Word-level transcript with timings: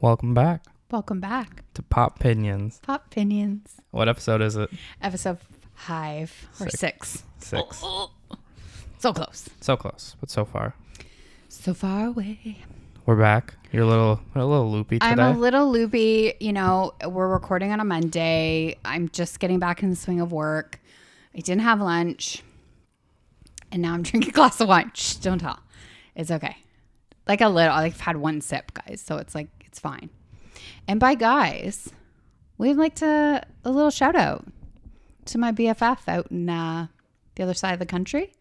Welcome 0.00 0.34
back 0.34 0.64
Welcome 0.90 1.20
back. 1.20 1.64
to 1.74 1.82
Pop 1.82 2.18
Pinions. 2.18 2.80
Pop 2.82 3.10
Pinions. 3.10 3.76
What 3.90 4.08
episode 4.08 4.40
is 4.40 4.56
it? 4.56 4.70
Episode 5.02 5.38
five 5.74 6.32
or 6.60 6.70
Six. 6.70 7.24
six. 7.38 7.84
So 9.00 9.12
close. 9.12 9.48
So 9.60 9.76
close, 9.76 10.16
but 10.18 10.28
so 10.28 10.44
far. 10.44 10.74
So 11.48 11.72
far 11.72 12.06
away. 12.06 12.58
We're 13.06 13.14
back. 13.14 13.54
You're 13.70 13.84
a 13.84 13.86
little, 13.86 14.20
a 14.34 14.44
little 14.44 14.72
loopy 14.72 14.98
today. 14.98 15.06
I'm 15.12 15.20
a 15.20 15.38
little 15.38 15.70
loopy. 15.70 16.34
You 16.40 16.52
know, 16.52 16.94
we're 17.06 17.28
recording 17.28 17.70
on 17.70 17.78
a 17.78 17.84
Monday. 17.84 18.76
I'm 18.84 19.08
just 19.10 19.38
getting 19.38 19.60
back 19.60 19.84
in 19.84 19.90
the 19.90 19.94
swing 19.96 20.20
of 20.20 20.32
work. 20.32 20.80
I 21.32 21.38
didn't 21.38 21.60
have 21.62 21.80
lunch. 21.80 22.42
And 23.70 23.82
now 23.82 23.94
I'm 23.94 24.02
drinking 24.04 24.30
a 24.30 24.32
glass 24.32 24.60
of 24.60 24.66
wine. 24.66 24.90
Shh, 24.94 25.14
don't 25.14 25.38
tell. 25.38 25.60
It's 26.16 26.32
okay. 26.32 26.56
Like 27.28 27.40
a 27.40 27.48
little. 27.48 27.72
I've 27.74 28.00
had 28.00 28.16
one 28.16 28.40
sip, 28.40 28.72
guys. 28.74 29.00
So 29.00 29.18
it's 29.18 29.34
like, 29.36 29.46
it's 29.68 29.78
fine. 29.78 30.10
And 30.86 30.98
by 30.98 31.14
guys, 31.14 31.92
we'd 32.56 32.74
like 32.74 32.96
to, 32.96 33.42
a 33.64 33.70
little 33.70 33.90
shout 33.90 34.16
out 34.16 34.46
to 35.26 35.38
my 35.38 35.52
BFF 35.52 36.08
out 36.08 36.30
in 36.30 36.48
uh, 36.48 36.86
the 37.36 37.42
other 37.42 37.54
side 37.54 37.72
of 37.74 37.78
the 37.78 37.86
country. 37.86 38.32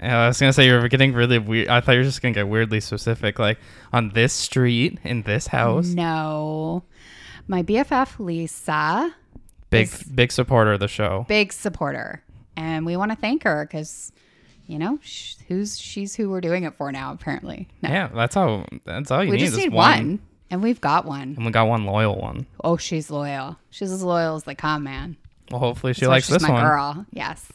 Yeah, 0.00 0.20
I 0.24 0.28
was 0.28 0.40
gonna 0.40 0.52
say 0.52 0.66
you 0.66 0.72
were 0.72 0.88
getting 0.88 1.12
really 1.12 1.38
weird. 1.38 1.68
I 1.68 1.80
thought 1.80 1.92
you 1.92 1.98
were 1.98 2.04
just 2.04 2.22
gonna 2.22 2.32
get 2.34 2.48
weirdly 2.48 2.80
specific, 2.80 3.38
like 3.38 3.58
on 3.92 4.10
this 4.10 4.32
street 4.32 4.98
in 5.04 5.22
this 5.22 5.46
house. 5.48 5.88
No. 5.88 6.84
My 7.48 7.62
BFF, 7.62 8.18
Lisa, 8.18 9.14
Big, 9.68 9.90
big 10.14 10.32
supporter 10.32 10.72
of 10.74 10.80
the 10.80 10.88
show. 10.88 11.26
big 11.28 11.52
supporter, 11.52 12.22
and 12.56 12.86
we 12.86 12.96
want 12.96 13.10
to 13.10 13.16
thank 13.16 13.42
her 13.42 13.66
because, 13.66 14.10
you 14.66 14.78
know, 14.78 14.98
sh- 15.02 15.34
who's 15.48 15.78
she's 15.78 16.14
who 16.14 16.30
we're 16.30 16.40
doing 16.40 16.64
it 16.64 16.74
for 16.76 16.90
now. 16.92 17.12
Apparently, 17.12 17.68
no, 17.82 17.90
Yeah, 17.90 18.08
that's 18.14 18.36
all. 18.38 18.64
That's 18.86 19.10
all 19.10 19.22
you 19.22 19.32
we 19.32 19.36
need. 19.36 19.44
just 19.46 19.58
is 19.58 19.64
need 19.64 19.72
one. 19.74 20.20
And 20.50 20.62
we've 20.62 20.80
got 20.80 21.04
one. 21.04 21.34
and 21.36 21.44
we 21.44 21.50
got 21.50 21.66
one 21.68 21.84
loyal 21.84 22.16
one. 22.16 22.46
Oh, 22.62 22.76
she's 22.76 23.10
loyal. 23.10 23.56
She's 23.70 23.90
as 23.90 24.02
loyal 24.02 24.36
as 24.36 24.44
they 24.44 24.54
come, 24.54 24.84
man. 24.84 25.16
Well, 25.50 25.60
hopefully 25.60 25.92
she 25.94 26.06
why 26.06 26.14
likes 26.14 26.26
she's 26.26 26.34
this 26.36 26.42
my 26.42 26.50
one. 26.52 26.64
girl. 26.64 27.06
Yes. 27.12 27.50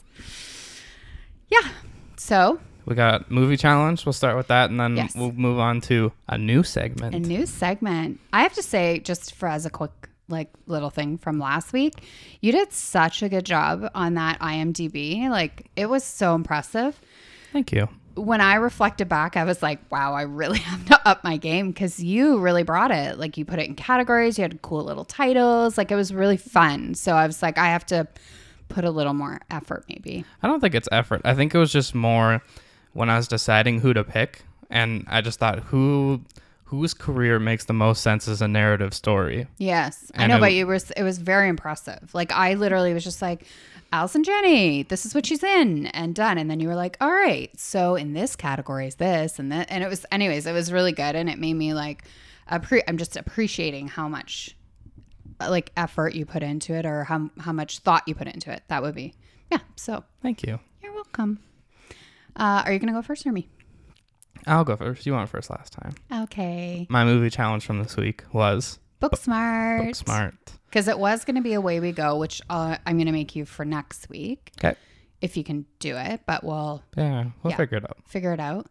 Yeah. 1.49 1.67
So 2.17 2.59
We 2.85 2.95
got 2.95 3.29
movie 3.31 3.57
challenge. 3.57 4.05
We'll 4.05 4.13
start 4.13 4.35
with 4.35 4.47
that, 4.47 4.69
and 4.69 4.79
then 4.79 4.95
Yes. 4.97 5.15
we'll 5.15 5.31
move 5.31 5.59
on 5.59 5.81
to 5.81 6.11
a 6.27 6.37
new 6.37 6.63
segment. 6.63 7.15
a 7.15 7.19
new 7.19 7.45
segment. 7.45 8.19
I 8.33 8.41
have 8.43 8.53
to 8.53 8.63
say, 8.63 8.99
just 8.99 9.35
for 9.35 9.47
as 9.47 9.65
a 9.65 9.69
quick 9.69 9.91
like 10.27 10.51
little 10.67 10.89
thing 10.91 11.17
from 11.17 11.39
last 11.39 11.73
week, 11.73 12.03
you 12.41 12.51
did 12.51 12.71
such 12.71 13.23
a 13.23 13.29
good 13.29 13.45
job 13.45 13.89
on 13.95 14.13
that 14.15 14.39
IMDb. 14.39 15.27
Like 15.29 15.67
it 15.75 15.87
was 15.87 16.03
so 16.03 16.35
impressive. 16.35 16.99
Thank 17.51 17.71
you. 17.71 17.87
When 18.19 18.41
I 18.41 18.55
reflected 18.55 19.07
back, 19.09 19.37
I 19.37 19.43
was 19.43 19.61
like, 19.61 19.79
wow, 19.91 20.13
I 20.13 20.23
really 20.23 20.59
have 20.71 20.85
to 20.85 21.07
up 21.07 21.23
my 21.23 21.37
game 21.37 21.69
because 21.69 22.03
you 22.03 22.39
really 22.39 22.63
brought 22.63 22.91
it. 22.91 23.17
Like, 23.17 23.37
you 23.37 23.45
put 23.45 23.59
it 23.59 23.67
in 23.67 23.75
categories, 23.75 24.37
you 24.37 24.43
had 24.43 24.61
cool 24.61 24.83
little 24.83 25.05
titles. 25.05 25.77
Like, 25.77 25.91
it 25.91 25.95
was 25.95 26.13
really 26.13 26.37
fun. 26.37 26.93
So 26.95 27.13
I 27.13 27.25
was 27.25 27.41
like, 27.41 27.57
I 27.57 27.67
have 27.67 27.85
to 27.87 28.07
put 28.67 28.85
a 28.85 28.91
little 28.91 29.13
more 29.13 29.39
effort, 29.49 29.85
maybe. 29.89 30.23
I 30.43 30.47
don't 30.47 30.59
think 30.59 30.75
it's 30.75 30.89
effort. 30.91 31.21
I 31.25 31.33
think 31.33 31.53
it 31.53 31.57
was 31.57 31.71
just 31.71 31.95
more 31.95 32.41
when 32.93 33.09
I 33.09 33.17
was 33.17 33.27
deciding 33.27 33.81
who 33.81 33.93
to 33.93 34.03
pick, 34.03 34.43
and 34.69 35.05
I 35.07 35.21
just 35.21 35.39
thought 35.39 35.59
who 35.59 36.21
whose 36.69 36.93
career 36.93 37.39
makes 37.39 37.65
the 37.65 37.73
most 37.73 38.01
sense 38.01 38.27
as 38.27 38.41
a 38.41 38.47
narrative 38.47 38.93
story. 38.93 39.47
Yes. 39.57 40.11
I 40.15 40.27
know, 40.27 40.37
it- 40.37 40.39
but 40.39 40.53
you 40.53 40.67
were, 40.67 40.79
it 40.95 41.03
was 41.03 41.17
very 41.17 41.49
impressive. 41.49 42.13
Like, 42.13 42.31
I 42.31 42.53
literally 42.53 42.93
was 42.93 43.03
just 43.03 43.21
like, 43.21 43.45
Allison 43.91 44.23
Janney, 44.23 44.83
this 44.83 45.03
is 45.03 45.15
what 45.15 45.25
she's 45.25 45.43
in 45.43 45.87
and 45.87 46.13
done. 46.13 46.37
And 46.37 46.47
then 46.49 46.59
you 46.59 46.67
were 46.67 46.75
like, 46.75 46.95
all 47.01 47.09
right, 47.11 47.49
so 47.59 47.95
in 47.95 48.13
this 48.13 48.35
category 48.35 48.85
is 48.85 48.95
this 48.95 49.39
and 49.39 49.51
that. 49.51 49.65
And 49.71 49.83
it 49.83 49.89
was, 49.89 50.05
anyways, 50.11 50.45
it 50.45 50.51
was 50.53 50.71
really 50.71 50.91
good. 50.91 51.15
And 51.15 51.27
it 51.27 51.39
made 51.39 51.55
me 51.55 51.73
like, 51.73 52.03
appre- 52.51 52.83
I'm 52.87 52.97
just 52.97 53.17
appreciating 53.17 53.87
how 53.87 54.07
much 54.07 54.55
like 55.39 55.71
effort 55.75 56.13
you 56.13 56.25
put 56.25 56.43
into 56.43 56.73
it 56.75 56.85
or 56.85 57.03
how, 57.05 57.31
how 57.39 57.51
much 57.51 57.79
thought 57.79 58.03
you 58.07 58.13
put 58.13 58.27
into 58.27 58.51
it. 58.51 58.61
That 58.67 58.83
would 58.83 58.93
be, 58.93 59.15
yeah. 59.51 59.59
So 59.75 60.03
Thank 60.21 60.43
you. 60.43 60.59
you're 60.83 60.93
welcome. 60.93 61.39
Uh, 62.35 62.61
are 62.65 62.71
you 62.71 62.77
going 62.77 62.93
to 62.93 62.97
go 62.97 63.01
first 63.01 63.25
or 63.25 63.31
me? 63.31 63.47
I'll 64.47 64.63
go 64.63 64.75
first. 64.75 65.05
You 65.05 65.13
went 65.13 65.29
first 65.29 65.49
last 65.49 65.73
time. 65.73 65.95
Okay. 66.23 66.87
My 66.89 67.03
movie 67.05 67.29
challenge 67.29 67.65
from 67.65 67.81
this 67.81 67.95
week 67.97 68.23
was 68.33 68.79
Booksmart. 69.01 69.85
Book 69.87 69.95
Smart. 69.95 70.35
Because 70.69 70.87
it 70.87 70.99
was 70.99 71.25
going 71.25 71.35
to 71.35 71.41
be 71.41 71.53
Away 71.53 71.79
We 71.79 71.91
Go, 71.91 72.17
which 72.17 72.41
uh, 72.49 72.77
I'm 72.85 72.97
going 72.97 73.07
to 73.07 73.11
make 73.11 73.35
you 73.35 73.45
for 73.45 73.65
next 73.65 74.09
week. 74.09 74.51
Okay. 74.63 74.75
if 75.21 75.35
you 75.35 75.43
can 75.43 75.65
do 75.79 75.97
it, 75.97 76.21
but 76.25 76.43
we'll 76.43 76.81
Yeah, 76.95 77.25
we'll 77.43 77.51
Yeah. 77.51 77.57
figure 77.57 77.77
it 77.77 77.83
out. 77.83 77.97
figure 78.07 78.33
it 78.33 78.39
out. 78.39 78.67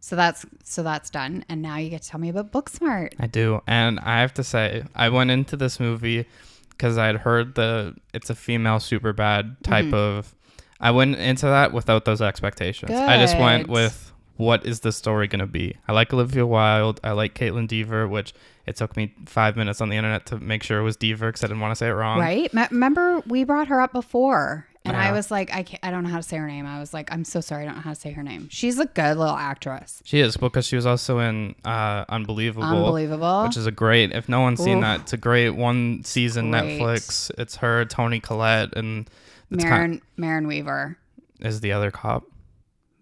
So 0.00 0.14
that's 0.14 0.44
so 0.62 0.82
that's 0.82 1.08
done. 1.10 1.44
And 1.48 1.62
now 1.62 1.76
you 1.78 1.88
get 1.90 2.02
to 2.02 2.08
tell 2.08 2.20
me 2.20 2.28
about 2.28 2.52
Booksmart. 2.52 3.14
I 3.18 3.26
do, 3.26 3.60
and 3.66 3.98
I 4.00 4.20
have 4.20 4.34
to 4.34 4.44
say, 4.44 4.84
I 4.94 5.08
went 5.08 5.30
into 5.30 5.56
this 5.56 5.80
movie 5.80 6.26
because 6.70 6.98
I'd 6.98 7.16
heard 7.16 7.54
the 7.54 7.94
it's 8.12 8.28
a 8.30 8.34
female 8.34 8.76
Superbad 8.78 9.62
type 9.62 9.86
Mm-hmm. 9.86 9.94
of. 9.94 10.34
I 10.78 10.90
went 10.90 11.16
into 11.16 11.46
that 11.46 11.72
without 11.72 12.04
those 12.04 12.20
expectations. 12.20 12.90
Good. 12.90 12.98
I 13.08 13.16
just 13.18 13.38
went 13.38 13.68
with 13.68 14.12
what 14.36 14.66
is 14.66 14.80
the 14.80 14.92
story 14.92 15.26
going 15.28 15.40
to 15.40 15.46
be. 15.46 15.76
I 15.88 15.92
like 15.92 16.12
Olivia 16.12 16.46
Wilde. 16.46 17.00
I 17.02 17.12
like 17.12 17.34
Kaitlyn 17.34 17.66
Dever, 17.68 18.06
which 18.06 18.34
it 18.66 18.76
took 18.76 18.96
me 18.96 19.14
five 19.26 19.56
minutes 19.56 19.80
on 19.80 19.88
the 19.88 19.96
internet 19.96 20.26
to 20.26 20.38
make 20.38 20.62
sure 20.62 20.78
it 20.78 20.82
was 20.82 20.96
Dever 20.96 21.28
because 21.28 21.42
I 21.44 21.46
didn't 21.46 21.60
want 21.60 21.72
to 21.72 21.76
say 21.76 21.88
it 21.88 21.92
wrong. 21.92 22.18
Right? 22.18 22.52
Me- 22.52 22.66
remember 22.70 23.20
we 23.26 23.44
brought 23.44 23.68
her 23.68 23.80
up 23.80 23.92
before, 23.92 24.66
and 24.84 24.96
I 24.96 25.10
was 25.10 25.30
like, 25.32 25.52
I 25.52 25.64
can't, 25.64 25.84
I 25.84 25.90
don't 25.90 26.04
know 26.04 26.10
how 26.10 26.18
to 26.18 26.22
say 26.22 26.36
her 26.36 26.46
name. 26.46 26.64
I 26.64 26.78
was 26.78 26.94
like, 26.94 27.12
I'm 27.12 27.24
so 27.24 27.40
sorry, 27.40 27.62
I 27.62 27.66
don't 27.66 27.74
know 27.76 27.80
how 27.80 27.90
to 27.94 27.98
say 28.00 28.12
her 28.12 28.22
name. 28.22 28.48
She's 28.50 28.78
a 28.78 28.86
good 28.86 29.16
little 29.16 29.34
actress. 29.34 30.00
She 30.04 30.20
is 30.20 30.36
because 30.36 30.64
she 30.66 30.76
was 30.76 30.86
also 30.86 31.18
in 31.18 31.56
uh, 31.64 32.04
Unbelievable. 32.08 32.62
Unbelievable. 32.66 33.44
Which 33.44 33.56
is 33.56 33.66
a 33.66 33.72
great. 33.72 34.12
If 34.12 34.28
no 34.28 34.40
one's 34.42 34.62
seen 34.62 34.78
Oof. 34.78 34.82
that, 34.82 35.00
it's 35.00 35.12
a 35.12 35.16
great 35.16 35.50
one 35.50 36.04
season 36.04 36.50
Great. 36.52 36.80
Netflix. 36.80 37.30
It's 37.38 37.56
her, 37.56 37.84
Toni 37.84 38.20
Collette, 38.20 38.76
and 38.76 39.08
it's 39.50 39.64
kind 39.64 39.70
Marin 39.72 40.02
Marin 40.16 40.46
Weaver. 40.46 40.98
is 41.40 41.60
the 41.60 41.72
other 41.72 41.90
cop. 41.90 42.24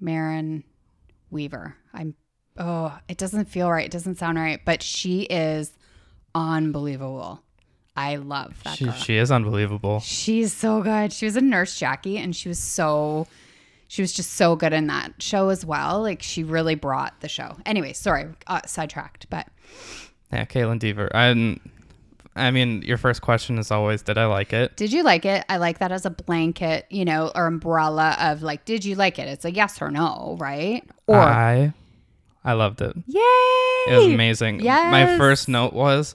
Marin 0.00 0.65
Weaver. 1.34 1.77
I'm. 1.93 2.15
Oh, 2.56 2.97
it 3.09 3.19
doesn't 3.19 3.47
feel 3.47 3.71
right. 3.71 3.84
It 3.84 3.91
doesn't 3.93 4.17
sound 4.17 4.39
right. 4.39 4.61
But 4.65 4.81
she 4.83 5.22
is 5.22 5.72
unbelievable. 6.34 7.43
I 7.97 8.17
love 8.17 8.61
that 8.65 8.77
She, 8.77 8.84
girl. 8.87 8.95
she 8.95 9.17
is 9.17 9.31
unbelievable. 9.31 10.00
She's 10.00 10.53
so 10.53 10.83
good. 10.83 11.12
She 11.12 11.27
was 11.27 11.37
a 11.37 11.41
nurse 11.41 11.78
Jackie 11.78 12.17
and 12.19 12.34
she 12.34 12.49
was 12.49 12.59
so 12.59 13.28
she 13.87 14.03
was 14.03 14.12
just 14.12 14.33
so 14.33 14.56
good 14.56 14.73
in 14.73 14.89
that 14.89 15.23
show 15.23 15.50
as 15.50 15.65
well. 15.65 16.03
Like 16.03 16.21
she 16.23 16.43
really 16.43 16.75
brought 16.75 17.21
the 17.21 17.28
show. 17.28 17.56
Anyway, 17.65 17.93
sorry, 17.93 18.27
uh, 18.49 18.62
sidetracked, 18.67 19.31
but 19.31 19.47
Yeah, 20.33 20.44
Kaitlyn 20.44 20.81
Dever. 20.81 21.09
I, 21.15 21.61
I 22.34 22.50
mean, 22.50 22.83
your 22.83 22.99
first 22.99 23.23
question 23.23 23.59
is 23.59 23.71
always, 23.71 24.03
did 24.03 24.19
I 24.19 24.27
like 24.27 24.53
it? 24.53 24.77
did 24.77 24.93
you 24.93 25.05
like 25.05 25.25
it? 25.25 25.44
I 25.49 25.59
like 25.59 25.78
that 25.78 25.93
as 25.93 26.05
a 26.05 26.11
blanket, 26.11 26.87
you 26.91 27.05
know, 27.05 27.31
or 27.37 27.47
umbrella 27.47 28.17
of 28.19 28.43
like, 28.43 28.65
did 28.65 28.84
you 28.84 28.97
like 28.97 29.21
it? 29.21 29.28
It's 29.28 29.44
a 29.44 29.53
yes 29.53 29.81
or 29.81 29.93
no, 29.93 30.37
right? 30.41 30.83
Or 31.06 31.16
I, 31.16 31.72
I 32.44 32.53
loved 32.54 32.81
it. 32.81 32.94
yay! 33.06 33.20
It 33.88 33.97
was 33.97 34.06
amazing. 34.06 34.62
My 34.65 35.16
first 35.19 35.48
note 35.48 35.72
was, 35.75 36.15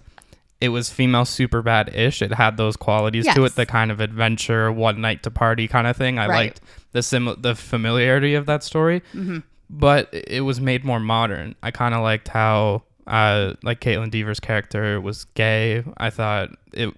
it 0.59 0.69
was 0.69 0.89
female 0.89 1.23
Superbad 1.23 1.95
ish. 1.95 2.21
It 2.21 2.33
had 2.33 2.57
those 2.57 2.75
qualities 2.75 3.25
to 3.35 3.45
it, 3.45 3.55
the 3.55 3.65
kind 3.65 3.91
of 3.91 3.99
adventure, 3.99 4.71
one 4.71 4.99
night 5.01 5.23
to 5.23 5.31
party 5.31 5.67
kind 5.67 5.85
of 5.87 5.95
thing. 5.95 6.17
I 6.19 6.27
Right. 6.27 6.35
liked 6.35 6.61
the 6.91 7.03
sim 7.03 7.33
the 7.39 7.53
familiarity 7.55 8.33
of 8.35 8.45
that 8.47 8.63
story, 8.63 9.01
Mm-hmm. 9.13 9.37
but 9.69 10.09
it 10.11 10.41
was 10.41 10.59
made 10.59 10.83
more 10.83 10.99
modern. 10.99 11.55
I 11.61 11.69
kind 11.71 11.93
of 11.93 12.01
liked 12.01 12.27
how, 12.29 12.81
uh, 13.07 13.53
like 13.63 13.79
Kaitlyn 13.79 14.09
Dever's 14.11 14.39
character 14.39 14.99
was 14.99 15.25
gay. 15.35 15.83
I 15.97 16.09
thought 16.09 16.49
it. 16.73 16.93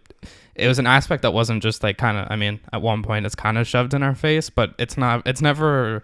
It 0.56 0.68
was 0.68 0.80
an 0.80 0.88
aspect 0.88 1.22
that 1.24 1.32
wasn't 1.34 1.62
just 1.64 1.84
like 1.84 1.98
kind 1.98 2.18
of. 2.18 2.28
I 2.30 2.36
mean, 2.38 2.60
at 2.74 2.82
one 2.82 3.04
point 3.04 3.26
it's 3.26 3.36
kind 3.36 3.58
of 3.58 3.68
shoved 3.68 3.94
in 3.94 4.02
our 4.04 4.16
face, 4.16 4.50
but 4.50 4.74
it's 4.80 4.98
not. 4.98 5.22
It's 5.26 5.42
never 5.42 6.04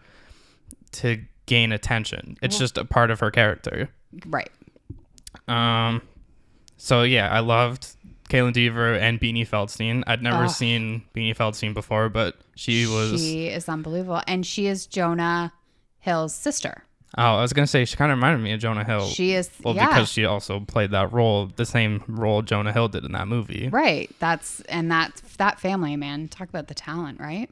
to 0.93 1.21
gain 1.47 1.71
attention. 1.71 2.37
It's 2.43 2.57
just 2.59 2.77
a 2.77 2.85
part 2.85 3.09
of 3.09 3.19
her 3.21 3.31
character. 3.31 3.89
Right. 4.27 4.51
Um, 5.47 6.01
so 6.77 7.03
yeah, 7.03 7.29
I 7.31 7.39
loved 7.39 7.88
Kaitlyn 8.29 8.53
Dever 8.53 8.94
and 8.94 9.19
Beanie 9.19 9.47
Feldstein. 9.47 10.03
I'd 10.05 10.21
never 10.21 10.45
Oh. 10.45 10.47
seen 10.47 11.03
Beanie 11.15 11.35
Feldstein 11.35 11.73
before, 11.73 12.09
but 12.09 12.35
she 12.55 12.85
was. 12.85 13.21
She 13.21 13.47
is 13.47 13.67
unbelievable. 13.69 14.21
And 14.27 14.45
she 14.45 14.67
is 14.67 14.85
Jonah 14.85 15.53
Hill's 15.99 16.33
sister. 16.35 16.83
oh, 17.17 17.23
I 17.38 17.41
was 17.41 17.53
gonna 17.53 17.65
say 17.67 17.85
she 17.85 17.95
kind 17.95 18.11
of 18.11 18.17
reminded 18.17 18.43
me 18.43 18.51
of 18.51 18.59
Jonah 18.59 18.83
Hill. 18.83 19.07
She 19.07 19.31
is 19.33 19.50
well, 19.63 19.73
yeah. 19.75 19.88
because 19.88 20.09
she 20.11 20.25
also 20.25 20.59
played 20.59 20.91
that 20.91 21.11
role, 21.13 21.47
the 21.55 21.65
same 21.65 22.03
role 22.07 22.41
Jonah 22.41 22.73
Hill 22.73 22.89
did 22.89 23.05
in 23.05 23.13
that 23.13 23.27
movie. 23.29 23.69
Right. 23.69 24.13
That's 24.19 24.59
and 24.61 24.91
that's 24.91 25.21
that 25.38 25.59
family, 25.59 25.95
man. 25.95 26.27
Talk 26.27 26.50
about 26.50 26.67
the 26.67 26.73
talent, 26.75 27.19
right? 27.21 27.50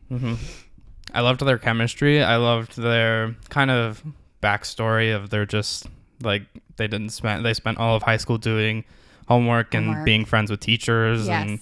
I 1.15 1.21
loved 1.21 1.39
their 1.45 1.57
chemistry. 1.57 2.21
I 2.21 2.35
loved 2.35 2.75
their 2.77 3.35
kind 3.49 3.71
of 3.71 4.03
backstory 4.43 5.15
of 5.15 5.29
their 5.31 5.45
just 5.45 5.87
like 6.21 6.43
they 6.77 6.87
didn't 6.87 7.09
spend 7.09 7.45
they 7.45 7.53
spent 7.53 7.77
all 7.79 7.95
of 7.95 8.03
high 8.03 8.17
school 8.17 8.37
doing 8.37 8.83
homework, 9.27 9.73
and 9.73 9.87
Homework. 9.87 10.05
being 10.05 10.23
friends 10.25 10.51
with 10.51 10.59
teachers 10.59 11.27
Yes. 11.27 11.47
and 11.49 11.59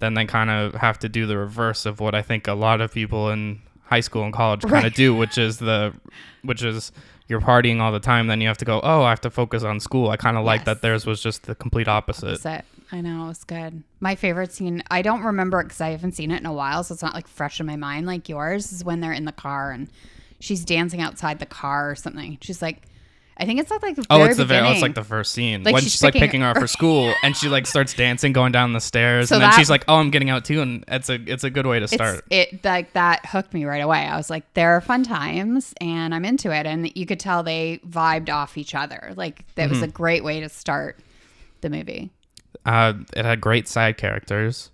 then 0.00 0.14
they 0.14 0.24
kind 0.26 0.50
of 0.50 0.74
have 0.74 0.98
to 1.00 1.08
do 1.08 1.26
the 1.26 1.38
reverse 1.38 1.86
of 1.86 2.00
what 2.00 2.14
I 2.14 2.20
think 2.22 2.46
a 2.46 2.52
lot 2.54 2.80
of 2.82 2.92
people 2.92 3.30
in 3.30 3.60
high 3.84 4.00
school 4.00 4.24
and 4.24 4.32
college 4.32 4.60
kind 4.62 4.74
of 4.78 4.82
Right. 4.84 4.94
do, 4.94 5.14
which 5.14 5.38
is 5.38 5.58
the 5.58 5.94
which 6.42 6.62
is 6.62 6.92
you're 7.28 7.40
partying 7.40 7.80
all 7.80 7.92
the 7.92 8.00
time, 8.00 8.26
then 8.26 8.40
you 8.40 8.48
have 8.48 8.58
to 8.58 8.64
go, 8.64 8.80
oh, 8.82 9.02
I 9.02 9.10
have 9.10 9.20
to 9.22 9.30
focus 9.30 9.62
on 9.62 9.80
school. 9.80 10.08
I 10.10 10.16
kind 10.16 10.36
of 10.38 10.44
like 10.44 10.64
that 10.64 10.80
theirs 10.82 11.04
was 11.06 11.22
just 11.22 11.44
the 11.44 11.54
complete 11.54 11.86
opposite. 11.88 12.44
It. 12.44 12.64
I 12.90 13.00
know 13.02 13.28
it's 13.28 13.44
good. 13.44 13.82
My 14.00 14.14
favorite 14.14 14.52
scene. 14.52 14.82
I 14.90 15.02
don't 15.02 15.22
remember 15.22 15.62
because 15.62 15.80
I 15.80 15.90
haven't 15.90 16.12
seen 16.12 16.30
it 16.30 16.40
in 16.40 16.46
a 16.46 16.52
while, 16.52 16.82
so 16.84 16.94
it's 16.94 17.02
not 17.02 17.14
like 17.14 17.28
fresh 17.28 17.60
in 17.60 17.66
my 17.66 17.76
mind 17.76 18.06
like 18.06 18.28
yours. 18.28 18.72
Is 18.72 18.82
when 18.84 19.00
they're 19.00 19.12
in 19.12 19.26
the 19.26 19.32
car 19.32 19.70
and 19.72 19.88
she's 20.40 20.64
dancing 20.64 21.00
outside 21.00 21.38
the 21.38 21.46
car 21.46 21.90
or 21.90 21.94
something. 21.94 22.38
She's 22.40 22.62
like, 22.62 22.82
I 23.36 23.44
think 23.44 23.60
it's 23.60 23.70
at 23.70 23.82
like 23.82 23.94
the 23.96 24.06
Oh, 24.08 24.22
it's 24.24 24.38
the 24.38 24.44
very, 24.46 24.66
oh, 24.66 24.70
it's 24.72 24.80
like 24.82 24.94
the 24.94 25.04
first 25.04 25.32
scene 25.32 25.62
Like, 25.64 25.74
when 25.74 25.82
she's 25.82 25.92
she's, 25.92 26.02
like 26.02 26.14
picking- 26.14 26.26
picking 26.28 26.40
her 26.40 26.48
up 26.48 26.58
for 26.58 26.66
school, 26.78 27.12
and 27.22 27.36
she 27.36 27.48
like 27.48 27.66
starts 27.66 27.92
dancing, 27.92 28.32
going 28.32 28.52
down 28.52 28.72
the 28.72 28.80
stairs, 28.80 29.28
So 29.28 29.34
and 29.36 29.44
then 29.44 29.52
she's 29.52 29.68
like, 29.68 29.84
"Oh, 29.86 29.96
I'm 29.96 30.10
getting 30.10 30.30
out 30.30 30.44
too," 30.46 30.62
and 30.62 30.82
it's 30.88 31.10
a 31.10 31.14
it's 31.30 31.44
a 31.44 31.50
good 31.50 31.66
way 31.66 31.78
to 31.80 31.86
start. 31.88 32.24
it 32.30 32.64
like 32.64 32.94
that 32.94 33.26
hooked 33.26 33.52
me 33.52 33.64
right 33.66 33.82
away. 33.82 33.98
I 34.06 34.16
was 34.16 34.30
like, 34.30 34.52
there 34.54 34.70
are 34.72 34.80
fun 34.80 35.02
times, 35.04 35.74
and 35.80 36.14
I'm 36.14 36.24
into 36.24 36.50
it. 36.56 36.64
And 36.66 36.90
you 36.96 37.04
could 37.04 37.20
tell 37.20 37.42
they 37.42 37.80
vibed 37.86 38.30
off 38.30 38.56
each 38.56 38.74
other. 38.74 39.12
Like 39.14 39.44
that 39.56 39.64
Mm-hmm. 39.64 39.70
was 39.74 39.82
a 39.82 39.88
great 39.88 40.24
way 40.24 40.40
to 40.40 40.48
start 40.48 40.98
the 41.60 41.68
movie. 41.70 42.10
Uh, 42.68 42.94
it 43.16 43.24
had 43.24 43.40
great 43.40 43.66
side 43.68 43.96
characters. 43.96 44.70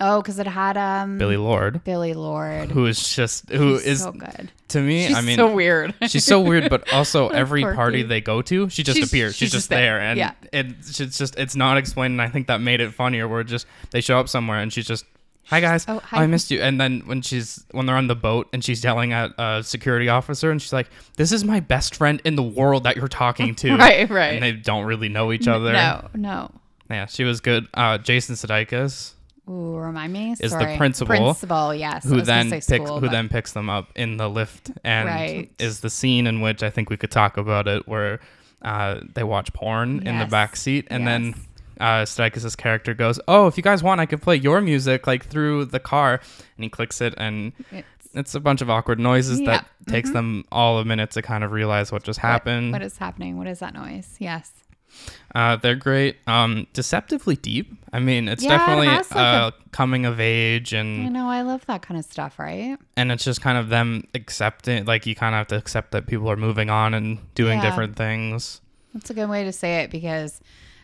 Oh, 0.00 0.20
because 0.20 0.40
it 0.40 0.48
had 0.48 0.76
um 0.76 1.16
Billie 1.18 1.36
Lourd, 1.36 1.84
Billie 1.84 2.14
Lourd. 2.14 2.72
who 2.72 2.86
is 2.86 3.14
just 3.14 3.48
who 3.50 3.78
She's 3.78 3.86
is 3.86 4.00
so 4.02 4.10
good. 4.10 4.50
to 4.68 4.80
me. 4.80 5.06
She's 5.06 5.16
I 5.16 5.20
mean, 5.20 5.36
so 5.36 5.54
weird. 5.54 5.94
she's 6.08 6.24
so 6.24 6.40
weird, 6.40 6.68
but 6.70 6.92
also 6.98 7.28
every 7.28 7.62
Quirky. 7.62 7.76
party 7.76 8.02
they 8.02 8.20
go 8.20 8.42
to, 8.42 8.68
she 8.68 8.82
just 8.82 8.96
She's- 8.96 9.08
appears. 9.08 9.34
She's, 9.34 9.38
she's 9.38 9.52
just 9.52 9.62
just 9.64 9.70
there. 9.70 9.98
there, 9.98 10.00
and 10.00 10.18
Yeah. 10.18 10.32
it's 10.52 10.98
it's 10.98 11.16
just 11.18 11.38
it's 11.38 11.54
not 11.54 11.76
explained. 11.76 12.12
And 12.12 12.22
I 12.22 12.28
think 12.28 12.48
that 12.48 12.60
made 12.60 12.80
it 12.80 12.92
funnier. 12.92 13.28
Where 13.28 13.44
just 13.44 13.66
they 13.92 14.00
show 14.00 14.18
up 14.18 14.28
somewhere 14.28 14.58
and 14.58 14.72
she's 14.72 14.86
just. 14.86 15.04
Hi 15.46 15.60
guys, 15.60 15.84
oh, 15.88 15.96
oh, 15.96 16.00
hi." 16.04 16.22
I 16.22 16.26
missed 16.28 16.50
you. 16.52 16.60
And 16.62 16.80
then 16.80 17.02
when 17.04 17.20
she's 17.20 17.64
when 17.72 17.86
they're 17.86 17.96
on 17.96 18.06
the 18.06 18.14
boat 18.16 18.48
and 18.52 18.64
she's 18.64 18.82
yelling 18.82 19.12
at 19.12 19.32
a 19.38 19.62
security 19.62 20.08
officer 20.08 20.50
and 20.52 20.62
she's 20.62 20.72
like, 20.72 20.88
"This 21.16 21.30
is 21.32 21.44
my 21.44 21.58
best 21.60 21.94
friend 21.96 22.22
in 22.24 22.36
the 22.36 22.42
world 22.44 22.84
that 22.84 22.96
you're 22.96 23.08
talking 23.08 23.54
to." 23.56 23.76
Right, 23.76 24.08
right. 24.08 24.34
And 24.34 24.42
they 24.42 24.52
don't 24.52 24.84
really 24.84 25.08
know 25.08 25.32
each 25.32 25.46
other. 25.48 25.72
No, 25.72 26.08
no. 26.14 26.50
Yeah, 26.92 27.06
she 27.06 27.24
was 27.24 27.40
good. 27.40 27.66
Uh, 27.74 27.98
Jason 27.98 28.34
Sudeikis, 28.34 29.14
Ooh, 29.48 29.76
remind 29.76 30.12
me. 30.12 30.36
Is 30.38 30.52
the 30.52 30.74
principal 30.76 31.16
Principal, 31.16 31.74
yes. 31.74 32.04
Who 32.04 32.20
then 32.22 32.50
picks 32.50 32.66
school, 32.66 33.00
who 33.00 33.06
but- 33.06 33.10
then 33.10 33.28
picks 33.28 33.52
them 33.52 33.68
up 33.68 33.90
in 33.96 34.16
the 34.16 34.28
lift 34.30 34.70
and 34.84 35.08
Right. 35.08 35.50
is 35.58 35.80
the 35.80 35.90
scene 35.90 36.26
in 36.28 36.40
which 36.40 36.62
I 36.62 36.70
think 36.70 36.90
we 36.90 36.96
could 36.96 37.10
talk 37.10 37.36
about 37.36 37.66
it 37.66 37.88
where 37.88 38.20
uh, 38.62 39.00
they 39.14 39.24
watch 39.24 39.52
porn 39.52 40.06
in 40.06 40.18
the 40.20 40.26
back 40.26 40.54
seat 40.54 40.86
and 40.90 41.04
then 41.04 41.24
Yes. 41.26 41.36
uh, 41.80 42.22
Sudeikis' 42.22 42.56
character 42.56 42.94
goes, 42.94 43.18
"Oh, 43.26 43.48
if 43.48 43.56
you 43.56 43.62
guys 43.64 43.82
want, 43.82 44.00
I 44.00 44.06
could 44.06 44.22
play 44.22 44.36
your 44.36 44.60
music 44.60 45.08
like 45.08 45.24
through 45.26 45.64
the 45.64 45.80
car," 45.80 46.20
and 46.56 46.62
he 46.64 46.68
clicks 46.70 47.00
it 47.00 47.14
and. 47.16 47.52
It's- 47.72 47.84
It's 48.14 48.34
a 48.34 48.40
bunch 48.40 48.60
of 48.60 48.68
awkward 48.68 49.00
noises 49.00 49.40
Yeah. 49.40 49.52
that 49.52 49.66
takes 49.88 50.10
them 50.10 50.44
all 50.52 50.78
a 50.78 50.84
minute 50.84 51.12
to 51.12 51.22
kind 51.22 51.42
of 51.42 51.50
realize 51.50 51.90
what 51.90 52.02
just 52.04 52.22
what- 52.22 52.28
happened. 52.30 52.70
what 52.70 52.82
is 52.82 52.98
happening? 52.98 53.38
What 53.38 53.46
is 53.46 53.60
that 53.60 53.72
noise? 53.72 54.16
Yes. 54.18 54.52
Uh, 55.34 55.56
they're 55.56 55.74
great. 55.76 56.16
Um, 56.26 56.66
deceptively 56.74 57.36
deep. 57.36 57.72
I 57.92 57.98
mean, 58.00 58.28
it's 58.28 58.42
Yeah, 58.42 58.58
definitely 58.58 58.88
has, 58.88 59.10
like, 59.10 59.18
uh, 59.18 59.50
coming 59.70 60.04
of 60.04 60.20
age, 60.20 60.72
and 60.74 61.06
I 61.06 61.08
know. 61.08 61.28
I 61.28 61.42
love 61.42 61.64
that 61.66 61.80
kind 61.82 61.98
of 61.98 62.04
stuff, 62.04 62.38
right? 62.38 62.76
and 62.96 63.10
it's 63.10 63.24
just 63.24 63.40
kind 63.40 63.56
of 63.56 63.68
them 63.70 64.04
accepting. 64.14 64.84
Like 64.84 65.06
you 65.06 65.14
kind 65.14 65.34
of 65.34 65.38
have 65.38 65.46
to 65.48 65.56
accept 65.56 65.92
that 65.92 66.06
people 66.06 66.30
are 66.30 66.36
moving 66.36 66.68
on 66.70 66.92
and 66.94 67.18
doing 67.34 67.58
Yeah. 67.60 67.70
different 67.70 67.96
things. 67.96 68.60
That's 68.94 69.08
a 69.10 69.14
good 69.14 69.28
way 69.30 69.44
to 69.44 69.52
say 69.52 69.80
it 69.82 69.90
because 69.90 70.40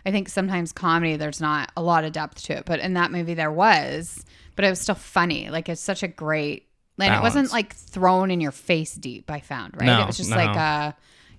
I 0.07 0.11
think 0.11 0.31
sometimes 0.31 0.73
comedy, 0.73 1.17
there's 1.17 1.41
not 1.43 1.71
a 1.77 1.83
lot 1.83 2.05
of 2.05 2.13
depth 2.13 2.43
to 2.45 2.55
it. 2.59 2.65
But 2.65 2.81
in 2.81 2.95
that 2.95 3.13
movie, 3.13 3.35
there 3.35 3.53
was, 3.53 4.25
but 4.57 4.65
it 4.65 4.71
was 4.71 4.81
still 4.81 4.95
funny. 4.95 5.51
Like 5.51 5.69
it's 5.69 5.81
such 5.83 6.03
a 6.03 6.09
great, 6.09 6.67
and 6.99 7.15
it 7.15 7.21
wasn't 7.21 7.53
like 7.53 7.75
thrown 7.77 8.31
in 8.31 8.41
your 8.41 8.51
face 8.53 8.95
deep, 8.95 9.31
I 9.31 9.41
found, 9.41 9.75
right? 9.77 9.87
No, 9.87 10.01
it 10.03 10.07
was 10.07 10.17
just 10.17 10.31
no. 10.31 10.37
like, 10.37 10.57
uh, 10.57 10.93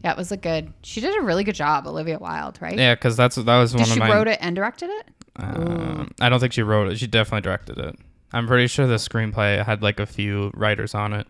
yeah, 0.04 0.12
it 0.12 0.18
was 0.18 0.32
a 0.32 0.38
good, 0.38 0.74
she 0.84 1.02
did 1.02 1.18
a 1.18 1.22
really 1.22 1.44
good 1.44 1.56
job, 1.56 1.86
Olivia 1.88 2.18
Wilde, 2.20 2.58
right? 2.62 2.78
Yeah, 2.78 2.96
because 2.96 3.18
that's 3.18 3.36
that 3.36 3.58
was 3.58 3.74
one 3.74 3.84
Did 3.84 3.90
of 3.90 3.94
she 3.96 4.00
my. 4.00 4.14
wrote 4.14 4.28
it 4.28 4.38
and 4.42 4.56
directed 4.56 4.90
it? 4.90 5.08
Uh, 5.36 6.06
I 6.22 6.30
don't 6.30 6.40
think 6.40 6.54
she 6.54 6.64
wrote 6.64 6.92
it. 6.92 6.98
She 7.00 7.08
definitely 7.08 7.42
directed 7.42 7.78
it. 7.78 7.96
I'm 8.34 8.46
pretty 8.48 8.68
sure 8.68 8.86
the 8.88 8.96
screenplay 8.96 9.64
had 9.66 9.82
like 9.82 10.00
a 10.00 10.06
few 10.06 10.52
writers 10.54 10.94
on 10.94 11.14
it. 11.14 11.28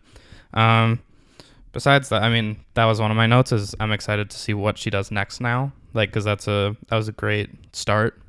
Um, 0.53 0.99
besides 1.71 2.09
that, 2.09 2.23
I 2.23 2.29
mean, 2.29 2.57
that 2.73 2.85
was 2.85 2.99
one 2.99 3.11
of 3.11 3.17
my 3.17 3.27
notes. 3.27 3.51
Is 3.51 3.75
I'm 3.79 3.91
excited 3.91 4.29
to 4.31 4.37
see 4.37 4.53
what 4.53 4.77
she 4.77 4.89
does 4.89 5.11
next 5.11 5.39
now. 5.41 5.71
Like, 5.93 6.09
because 6.09 6.25
that's 6.25 6.47
a 6.47 6.75
that 6.87 6.95
was 6.95 7.07
a 7.07 7.11
great 7.11 7.49
start. 7.75 8.21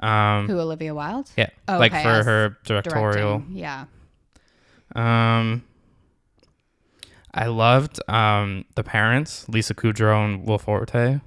Um, 0.00 0.46
Who, 0.48 0.58
Olivia 0.58 0.94
Wilde? 0.94 1.30
yeah, 1.36 1.50
Oh, 1.68 1.78
like 1.78 1.92
okay, 1.92 2.02
for 2.02 2.24
her 2.24 2.56
directorial. 2.64 3.38
Directing. 3.40 3.56
Yeah. 3.56 3.84
Um, 4.94 5.62
I 7.32 7.46
loved 7.46 8.00
um 8.08 8.64
the 8.74 8.84
parents, 8.84 9.48
Lisa 9.48 9.74
Kudrow 9.74 10.24
and 10.24 10.46
Will 10.46 10.58
Forte, 10.58 11.20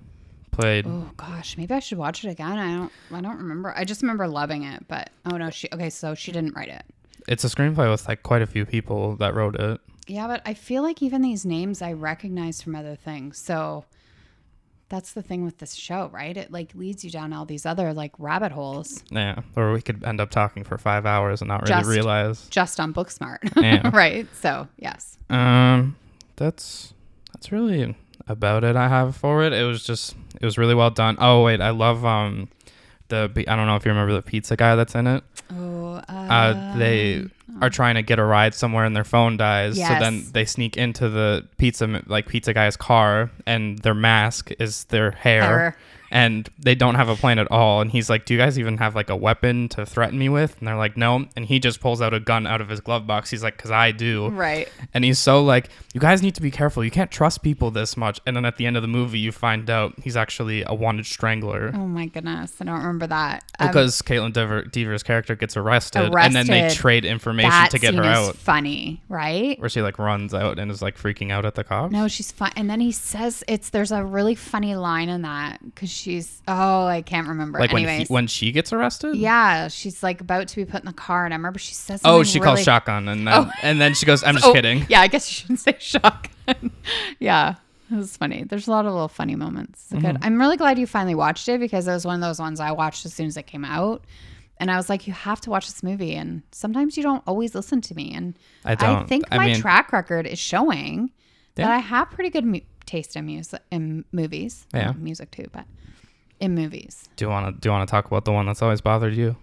played. 0.51 0.85
Oh 0.88 1.11
gosh, 1.17 1.57
maybe 1.57 1.73
I 1.73 1.79
should 1.79 1.97
watch 1.97 2.23
it 2.23 2.29
again. 2.29 2.57
I 2.57 2.75
don't 2.75 2.91
I 3.11 3.21
don't 3.21 3.38
remember. 3.38 3.73
I 3.75 3.83
just 3.83 4.01
remember 4.01 4.27
loving 4.27 4.63
it, 4.63 4.88
but 4.88 5.09
oh 5.25 5.38
no, 5.38 5.50
she 5.50 5.67
okay, 5.73 5.89
so 5.89 6.15
she 6.15 6.31
didn't 6.31 6.55
write 6.55 6.69
it. 6.69 6.83
It's 7.27 7.44
a 7.44 7.47
screenplay 7.47 7.89
with 7.89 8.07
like 8.07 8.23
quite 8.23 8.41
a 8.41 8.47
few 8.47 8.65
people 8.65 9.15
that 9.17 9.33
wrote 9.33 9.55
it. 9.55 9.79
Yeah, 10.07 10.27
but 10.27 10.41
I 10.45 10.53
feel 10.53 10.83
like 10.83 11.01
even 11.01 11.21
these 11.21 11.45
names 11.45 11.81
I 11.81 11.94
recognize 11.94 12.61
from 12.61 12.75
other 12.75 12.95
things. 12.95 13.38
So 13.38 13.85
that's 14.94 15.13
the 15.13 15.24
thing 15.24 15.44
with 15.44 15.57
this 15.57 15.74
show, 15.74 16.07
right? 16.13 16.38
It 16.38 16.51
like 16.51 16.69
leads 16.75 17.04
you 17.04 17.10
down 17.10 17.34
all 17.34 17.45
these 17.45 17.66
other 17.66 17.94
like 17.95 18.12
rabbit 18.19 18.51
holes 18.51 19.04
Yeah, 19.10 19.40
or 19.56 19.74
we 19.74 19.81
could 19.81 20.04
end 20.04 20.22
up 20.22 20.30
talking 20.30 20.63
for 20.63 20.78
five 20.78 21.07
hours 21.07 21.42
and 21.42 21.48
not 21.48 21.62
really 21.63 21.74
Just- 21.81 21.90
realize. 21.90 22.48
just 22.50 22.80
on 22.80 22.94
Booksmart. 22.94 23.40
Yeah. 23.63 23.90
right? 23.92 24.28
So, 24.36 24.68
yes. 24.78 25.18
Um, 25.31 25.95
that's 26.36 26.94
that's 27.34 27.51
really 27.51 27.95
about 28.28 28.63
it. 28.63 28.75
I 28.75 28.88
have 28.88 29.16
for 29.16 29.44
it. 29.44 29.51
It 29.51 29.63
was 29.63 29.84
just 29.84 30.16
it 30.40 30.45
was 30.45 30.60
really 30.60 30.75
well 30.75 30.92
done. 30.92 31.16
Oh 31.19 31.44
wait, 31.44 31.60
I 31.60 31.72
love 31.72 32.06
um 32.06 32.50
the 33.07 33.31
I 33.48 33.56
don't 33.56 33.66
know 33.66 33.75
if 33.75 33.86
you 33.86 33.92
remember 33.92 34.13
the 34.13 34.22
pizza 34.22 34.56
guy 34.56 34.75
that's 34.75 34.94
in 34.94 35.07
it. 35.07 35.24
Oh, 35.51 35.95
uh, 36.07 36.12
uh, 36.12 36.78
they 36.78 37.25
are 37.61 37.65
um, 37.65 37.71
trying 37.71 37.95
to 37.95 38.01
get 38.01 38.19
a 38.19 38.23
ride 38.23 38.53
somewhere 38.53 38.85
and 38.85 38.95
their 38.95 39.03
phone 39.03 39.38
dies. 39.38 39.77
So 39.77 40.00
then 40.00 40.25
they 40.31 40.45
sneak 40.45 40.77
into 40.77 41.09
the 41.09 41.47
pizza 41.57 42.01
like 42.07 42.27
pizza 42.27 42.53
guy's 42.53 42.77
car 42.77 43.31
and 43.45 43.79
their 43.79 43.94
mask 43.94 44.51
is 44.59 44.85
their 44.85 45.11
hair. 45.11 45.41
Hair. 45.41 45.77
And 46.13 46.48
they 46.60 46.75
don't 46.75 46.94
have 46.95 47.10
a 47.10 47.15
plan 47.15 47.39
at 47.39 47.50
all. 47.51 47.81
And 47.81 47.92
he's 47.92 48.07
like, 48.10 48.25
"Do 48.25 48.36
you 48.36 48.39
guys 48.39 48.60
even 48.60 48.77
have 48.77 48.94
like 48.95 49.10
a 49.10 49.15
weapon 49.15 49.68
to 49.69 49.86
threaten 49.86 50.18
me 50.19 50.30
with?" 50.30 50.56
And 50.60 50.68
they're 50.68 50.77
like, 50.77 50.95
"No." 50.95 51.25
And 51.36 51.44
he 51.45 51.60
just 51.60 51.81
pulls 51.81 52.01
out 52.01 52.13
a 52.13 52.19
gun 52.19 52.45
out 52.45 52.62
of 52.62 52.69
his 52.69 52.80
glove 52.80 53.07
box. 53.07 53.31
He's 53.31 53.42
like, 53.44 53.57
"Cause 53.57 53.71
I 53.71 53.92
do." 53.92 54.30
right. 54.30 54.69
And 54.94 55.04
he's 55.04 55.18
so 55.18 55.44
like, 55.44 55.69
"You 55.94 56.00
guys 56.00 56.21
need 56.21 56.36
to 56.36 56.42
be 56.42 56.51
careful. 56.51 56.83
You 56.86 56.92
can't 56.92 57.10
trust 57.10 57.42
people 57.42 57.71
this 57.71 57.98
much." 57.98 58.21
And 58.27 58.36
then 58.38 58.45
at 58.45 58.57
the 58.57 58.68
end 58.68 58.75
of 58.77 58.83
the 58.83 58.88
movie, 58.88 59.18
you 59.18 59.31
find 59.31 59.69
out 59.71 59.94
he's 60.04 60.15
actually 60.15 60.63
a 60.68 60.74
wanted 60.75 61.07
strangler. 61.07 61.71
Oh 61.74 61.88
my 61.88 62.06
goodness, 62.06 62.54
I 62.62 62.66
don't 62.66 62.77
remember 62.77 63.07
that. 63.07 63.44
Um, 63.57 63.68
Because 63.69 64.02
Kaitlyn 64.04 64.33
Dever, 64.33 64.61
Dever's 64.66 65.02
character 65.02 65.35
gets 65.35 65.57
arrested, 65.57 66.14
and 66.16 66.35
then 66.35 66.45
they 66.45 66.69
trade 66.69 67.06
information 67.06 67.49
that 67.49 67.71
to 67.71 67.80
get 67.80 67.95
her 67.95 68.04
out. 68.04 68.35
funny, 68.35 69.02
right? 69.09 69.59
where 69.59 69.69
she 69.69 69.81
like 69.81 69.97
runs 69.97 70.33
out 70.33 70.59
and 70.59 70.69
is 70.69 70.81
like 70.81 70.95
freaking 70.97 71.31
out 71.31 71.44
at 71.44 71.56
the 71.56 71.64
cops. 71.64 71.92
No, 71.92 72.07
she's 72.07 72.31
fine. 72.31 72.52
And 72.56 72.69
then 72.69 72.80
he 72.81 72.92
says 72.92 73.44
it's 73.47 73.69
there's 73.71 73.92
a 73.92 74.04
really 74.04 74.35
funny 74.35 74.76
line 74.76 75.09
in 75.09 75.23
that 75.23 75.59
because 75.64 75.90
she's 76.04 76.42
oh 76.48 76.86
I 76.86 77.02
can't 77.02 77.28
remember. 77.28 77.60
like 77.60 77.72
when 77.74 77.88
he, 77.88 78.06
when 78.06 78.28
she 78.28 78.52
gets 78.52 78.72
arrested. 78.74 79.16
yeah, 79.16 79.68
she's 79.69 80.04
like 80.04 80.22
about 80.22 80.48
to 80.50 80.56
be 80.56 80.66
put 80.66 80.81
in 80.81 80.86
the 80.86 80.94
car, 80.94 81.26
and 81.26 81.33
I 81.33 81.38
remember 81.38 81.60
she 81.60 81.74
says 81.74 82.02
Oh, 82.04 82.24
she 82.24 82.40
really, 82.40 82.45
calls 82.48 82.64
shotgun, 82.64 83.07
and 83.07 83.28
then 83.28 83.33
Oh. 83.33 83.50
and 83.64 83.80
then 83.81 83.94
she 83.94 84.06
goes, 84.06 84.24
"I'm 84.24 84.36
just 84.40 84.45
Oh, 84.45 84.54
kidding." 84.54 84.86
Yeah, 84.90 85.02
I 85.02 85.07
guess 85.07 85.30
you 85.30 85.33
shouldn't 85.36 85.60
say 85.60 85.76
shotgun. 85.80 86.72
yeah, 87.19 87.56
it 87.92 87.95
was 87.95 88.16
funny. 88.18 88.44
There's 88.44 88.68
a 88.68 88.72
lot 88.72 88.86
of 88.86 88.94
little 88.94 89.07
funny 89.07 89.36
moments. 89.36 89.88
Mm-hmm. 89.92 90.06
Good. 90.06 90.18
I'm 90.22 90.40
really 90.40 90.57
glad 90.57 90.78
you 90.78 90.86
finally 90.88 91.16
watched 91.16 91.48
it 91.50 91.60
because 91.60 91.88
it 91.88 91.92
was 91.92 92.06
one 92.06 92.16
of 92.16 92.22
those 92.22 92.40
ones 92.40 92.60
I 92.60 92.72
watched 92.72 93.06
as 93.06 93.14
soon 93.14 93.28
as 93.28 93.38
it 93.38 93.48
came 93.48 93.66
out. 93.66 94.04
And 94.60 94.69
I 94.69 94.78
was 94.78 94.88
like, 94.88 95.07
you 95.07 95.14
have 95.14 95.42
to 95.42 95.50
watch 95.50 95.66
this 95.68 95.81
movie. 95.83 96.14
And 96.14 96.44
sometimes 96.52 96.95
you 96.95 97.04
don't 97.04 97.24
always 97.26 97.56
listen 97.56 97.81
to 97.81 97.95
me. 97.95 98.14
And 98.14 98.38
I 98.64 98.76
don't. 98.76 99.07
think 99.10 99.26
I 99.31 99.38
my 99.38 99.45
mean- 99.48 99.56
track 99.60 99.92
record 99.92 100.28
is 100.28 100.38
showing 100.40 101.12
that 101.56 101.69
I 101.69 101.80
have 101.80 102.12
pretty 102.12 102.30
good 102.30 102.45
mu- 102.45 102.60
taste 102.86 103.16
in 103.16 103.26
music 103.26 103.62
in 103.72 104.06
movies. 104.12 104.66
Yeah. 104.74 104.94
Music 104.94 105.31
too, 105.31 105.48
but 105.52 105.66
in 106.40 106.56
movies. 106.56 107.07
Do 107.16 107.25
you 107.25 107.30
want 107.30 107.56
to 107.56 107.61
do 107.61 107.69
you 107.69 107.73
want 107.73 107.87
to 107.87 107.92
talk 107.92 108.06
about 108.06 108.25
the 108.25 108.31
one 108.31 108.45
that's 108.45 108.61
always 108.61 108.81
bothered 108.81 109.16
you? 109.16 109.35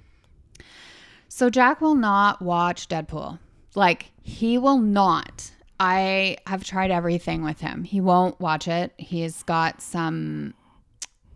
So 1.28 1.49
Jack 1.49 1.80
will 1.80 1.94
not 1.94 2.42
watch 2.42 2.88
Deadpool. 2.88 3.38
Like 3.75 4.11
he 4.23 4.59
will 4.59 4.78
not. 4.78 5.50
I 5.78 6.37
have 6.47 6.62
tried 6.64 6.90
everything 6.90 7.42
with 7.42 7.61
him. 7.61 7.85
He 7.85 8.00
won't 8.00 8.38
watch 8.40 8.68
it. 8.68 8.92
He's 8.99 9.42
got 9.44 9.80
some 9.80 10.54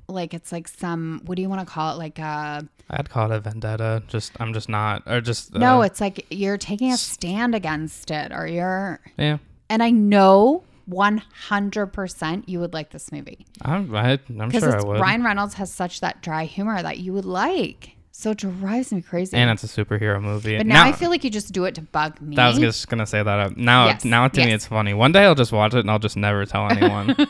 like 0.08 0.34
it's 0.34 0.52
like 0.52 0.68
some 0.68 1.23
what 1.25 1.37
do 1.37 1.42
you 1.42 1.49
want 1.49 1.66
to 1.66 1.66
call 1.66 1.94
it? 1.94 1.99
Like 1.99 2.18
uh 2.18 2.62
I'd 2.90 3.08
call 3.08 3.32
it 3.32 3.37
a 3.37 3.40
vendetta. 3.40 4.02
Just 4.06 4.32
I'm 4.40 4.52
just 4.52 4.68
not, 4.68 5.02
or 5.06 5.20
just 5.20 5.56
uh, 5.56 5.58
no, 5.58 5.82
it's 5.82 6.00
like 6.00 6.26
you're 6.30 6.58
taking 6.58 6.92
a 6.92 6.99
stand 6.99 7.54
against 7.54 8.11
it 8.11 8.32
or 8.32 8.46
you're 8.46 9.00
yeah. 9.16 9.38
and 9.70 9.82
I 9.82 9.90
know 9.90 10.64
100% 10.88 12.44
you 12.46 12.60
would 12.60 12.72
like 12.74 12.90
this 12.90 13.10
movie. 13.12 13.46
I'm 13.62 13.94
I, 13.94 14.18
I'm 14.38 14.50
sure 14.50 14.78
I 14.80 14.84
would. 14.84 15.00
Ryan 15.00 15.22
Reynolds 15.24 15.54
has 15.54 15.72
such 15.72 16.00
that 16.00 16.22
dry 16.22 16.44
humor 16.44 16.82
that 16.82 16.98
you 16.98 17.12
would 17.12 17.24
like. 17.24 17.90
So 18.16 18.30
it 18.30 18.38
drives 18.38 18.92
me 18.92 19.02
crazy. 19.02 19.36
and 19.36 19.50
it's 19.50 19.64
a 19.64 19.66
superhero 19.66 20.22
movie. 20.22 20.56
but 20.56 20.66
now, 20.66 20.84
I 20.84 20.92
feel 20.92 21.10
like 21.10 21.24
you 21.24 21.30
just 21.30 21.52
do 21.52 21.64
it 21.64 21.74
to 21.74 21.82
bug 21.82 22.20
me. 22.20 22.36
I 22.36 22.48
was 22.48 22.58
just 22.60 22.88
gonna 22.88 23.06
say 23.06 23.20
that. 23.22 23.38
Up. 23.40 23.56
Now, 23.56 23.86
Yes, 23.86 24.04
now 24.04 24.28
to 24.28 24.44
me, 24.44 24.52
it's 24.52 24.66
funny. 24.66 24.94
One 24.94 25.10
day 25.10 25.24
I'll 25.24 25.34
just 25.34 25.50
watch 25.50 25.74
it 25.74 25.80
and 25.80 25.90
I'll 25.90 25.98
just 25.98 26.16
never 26.16 26.46
tell 26.46 26.70
anyone. 26.70 27.16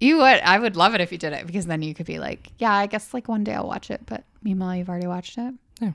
You 0.00 0.18
would. 0.18 0.40
I 0.40 0.58
would 0.58 0.76
love 0.76 0.94
it 0.94 1.00
if 1.00 1.10
you 1.12 1.18
did 1.18 1.32
it 1.32 1.46
because 1.46 1.66
then 1.66 1.80
you 1.80 1.94
could 1.94 2.04
be 2.06 2.18
like, 2.18 2.50
yeah, 2.58 2.72
I 2.72 2.86
guess 2.86 3.14
like 3.14 3.28
one 3.28 3.44
day 3.44 3.54
I'll 3.54 3.66
watch 3.66 3.90
it. 3.90 4.02
But 4.04 4.24
meanwhile, 4.42 4.76
you've 4.76 4.88
already 4.88 5.06
watched 5.06 5.38
it. 5.38 5.54
Yeah. 5.80 5.92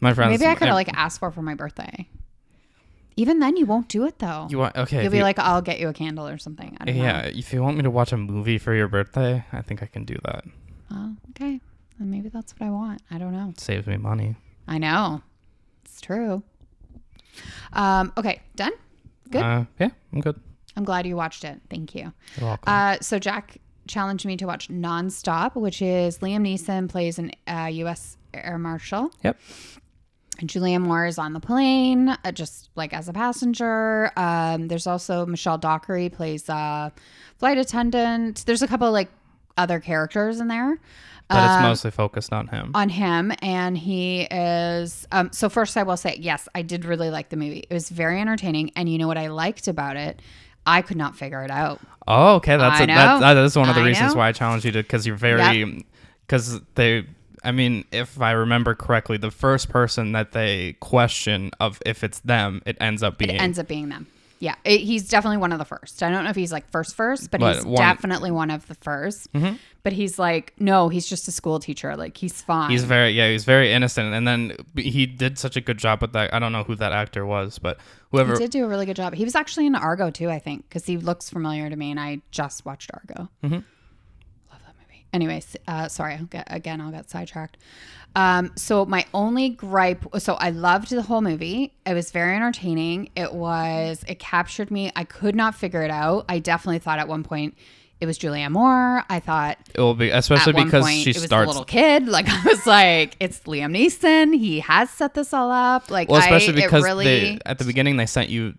My 0.00 0.14
friends. 0.14 0.30
Maybe 0.30 0.50
I 0.50 0.54
could 0.56 0.66
have 0.66 0.74
like 0.74 0.90
asked 0.94 1.20
for 1.20 1.28
it 1.28 1.32
for 1.32 1.42
my 1.42 1.54
birthday. 1.54 2.08
Even 3.18 3.38
then, 3.38 3.56
you 3.56 3.64
won't 3.64 3.88
do 3.88 4.04
it 4.04 4.18
though. 4.18 4.46
You 4.50 4.58
want 4.58 4.76
okay? 4.76 5.02
You'll 5.02 5.10
be 5.10 5.18
you- 5.18 5.22
like, 5.22 5.38
I'll 5.38 5.62
get 5.62 5.80
you 5.80 5.88
a 5.88 5.92
candle 5.92 6.28
or 6.28 6.38
something. 6.38 6.76
I 6.80 6.84
don't 6.84 6.96
yeah. 6.96 7.22
know. 7.22 7.28
If 7.34 7.52
you 7.52 7.62
want 7.62 7.76
me 7.76 7.82
to 7.82 7.90
watch 7.90 8.12
a 8.12 8.16
movie 8.16 8.58
for 8.58 8.74
your 8.74 8.88
birthday, 8.88 9.44
I 9.52 9.62
think 9.62 9.82
I 9.82 9.86
can 9.86 10.04
do 10.04 10.16
that. 10.24 10.44
Oh, 10.90 11.16
okay. 11.30 11.60
Then 11.98 12.10
maybe 12.10 12.28
that's 12.28 12.52
what 12.58 12.66
I 12.66 12.70
want. 12.70 13.02
I 13.10 13.18
don't 13.18 13.32
know. 13.32 13.48
It 13.50 13.60
saves 13.60 13.86
me 13.86 13.96
money. 13.96 14.36
I 14.68 14.78
know. 14.78 15.22
It's 15.84 16.00
true. 16.00 16.42
Um, 17.72 18.12
okay, 18.18 18.40
done? 18.54 18.72
Good. 19.30 19.42
Uh, 19.42 19.64
yeah, 19.80 19.90
I'm 20.12 20.20
good. 20.20 20.38
I'm 20.76 20.84
glad 20.84 21.06
you 21.06 21.16
watched 21.16 21.44
it. 21.44 21.60
Thank 21.70 21.94
you. 21.94 22.12
You're 22.36 22.48
welcome. 22.48 22.64
Uh, 22.66 22.96
so 23.00 23.18
Jack 23.18 23.58
challenged 23.88 24.26
me 24.26 24.36
to 24.36 24.46
watch 24.46 24.68
Nonstop, 24.68 25.54
which 25.54 25.80
is 25.80 26.18
Liam 26.18 26.42
Neeson 26.42 26.88
plays 26.88 27.18
an 27.18 27.32
uh, 27.46 27.68
U.S. 27.72 28.18
Air 28.34 28.58
Marshal. 28.58 29.10
Yep. 29.22 29.38
And 30.38 30.48
Julianne 30.50 30.82
Moore 30.82 31.06
is 31.06 31.18
on 31.18 31.32
the 31.32 31.40
plane, 31.40 32.10
uh, 32.10 32.32
just 32.32 32.68
like 32.76 32.92
as 32.92 33.08
a 33.08 33.12
passenger. 33.12 34.10
Um, 34.16 34.68
there's 34.68 34.86
also 34.86 35.24
Michelle 35.26 35.58
Dockery 35.58 36.08
plays 36.08 36.48
a 36.48 36.92
flight 37.38 37.58
attendant. 37.58 38.44
There's 38.46 38.62
a 38.62 38.68
couple 38.68 38.90
like 38.92 39.08
other 39.56 39.80
characters 39.80 40.38
in 40.40 40.48
there. 40.48 40.78
but 41.28 41.38
it's 41.44 41.54
Um, 41.56 41.62
mostly 41.62 41.90
focused 41.90 42.32
on 42.32 42.46
him. 42.48 42.70
on 42.74 42.88
him 42.90 43.32
and 43.42 43.76
he 43.76 44.28
is 44.30 45.08
um 45.10 45.32
so 45.32 45.48
first 45.48 45.76
i 45.76 45.82
will 45.82 45.96
say 45.96 46.16
yes 46.20 46.48
i 46.54 46.62
did 46.62 46.84
really 46.84 47.10
like 47.10 47.30
the 47.30 47.36
movie 47.36 47.64
it 47.68 47.72
was 47.74 47.88
very 47.88 48.20
entertaining 48.20 48.70
and 48.76 48.88
you 48.88 48.96
know 48.96 49.08
what 49.08 49.18
i 49.18 49.26
liked 49.26 49.66
about 49.66 49.96
it 49.96 50.22
i 50.66 50.82
could 50.82 50.96
not 50.96 51.16
figure 51.16 51.42
it 51.42 51.50
out 51.50 51.80
Oh, 52.08 52.36
okay. 52.36 52.56
That's 52.56 52.80
I 52.80 52.84
a, 52.84 52.86
know. 52.86 52.94
that, 52.94 53.34
that 53.34 53.36
is 53.44 53.56
one 53.56 53.68
of 53.68 53.74
the 53.74 53.80
I 53.80 53.86
reasons 53.86 54.12
know. 54.12 54.18
why 54.20 54.28
I 54.28 54.32
challenged 54.32 54.64
you 54.64 54.70
to 54.70 54.80
because 54.84 55.04
you're 55.08 55.16
very 55.16 55.84
because 56.24 56.60
they. 56.76 57.04
I 57.46 57.52
mean, 57.52 57.84
if 57.92 58.20
I 58.20 58.32
remember 58.32 58.74
correctly, 58.74 59.16
the 59.16 59.30
first 59.30 59.68
person 59.68 60.12
that 60.12 60.32
they 60.32 60.74
question 60.80 61.52
of 61.60 61.80
if 61.86 62.02
it's 62.04 62.20
them, 62.20 62.60
it 62.66 62.76
ends 62.80 63.02
up 63.02 63.18
being 63.18 63.30
it 63.30 63.40
ends 63.40 63.58
up 63.58 63.68
being 63.68 63.88
them. 63.88 64.06
Yeah. 64.38 64.56
It, 64.64 64.80
he's 64.82 65.08
definitely 65.08 65.38
one 65.38 65.52
of 65.52 65.58
the 65.58 65.64
first. 65.64 66.02
I 66.02 66.10
don't 66.10 66.24
know 66.24 66.30
if 66.30 66.36
he's 66.36 66.52
like 66.52 66.68
first 66.70 66.94
first 66.94 67.30
but, 67.30 67.40
But 67.40 67.54
he's 67.56 67.64
one- 67.64 67.76
definitely 67.76 68.30
one 68.30 68.50
of 68.50 68.66
the 68.68 68.74
1st 68.74 69.58
but 69.82 69.92
he's 69.92 70.18
like 70.18 70.52
no 70.58 70.88
he's 70.88 71.06
just 71.08 71.26
a 71.28 71.30
school 71.32 71.58
teacher. 71.60 71.96
Like 71.96 72.16
he's 72.18 72.42
fine. 72.42 72.70
He's 72.70 72.84
very 72.84 73.10
yeah, 73.12 73.30
he's 73.30 73.44
very 73.44 73.72
innocent, 73.72 74.12
and 74.12 74.26
then 74.26 74.52
he 74.76 75.06
did 75.06 75.38
such 75.38 75.56
a 75.56 75.60
good 75.60 75.78
job 75.78 76.02
with 76.02 76.12
that. 76.12 76.34
I 76.34 76.38
don't 76.40 76.52
know 76.52 76.64
who 76.64 76.74
that 76.74 76.92
actor 76.92 77.24
was, 77.24 77.58
but 77.60 77.78
whoever. 78.10 78.32
he 78.34 78.38
did 78.40 78.50
do 78.50 78.64
a 78.64 78.68
really 78.68 78.84
good 78.84 78.96
job. 78.96 79.14
He 79.14 79.24
was 79.24 79.34
actually 79.36 79.66
in 79.66 79.74
argo 79.76 80.10
too 80.10 80.28
i 80.28 80.38
think 80.40 80.68
because 80.68 80.84
he 80.84 80.96
looks 80.96 81.30
familiar 81.30 81.70
to 81.70 81.76
me 81.76 81.90
and 81.92 82.00
i 82.00 82.20
just 82.32 82.64
watched 82.66 82.90
argo. 82.92 83.28
Mhm. 83.44 83.64
Love 85.14 85.20
that 85.20 85.28
movie 85.28 85.56
anyways 85.56 85.56
uh, 85.68 85.88
sorry 85.88 86.14
I'll 86.14 86.24
get, 86.24 86.46
again 86.50 86.80
i'll 86.80 86.90
get 86.90 87.10
sidetracked 87.10 87.56
um, 88.14 88.52
so 88.56 88.86
my 88.86 89.04
only 89.12 89.50
gripe 89.50 90.04
so 90.18 90.34
i 90.34 90.50
loved 90.50 90.90
the 90.90 91.02
whole 91.02 91.20
movie 91.22 91.74
it 91.84 91.94
was 91.94 92.10
very 92.10 92.34
entertaining 92.36 93.10
it 93.16 93.32
was 93.34 94.04
it 94.08 94.18
captured 94.18 94.70
me 94.70 94.90
i 94.96 95.04
could 95.04 95.34
not 95.36 95.54
figure 95.54 95.82
it 95.82 95.90
out 95.90 96.24
i 96.28 96.38
definitely 96.38 96.78
thought 96.78 96.98
at 96.98 97.08
one 97.08 97.22
point 97.22 97.54
it 97.98 98.04
was 98.06 98.18
Julianne 98.18 98.50
Moore. 98.50 99.04
I 99.08 99.20
thought 99.20 99.56
It 99.74 99.80
will 99.80 99.94
be 99.94 100.10
especially 100.10 100.52
because 100.52 100.84
point 100.84 101.00
she 101.00 101.10
it 101.10 101.16
was 101.16 101.24
starts. 101.24 101.48
little 101.48 101.64
kid. 101.64 102.06
Like 102.08 102.28
I 102.28 102.42
was 102.44 102.66
like, 102.66 103.16
it's 103.20 103.40
Liam 103.40 103.74
Neeson. 103.74 104.36
He 104.38 104.60
has 104.60 104.90
set 104.90 105.14
this 105.14 105.32
all 105.32 105.50
up. 105.50 105.90
Like 105.90 106.10
Well, 106.10 106.20
especially 106.20 106.62
I, 106.62 106.66
because 106.66 106.84
really, 106.84 107.04
they 107.06 107.38
at 107.46 107.56
the 107.58 107.64
beginning 107.64 107.96
they 107.96 108.04
sent 108.04 108.28
you, 108.28 108.54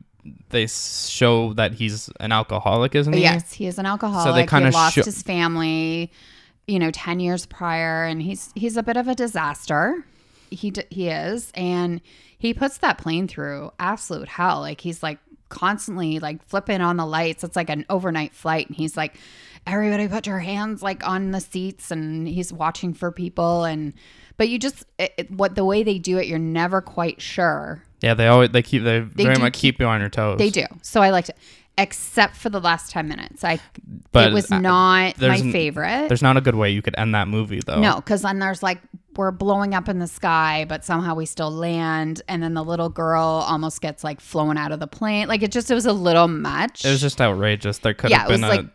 they 0.50 0.66
show 0.66 1.54
that 1.54 1.74
he's 1.74 2.10
an 2.20 2.32
alcoholic, 2.32 2.96
isn't 2.96 3.13
he? 3.13 3.22
Yes, 3.22 3.54
he 3.54 3.68
is 3.68 3.77
an 3.77 3.86
alcoholic. 3.86 4.25
So 4.27 4.34
they 4.34 4.48
kinda 4.48 4.70
he 4.70 4.74
lost 4.74 4.96
sho- 4.96 5.04
his 5.04 5.22
family, 5.22 6.12
you 6.68 6.80
know, 6.80 6.92
ten 6.92 7.20
years 7.20 7.46
prior, 7.46 8.04
and 8.04 8.22
he's 8.22 8.52
he's 8.56 8.78
a 8.78 8.84
bit 8.84 8.98
of 8.98 9.08
a 9.08 9.16
disaster. 9.16 10.06
He 10.50 10.72
d- 10.72 10.84
he 10.90 11.08
is, 11.10 11.52
and 11.56 12.02
he 12.38 12.54
puts 12.54 12.78
that 12.80 12.98
plane 12.98 13.28
through 13.28 13.72
absolute 13.80 14.28
hell. 14.28 14.60
Like 14.60 14.82
he's 14.82 15.02
like 15.02 15.20
constantly 15.50 16.20
like 16.20 16.44
flipping 16.46 16.82
on 16.82 16.98
the 16.98 17.06
lights. 17.06 17.44
It's 17.44 17.56
like 17.56 17.70
an 17.70 17.86
overnight 17.90 18.34
flight, 18.34 18.68
and 18.68 18.76
he's 18.76 18.96
like, 18.98 19.16
everybody 19.66 20.08
put 20.08 20.28
your 20.28 20.40
hands 20.40 20.82
like 20.82 21.08
on 21.08 21.32
the 21.32 21.40
seats, 21.42 21.90
and 21.92 22.28
he's 22.28 22.52
watching 22.54 22.94
for 22.94 23.12
people, 23.12 23.64
and 23.64 23.94
but 24.38 24.50
you 24.50 24.60
just 24.60 24.86
it, 25.00 25.14
it- 25.18 25.32
what 25.32 25.56
the 25.56 25.66
way 25.66 25.84
they 25.84 26.00
do 26.00 26.18
it, 26.18 26.28
you're 26.28 26.38
never 26.40 26.82
quite 26.82 27.22
sure 27.22 27.84
Yeah, 28.02 28.14
they 28.14 28.28
always 28.28 28.50
they 28.52 28.62
keep 28.62 28.84
they, 28.84 29.00
very 29.00 29.36
do 29.36 29.42
much 29.42 29.54
keep, 29.54 29.80
you 29.80 29.86
on 29.86 30.00
your 30.02 30.10
toes. 30.10 30.38
they 30.38 30.50
do. 30.50 30.66
So 30.82 31.02
I 31.02 31.10
liked 31.12 31.30
it, 31.30 31.38
except 31.78 32.36
for 32.36 32.50
the 32.50 32.60
last 32.60 32.92
ten 32.92 33.08
minutes. 33.08 33.44
I 33.44 33.60
But, 34.12 34.30
it 34.30 34.34
was 34.34 34.52
uh, 34.52 34.60
not 34.60 35.20
my 35.20 35.38
favorite. 35.52 36.08
There's 36.08 36.22
not 36.22 36.38
a 36.38 36.42
good 36.42 36.56
way 36.56 36.72
you 36.72 36.82
could 36.82 36.96
end 36.98 37.14
that 37.16 37.28
movie 37.28 37.62
though. 37.66 37.80
No, 37.80 37.96
because 37.98 38.22
then 38.24 38.40
there's 38.40 38.64
like 38.64 38.80
we're 39.16 39.32
blowing 39.32 39.74
up 39.74 39.90
in 39.90 39.98
the 40.00 40.08
sky, 40.08 40.66
but 40.70 40.86
somehow 40.86 41.16
we 41.16 41.26
still 41.26 41.50
land, 41.52 42.22
and 42.28 42.42
then 42.44 42.54
the 42.54 42.64
little 42.64 42.90
girl 42.90 43.24
almost 43.48 43.82
gets 43.82 44.04
like 44.04 44.22
flown 44.22 44.58
out 44.58 44.72
of 44.72 44.80
the 44.80 44.86
plane. 44.88 45.28
Like 45.28 45.42
it 45.42 45.52
just 45.52 45.72
it 45.72 45.74
was 45.74 45.86
a 45.88 45.94
little 45.94 46.28
much. 46.28 46.86
It 46.86 46.90
was 46.92 47.02
just 47.02 47.20
outrageous. 47.20 47.80
There 47.80 47.94
could 47.94 48.12
Yeah, 48.12 48.20
have 48.20 48.30
it 48.30 48.34
was 48.34 48.42
been 48.42 48.50
a. 48.50 48.56
like- 48.56 48.66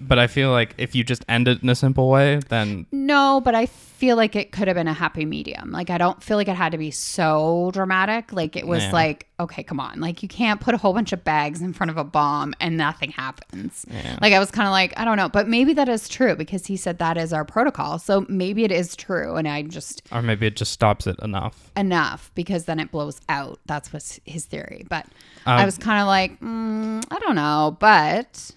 but 0.00 0.18
I 0.18 0.26
feel 0.26 0.50
like 0.50 0.74
if 0.78 0.94
you 0.94 1.04
just 1.04 1.24
end 1.28 1.46
it 1.48 1.62
in 1.62 1.68
a 1.68 1.74
simple 1.74 2.08
way, 2.08 2.40
then 2.48 2.86
no, 2.92 3.40
but 3.44 3.54
I 3.54 3.66
feel 3.66 4.16
like 4.16 4.36
it 4.36 4.52
could 4.52 4.68
have 4.68 4.76
been 4.76 4.88
a 4.88 4.94
happy 4.94 5.24
medium. 5.26 5.72
Like 5.72 5.90
I 5.90 5.98
don't 5.98 6.22
feel 6.22 6.36
like 6.36 6.48
it 6.48 6.54
had 6.56 6.72
to 6.72 6.78
be 6.78 6.90
so 6.90 7.70
dramatic. 7.74 8.32
Like 8.32 8.56
it 8.56 8.66
was 8.66 8.82
Yeah. 8.84 8.92
like 8.92 9.26
okay, 9.40 9.62
come 9.62 9.78
on, 9.78 10.00
like 10.00 10.22
you 10.22 10.28
can't 10.28 10.60
put 10.60 10.74
a 10.74 10.78
whole 10.78 10.92
bunch 10.94 11.12
of 11.12 11.22
bags 11.22 11.60
in 11.62 11.72
front 11.72 11.90
of 11.90 11.96
a 11.96 12.02
bomb 12.04 12.54
and 12.60 12.76
nothing 12.76 13.10
happens. 13.10 13.84
Yeah. 13.90 14.18
Like 14.22 14.32
I 14.32 14.38
was 14.38 14.50
kind 14.50 14.66
of 14.66 14.72
like 14.72 14.94
I 14.98 15.04
don't 15.04 15.16
know, 15.16 15.28
but 15.28 15.48
maybe 15.48 15.74
that 15.74 15.88
is 15.88 16.08
true 16.08 16.34
because 16.34 16.66
he 16.66 16.76
said 16.76 16.98
that 16.98 17.16
is 17.18 17.32
our 17.32 17.44
protocol. 17.44 17.98
So 17.98 18.24
maybe 18.28 18.64
it 18.64 18.72
is 18.72 18.96
true, 18.96 19.34
and 19.36 19.46
I 19.48 19.62
just 19.62 20.02
or 20.12 20.22
maybe 20.22 20.46
it 20.46 20.56
just 20.56 20.72
stops 20.72 21.06
it 21.06 21.16
enough. 21.22 21.70
enough 21.76 22.30
because 22.34 22.64
then 22.64 22.80
it 22.80 22.90
blows 22.90 23.20
out. 23.28 23.60
That's 23.66 23.92
what's 23.92 24.18
his 24.24 24.44
theory. 24.46 24.86
But 24.88 25.06
Um, 25.46 25.58
I 25.58 25.64
was 25.64 25.76
kind 25.78 26.00
of 26.00 26.06
like, 26.06 26.40
mm, 26.40 27.04
I 27.10 27.18
don't 27.20 27.36
know, 27.36 27.76
but 27.80 28.52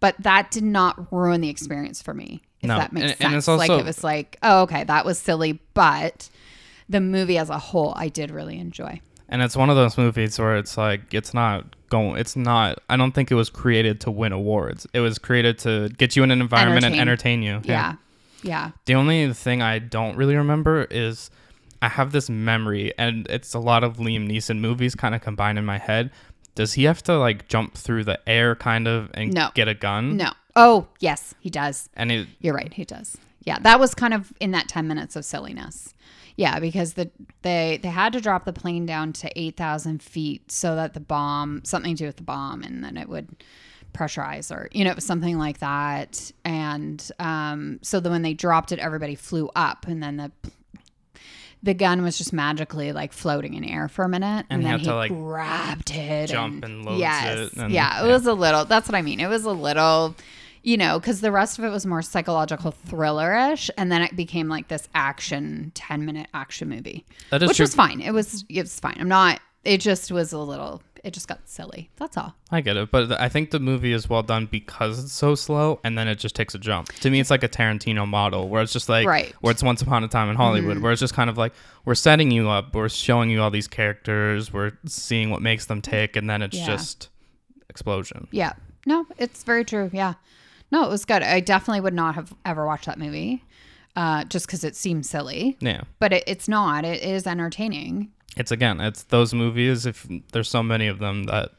but 0.00 0.14
that 0.20 0.50
did 0.50 0.64
not 0.64 1.10
ruin 1.12 1.40
the 1.40 1.48
experience 1.48 2.02
for 2.02 2.14
me. 2.14 2.42
If 2.60 2.68
No, 2.68 2.78
that 2.78 2.92
makes 2.92 3.02
and- 3.02 3.10
sense. 3.18 3.24
and 3.24 3.34
it's 3.36 3.48
like 3.48 3.70
it 3.70 3.84
was 3.84 4.02
like, 4.04 4.36
oh, 4.42 4.62
okay, 4.62 4.84
that 4.84 5.04
was 5.04 5.18
silly, 5.18 5.60
but 5.74 6.28
the 6.88 7.00
movie 7.00 7.38
as 7.38 7.50
a 7.50 7.58
whole, 7.58 7.92
I 7.96 8.08
did 8.08 8.30
really 8.30 8.58
enjoy. 8.58 9.00
And 9.28 9.42
it's 9.42 9.56
one 9.56 9.70
of 9.70 9.76
those 9.76 9.98
movies 9.98 10.38
where 10.38 10.56
it's 10.56 10.76
like 10.78 11.12
it's 11.12 11.34
not 11.34 11.64
going. 11.90 12.16
It's 12.18 12.36
not. 12.36 12.78
I 12.88 12.96
don't 12.96 13.12
think 13.12 13.30
it 13.32 13.34
was 13.34 13.50
created 13.50 14.00
to 14.02 14.10
win 14.10 14.32
awards. 14.32 14.86
It 14.92 15.00
was 15.00 15.18
created 15.18 15.58
to 15.60 15.88
get 15.98 16.14
you 16.14 16.22
in 16.22 16.30
an 16.30 16.40
environment 16.40 16.84
and 16.84 16.94
Entertain. 16.94 17.42
entertain 17.42 17.64
you. 17.66 17.72
Yeah, 17.72 17.94
yeah. 18.44 18.70
The 18.84 18.94
only 18.94 19.32
thing 19.32 19.62
I 19.62 19.80
don't 19.80 20.16
really 20.16 20.36
remember 20.36 20.86
is 20.90 21.28
I 21.82 21.88
have 21.88 22.12
this 22.12 22.30
memory, 22.30 22.92
and 22.98 23.26
it's 23.28 23.52
a 23.52 23.58
lot 23.58 23.82
of 23.82 23.96
Liam 23.96 24.30
Neeson 24.30 24.60
movies 24.60 24.94
kind 24.94 25.14
of 25.14 25.20
combined 25.22 25.58
in 25.58 25.64
my 25.64 25.78
head. 25.78 26.10
Does 26.56 26.72
he 26.72 26.84
have 26.84 27.02
to 27.04 27.16
like 27.16 27.46
jump 27.46 27.74
through 27.74 28.02
the 28.04 28.18
air 28.28 28.56
kind 28.56 28.88
of 28.88 29.10
and 29.14 29.32
No. 29.32 29.50
get 29.54 29.68
a 29.68 29.74
gun? 29.74 30.16
No. 30.16 30.32
Oh, 30.56 30.88
yes, 30.98 31.34
he 31.38 31.50
does. 31.50 31.88
And 31.94 32.10
it, 32.10 32.26
You're 32.40 32.54
right, 32.54 32.72
he 32.74 32.84
does. 32.84 33.16
Yeah, 33.44 33.58
that 33.60 33.78
was 33.78 33.94
kind 33.94 34.12
of 34.12 34.32
in 34.40 34.50
that 34.50 34.66
10 34.68 34.88
minutes 34.88 35.14
of 35.14 35.24
silliness. 35.24 35.94
Yeah, 36.34 36.58
because 36.58 36.94
the 36.94 37.10
they 37.42 37.78
they 37.82 37.88
had 37.88 38.12
to 38.14 38.20
drop 38.20 38.44
the 38.44 38.52
plane 38.52 38.84
down 38.84 39.12
to 39.14 39.30
8,000 39.38 40.02
feet 40.02 40.50
so 40.50 40.74
that 40.76 40.92
the 40.94 41.00
bomb, 41.00 41.62
something 41.64 41.94
to 41.94 41.98
do 42.04 42.06
with 42.06 42.16
the 42.16 42.22
bomb, 42.24 42.62
and 42.62 42.82
then 42.84 42.96
it 42.96 43.08
would 43.08 43.28
pressurize 43.94 44.54
or, 44.54 44.68
you 44.72 44.84
know, 44.84 44.94
something 44.98 45.38
like 45.38 45.58
that. 45.58 46.30
And 46.44 47.08
um, 47.18 47.78
so 47.82 48.00
then 48.00 48.12
when 48.12 48.22
they 48.22 48.34
dropped 48.34 48.72
it, 48.72 48.78
everybody 48.78 49.14
flew 49.14 49.48
up 49.56 49.86
and 49.86 50.02
then 50.02 50.16
the 50.18 50.32
the 51.66 51.74
gun 51.74 52.02
was 52.02 52.16
just 52.16 52.32
magically 52.32 52.92
like 52.92 53.12
floating 53.12 53.52
in 53.54 53.62
air 53.64 53.88
for 53.88 54.04
a 54.04 54.08
minute 54.08 54.46
And 54.48 54.62
and, 54.62 54.62
he 54.62 54.68
then 54.68 54.78
he 54.78 54.84
to, 54.86 54.94
like, 54.94 55.10
grabbed 55.10 55.90
it 55.90 56.28
jump 56.30 56.64
and 56.64 56.84
loads 56.84 56.98
yes. 57.00 57.38
it 57.52 57.56
and- 57.58 57.70
yeah 57.72 58.02
it 58.02 58.06
yeah. 58.06 58.12
was 58.12 58.24
a 58.26 58.32
little 58.32 58.64
that's 58.64 58.88
what 58.88 58.94
i 58.94 59.02
mean. 59.02 59.20
It 59.20 59.28
was 59.28 59.44
a 59.44 59.50
little 59.52 60.14
you 60.62 60.76
know 60.76 60.98
because 60.98 61.20
the 61.20 61.30
rest 61.30 61.58
of 61.58 61.64
it 61.64 61.68
was 61.68 61.84
more 61.86 62.02
psychological 62.02 62.74
thrillerish 62.88 63.68
and 63.76 63.92
then 63.92 64.00
it 64.02 64.16
became 64.16 64.48
like 64.48 64.68
this 64.68 64.88
action 64.94 65.70
10 65.74 66.04
minute 66.06 66.28
action 66.34 66.68
movie. 66.68 67.04
That 67.30 67.42
is 67.42 67.48
which 67.48 67.58
true. 67.58 67.64
was 67.64 67.74
fine. 67.74 68.00
It 68.00 68.12
was 68.12 68.44
it 68.48 68.62
was 68.62 68.80
fine. 68.80 68.96
I'm 68.98 69.08
not 69.08 69.40
it 69.64 69.80
just 69.80 70.10
was 70.10 70.32
a 70.32 70.38
little 70.38 70.82
it 71.06 71.14
just 71.14 71.28
got 71.28 71.48
silly 71.48 71.88
that's 71.96 72.16
all 72.16 72.34
I 72.50 72.60
get 72.60 72.76
it, 72.76 72.90
but 72.90 73.12
I 73.20 73.28
think 73.28 73.50
the 73.52 73.60
movie 73.60 73.92
is 73.92 74.08
well 74.10 74.22
done 74.22 74.46
because 74.46 75.02
it's 75.02 75.12
so 75.12 75.34
slow, 75.34 75.80
and 75.84 75.96
then 75.96 76.08
it 76.08 76.16
just 76.16 76.34
takes 76.34 76.54
a 76.54 76.58
jump. 76.58 76.92
To 76.94 77.10
me, 77.10 77.20
it's 77.20 77.30
like 77.30 77.42
a 77.42 77.48
Tarantino 77.48 78.06
model, 78.06 78.48
where 78.48 78.62
it's 78.62 78.72
just 78.72 78.88
like, 78.88 79.06
Right. 79.06 79.34
Where 79.40 79.50
it's 79.52 79.62
Once 79.62 79.80
Upon 79.82 80.04
a 80.04 80.08
Time 80.08 80.28
in 80.30 80.36
Hollywood, 80.36 80.78
where 80.78 80.92
it's 80.92 81.00
just 81.00 81.14
kind 81.14 81.30
of 81.30 81.38
like 81.38 81.52
we're 81.84 81.94
setting 81.94 82.30
you 82.30 82.48
up, 82.48 82.74
we're 82.74 82.88
showing 82.88 83.30
you 83.30 83.40
all 83.42 83.50
these 83.50 83.68
characters, 83.68 84.52
we're 84.52 84.72
seeing 84.86 85.30
what 85.30 85.42
makes 85.42 85.66
them 85.66 85.80
tick, 85.80 86.16
and 86.16 86.28
then 86.28 86.42
it's 86.42 86.56
Yeah. 86.56 86.66
just 86.66 87.08
explosion. 87.70 88.28
Yeah. 88.30 88.52
No, 88.86 89.06
it's 89.18 89.42
very 89.44 89.64
true. 89.64 89.90
Yeah. 89.92 90.14
No, 90.70 90.84
it 90.84 90.90
was 90.90 91.04
good. 91.04 91.22
I 91.22 91.40
definitely 91.40 91.80
would 91.80 91.94
not 91.94 92.14
have 92.16 92.34
ever 92.44 92.66
watched 92.66 92.86
that 92.86 92.98
movie. 92.98 93.42
uh, 93.98 94.24
just 94.24 94.46
because 94.46 94.62
it 94.62 94.76
seems 94.76 95.08
silly. 95.08 95.56
Yeah. 95.58 95.80
But 96.00 96.12
it, 96.12 96.24
it's 96.26 96.48
not. 96.48 96.84
It 96.84 97.02
is 97.02 97.26
entertaining. 97.26 98.12
It's 98.36 98.50
again, 98.50 98.80
it's 98.80 99.04
those 99.04 99.32
movies. 99.32 99.86
If 99.86 100.06
there's 100.32 100.48
so 100.48 100.62
many 100.62 100.88
of 100.88 100.98
them 100.98 101.24
that 101.24 101.52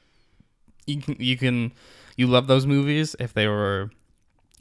you 0.86 1.02
can, 1.02 1.16
you 1.20 1.38
can, 1.38 1.74
you 2.16 2.28
love 2.28 2.48
those 2.48 2.66
movies 2.66 3.16
if 3.20 3.34
they 3.34 3.48
were 3.48 3.90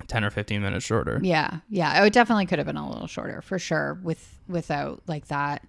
ten 0.09 0.25
or 0.25 0.31
fifteen 0.31 0.63
minutes 0.63 0.85
shorter. 0.85 1.21
Yeah, 1.23 1.59
yeah. 1.69 2.05
It 2.05 2.13
definitely 2.13 2.47
could 2.47 2.59
have 2.59 2.67
been 2.67 2.77
a 2.77 2.89
little 2.89 3.07
shorter 3.07 3.43
for 3.43 3.59
sure. 3.59 3.99
With 4.03 4.39
without 4.49 5.03
like 5.07 5.29
that, 5.29 5.67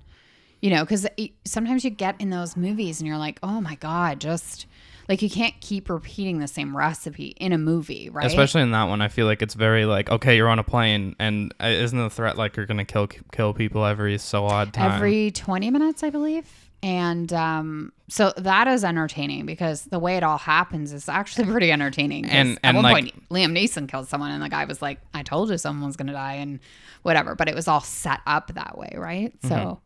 you 0.62 0.70
know, 0.70 0.84
because 0.84 1.06
sometimes 1.46 1.84
you 1.84 1.90
get 1.90 2.20
in 2.20 2.30
those 2.30 2.56
movies 2.56 3.00
and 3.00 3.08
you're 3.08 3.18
like, 3.18 3.40
oh 3.44 3.60
my 3.62 3.76
god, 3.76 4.20
just 4.20 4.66
like 5.08 5.22
you 5.22 5.30
can't 5.30 5.60
keep 5.62 5.90
repeating 5.90 6.40
the 6.40 6.48
same 6.48 6.76
recipe 6.76 7.28
in 7.38 7.54
a 7.54 7.58
movie, 7.58 8.10
right? 8.10 8.26
Especially 8.26 8.62
in 8.62 8.72
that 8.72 8.86
one, 8.86 9.02
I 9.02 9.08
feel 9.08 9.26
like 9.26 9.42
it's 9.42 9.54
very 9.54 9.86
like 9.86 10.10
okay, 10.10 10.36
you're 10.36 10.50
on 10.50 10.60
a 10.60 10.64
plane, 10.64 11.16
and 11.20 11.54
uh, 11.62 11.68
isn't 11.68 11.98
the 11.98 12.10
threat 12.10 12.38
like 12.38 12.56
you're 12.56 12.66
gonna 12.66 12.86
kill 12.86 13.08
kill 13.08 13.54
people 13.54 13.86
every 13.86 14.18
so 14.18 14.46
odd 14.46 14.74
time? 14.74 14.92
every 14.92 15.32
20 15.32 15.72
minutes, 15.72 16.04
I 16.04 16.10
believe. 16.10 16.68
And 16.84 17.34
um, 17.34 17.92
so 18.08 18.34
that 18.38 18.68
is 18.68 18.84
entertaining 18.84 19.48
because 19.48 19.86
the 19.86 19.98
way 19.98 20.16
it 20.16 20.24
all 20.24 20.38
happens 20.38 20.94
is 20.94 21.10
actually 21.10 21.46
pretty 21.52 21.72
entertaining. 21.72 22.26
And- 22.26 22.60
at 22.64 22.76
one 22.76 22.84
like- 22.84 22.94
point, 22.94 23.30
Liam 23.30 23.52
Neeson 23.58 23.88
killed 23.90 24.08
someone, 24.08 24.32
and 24.32 24.44
the 24.44 24.50
guy 24.50 24.66
was 24.66 24.82
like, 24.82 25.00
"I 25.14 25.24
told 25.24 25.50
you 25.50 25.58
someone's 25.58 25.96
gonna 25.96 26.14
die," 26.14 26.34
and 26.34 26.60
whatever. 27.02 27.36
But 27.36 27.48
it 27.48 27.56
was 27.56 27.68
all 27.68 27.82
set 27.82 28.20
up 28.28 28.54
that 28.54 28.78
way, 28.78 28.94
right? 28.96 29.34
Mm-hmm. 29.42 29.48
So, 29.48 29.82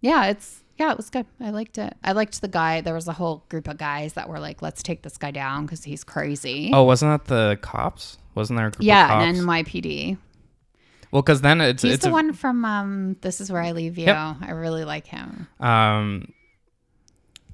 yeah, 0.00 0.26
it's 0.26 0.62
yeah, 0.78 0.92
it 0.92 0.96
was 0.96 1.10
good. 1.10 1.26
I 1.40 1.50
liked 1.50 1.76
it. 1.76 1.96
I 2.04 2.12
liked 2.12 2.40
the 2.40 2.48
guy. 2.48 2.80
There 2.80 2.94
was 2.94 3.08
a 3.08 3.12
whole 3.12 3.44
group 3.48 3.66
of 3.66 3.78
guys 3.78 4.12
that 4.12 4.28
were 4.28 4.38
like, 4.38 4.62
"Let's 4.62 4.82
take 4.82 5.02
this 5.02 5.16
guy 5.16 5.32
down 5.32 5.66
because 5.66 5.84
he's 5.84 6.04
crazy." 6.04 6.70
Oh, 6.72 6.84
wasn't 6.84 7.10
that 7.10 7.28
the 7.28 7.58
cops? 7.60 8.18
Wasn't 8.34 8.56
there 8.56 8.68
a 8.68 8.70
group 8.70 8.84
yeah, 8.84 9.28
of 9.28 9.34
NYPD. 9.34 10.18
well, 11.10 11.22
because 11.22 11.40
then 11.40 11.60
it's 11.60 11.82
He's 11.82 11.94
it's 11.94 12.04
the 12.04 12.10
a, 12.10 12.12
one 12.12 12.32
from 12.32 12.64
um, 12.64 13.16
"This 13.22 13.40
Is 13.40 13.50
Where 13.50 13.60
I 13.60 13.72
Leave 13.72 13.98
You." 13.98 14.06
Yep. 14.06 14.36
I 14.42 14.50
really 14.52 14.84
like 14.84 15.06
him. 15.06 15.48
um. 15.60 16.32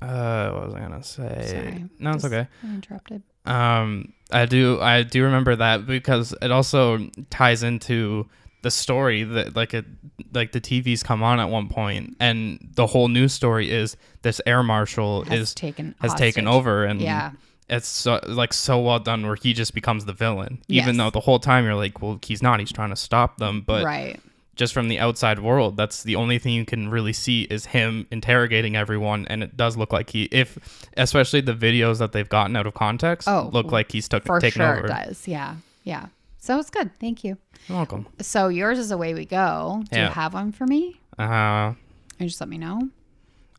Uh, 0.03 0.51
what 0.51 0.67
was 0.67 0.75
I 0.75 0.81
gonna 0.81 1.03
say? 1.03 1.47
Sorry, 1.47 1.85
no, 1.99 2.11
it's 2.11 2.25
okay. 2.27 2.47
I 2.63 2.67
interrupted. 2.67 3.23
Um, 3.47 4.13
I 4.31 4.45
do 4.45 4.79
I 4.81 5.03
do 5.03 5.25
remember 5.25 5.57
that 5.57 5.87
because 5.87 6.35
it 6.43 6.51
also 6.51 7.09
ties 7.31 7.63
into 7.63 8.29
the 8.65 8.71
story 8.71 9.23
that 9.23 9.55
like 9.55 9.73
it 9.75 9.85
like 10.33 10.51
the 10.53 10.61
TVs 10.61 11.05
come 11.05 11.23
on 11.23 11.39
at 11.39 11.49
one 11.49 11.69
point 11.69 12.17
and 12.19 12.59
the 12.75 12.87
whole 12.87 13.09
news 13.09 13.33
story 13.33 13.71
is 13.71 13.97
this 14.23 14.41
air 14.47 14.63
marshal 14.63 15.25
Has 15.27 15.41
is 15.41 15.55
taken 15.55 15.95
has 16.01 16.13
taken 16.15 16.49
over 16.49 16.85
and 16.85 17.01
Yeah. 17.01 17.31
it's 17.69 17.87
so 17.87 18.21
like 18.27 18.53
so 18.53 18.81
well 18.81 18.99
done 18.99 19.25
where 19.27 19.37
he 19.37 19.53
just 19.53 19.75
becomes 19.75 20.05
the 20.07 20.13
villain 20.13 20.59
even 20.69 20.95
Yes. 20.95 20.97
though 20.97 21.11
the 21.11 21.21
whole 21.21 21.39
time 21.39 21.65
you're 21.65 21.75
like 21.77 22.03
well 22.03 22.19
he's 22.23 22.43
not 22.43 22.59
he's 22.59 22.73
trying 22.73 22.91
to 22.91 22.97
stop 22.97 23.37
them 23.39 23.61
but 23.61 23.85
right. 23.85 24.19
just 24.57 24.73
from 24.75 24.89
the 24.89 24.99
outside 24.99 25.39
world 25.41 25.77
that's 25.77 26.03
the 26.03 26.17
only 26.17 26.39
thing 26.39 26.55
you 26.55 26.65
can 26.65 26.89
really 26.89 27.13
see 27.13 27.43
is 27.43 27.67
him 27.67 28.07
interrogating 28.11 28.77
everyone 28.77 29.27
and 29.29 29.43
it 29.43 29.57
does 29.57 29.77
look 29.77 29.93
like 29.93 30.11
he 30.11 30.25
if 30.33 30.59
especially 30.97 31.41
the 31.43 31.55
videos 31.55 31.99
that 31.99 32.13
they've 32.13 32.29
gotten 32.31 32.57
out 32.57 32.67
of 32.67 32.75
context 32.75 33.29
Oh, 33.29 33.51
look 33.53 33.71
like 33.73 33.93
he's 33.93 34.09
took 34.09 34.25
For 34.25 34.41
taken 34.41 34.61
sure 34.61 34.77
over 34.79 34.87
it 34.87 34.89
does. 34.89 35.29
Yeah. 35.29 35.57
Yeah. 35.85 36.07
So 36.45 36.59
it's 36.59 36.69
good. 36.69 36.91
Thank 37.01 37.25
you. 37.25 37.39
You're 37.69 37.79
welcome 37.79 38.07
So 38.21 38.49
yours 38.49 38.79
is 38.79 38.91
away 38.91 39.15
we 39.15 39.25
go. 39.25 39.83
Do 39.91 39.99
Yeah. 39.99 40.09
you 40.09 40.11
have 40.13 40.35
one 40.35 40.53
for 40.53 40.67
me? 40.67 41.01
uh 41.19 41.73
Or 42.21 42.27
just 42.27 42.39
let 42.41 42.49
me 42.51 42.59
know. 42.59 42.91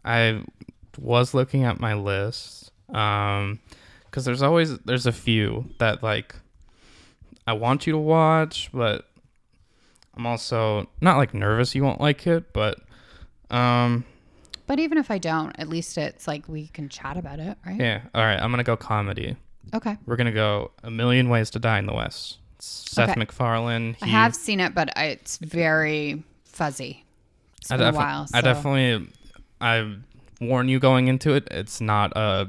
i 0.04 0.40
was 1.00 1.34
looking 1.34 1.64
at 1.64 1.80
my 1.80 1.94
list 1.96 2.72
um 2.94 3.60
because 4.06 4.24
there's 4.24 4.42
always 4.44 4.78
there's 4.80 5.06
a 5.08 5.12
few 5.12 5.66
that 5.80 6.04
like 6.04 6.36
i 7.48 7.54
want 7.54 7.88
you 7.88 7.92
to 7.94 7.98
watch 7.98 8.70
but 8.74 9.10
i'm 10.16 10.26
also 10.28 10.88
not 11.02 11.18
like 11.18 11.34
nervous 11.34 11.74
you 11.76 11.84
won't 11.84 12.00
like 12.00 12.28
it 12.28 12.54
but 12.54 12.80
um 13.50 14.06
But 14.68 14.80
even 14.80 14.98
if 14.98 15.10
I 15.12 15.18
don't, 15.18 15.52
at 15.60 15.68
least 15.70 15.98
it's 15.98 16.28
like 16.28 16.48
we 16.48 16.68
can 16.68 16.88
chat 16.90 17.18
about 17.18 17.40
it, 17.40 17.58
right? 17.66 17.80
yeah 17.80 18.02
all 18.14 18.24
right 18.24 18.40
i'm 18.40 18.52
gonna 18.52 18.64
go 18.64 18.78
comedy 18.78 19.36
Okay. 19.74 19.98
we're 20.06 20.16
gonna 20.18 20.32
go 20.32 20.72
a 20.84 20.92
million 20.92 21.30
ways 21.30 21.50
to 21.52 21.60
die 21.60 21.80
in 21.80 21.88
the 21.88 21.94
west 21.94 22.38
seth 22.60 23.10
Okay. 23.12 23.20
macfarlane 23.20 23.98
I 24.02 24.08
have 24.08 24.36
seen 24.36 24.60
it, 24.60 24.74
but 24.76 24.96
I, 24.98 25.06
it's 25.06 25.38
very 25.38 26.24
fuzzy. 26.46 27.04
It's 27.62 27.72
I, 27.72 27.78
been 27.78 27.94
a 27.94 27.98
while. 27.98 28.28
I 28.34 28.40
so- 28.40 28.42
definitely 28.42 29.08
I 29.62 29.96
warn 30.42 30.68
you 30.70 30.80
going 30.80 31.08
into 31.08 31.34
it. 31.34 31.48
It's 31.52 31.82
not 31.82 32.12
a 32.16 32.48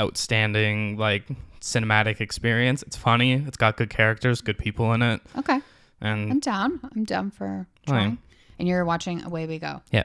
outstanding 0.00 0.96
like 0.96 1.24
cinematic 1.60 2.20
experience. 2.20 2.82
It's 2.82 2.96
funny. 2.96 3.32
It's 3.32 3.56
got 3.56 3.76
good 3.76 3.90
characters, 3.90 4.40
good 4.40 4.58
people 4.58 4.92
in 4.92 5.02
it, 5.02 5.20
Okay. 5.36 5.60
and 6.00 6.30
I'm 6.30 6.40
down. 6.40 6.80
I'm 6.94 7.04
down 7.04 7.30
for 7.30 7.66
Oh, 7.88 7.92
trying. 7.92 8.18
And 8.58 8.66
you're 8.68 8.84
watching 8.84 9.22
Away 9.24 9.46
We 9.46 9.58
Go. 9.58 9.82
yeah, 9.92 10.02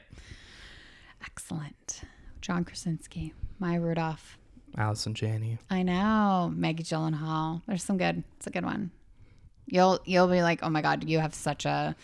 Excellent. 1.25 2.01
John 2.41 2.63
Krasinski, 2.65 3.33
Maya 3.59 3.79
Rudolph. 3.79 4.37
Allison 4.77 5.13
Janney. 5.13 5.59
I 5.69 5.83
know 5.83 6.51
Maggie 6.55 6.83
Gyllenhaal. 6.83 7.61
There's 7.67 7.83
some 7.83 7.97
good. 7.97 8.23
It's 8.37 8.47
a 8.47 8.49
good 8.49 8.65
one. 8.65 8.91
You'll 9.67 9.99
you'll 10.06 10.28
be 10.28 10.41
like, 10.41 10.60
oh 10.63 10.69
my 10.69 10.82
god, 10.82 11.04
you 11.08 11.19
have 11.19 11.34
such 11.34 11.65
a 11.65 11.95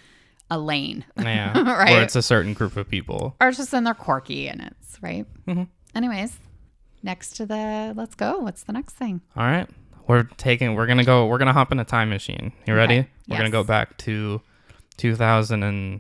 a 0.51 0.57
lane, 0.57 1.05
Yeah, 1.17 1.53
Right. 1.61 1.97
Or 1.97 2.01
it's 2.01 2.15
a 2.15 2.21
certain 2.23 2.53
group 2.53 2.75
of 2.75 2.89
people. 2.89 3.35
or 3.39 3.49
it's 3.49 3.57
just 3.57 3.69
then 3.71 3.83
they're 3.83 3.93
quirky 3.93 4.47
and 4.47 4.61
it's 4.61 5.01
right. 5.01 5.25
Mhm. 5.47 5.67
Anyways, 5.93 6.37
next 7.03 7.35
to 7.37 7.45
the 7.45 7.93
let's 7.95 8.15
go. 8.15 8.39
What's 8.39 8.63
the 8.63 8.73
next 8.73 8.93
thing? 8.93 9.21
All 9.35 9.43
right, 9.43 9.69
we're 10.07 10.23
taking. 10.37 10.75
We're 10.75 10.87
gonna 10.87 11.03
go. 11.03 11.27
We're 11.27 11.37
gonna 11.37 11.53
hop 11.53 11.71
in 11.71 11.79
a 11.79 11.85
time 11.85 12.09
machine. 12.09 12.51
You 12.65 12.73
ready? 12.75 12.99
Okay. 12.99 13.09
We're 13.27 13.37
gonna 13.37 13.49
go 13.51 13.63
back 13.63 13.97
to 13.99 14.41
2000 14.97 15.63
and. 15.63 15.99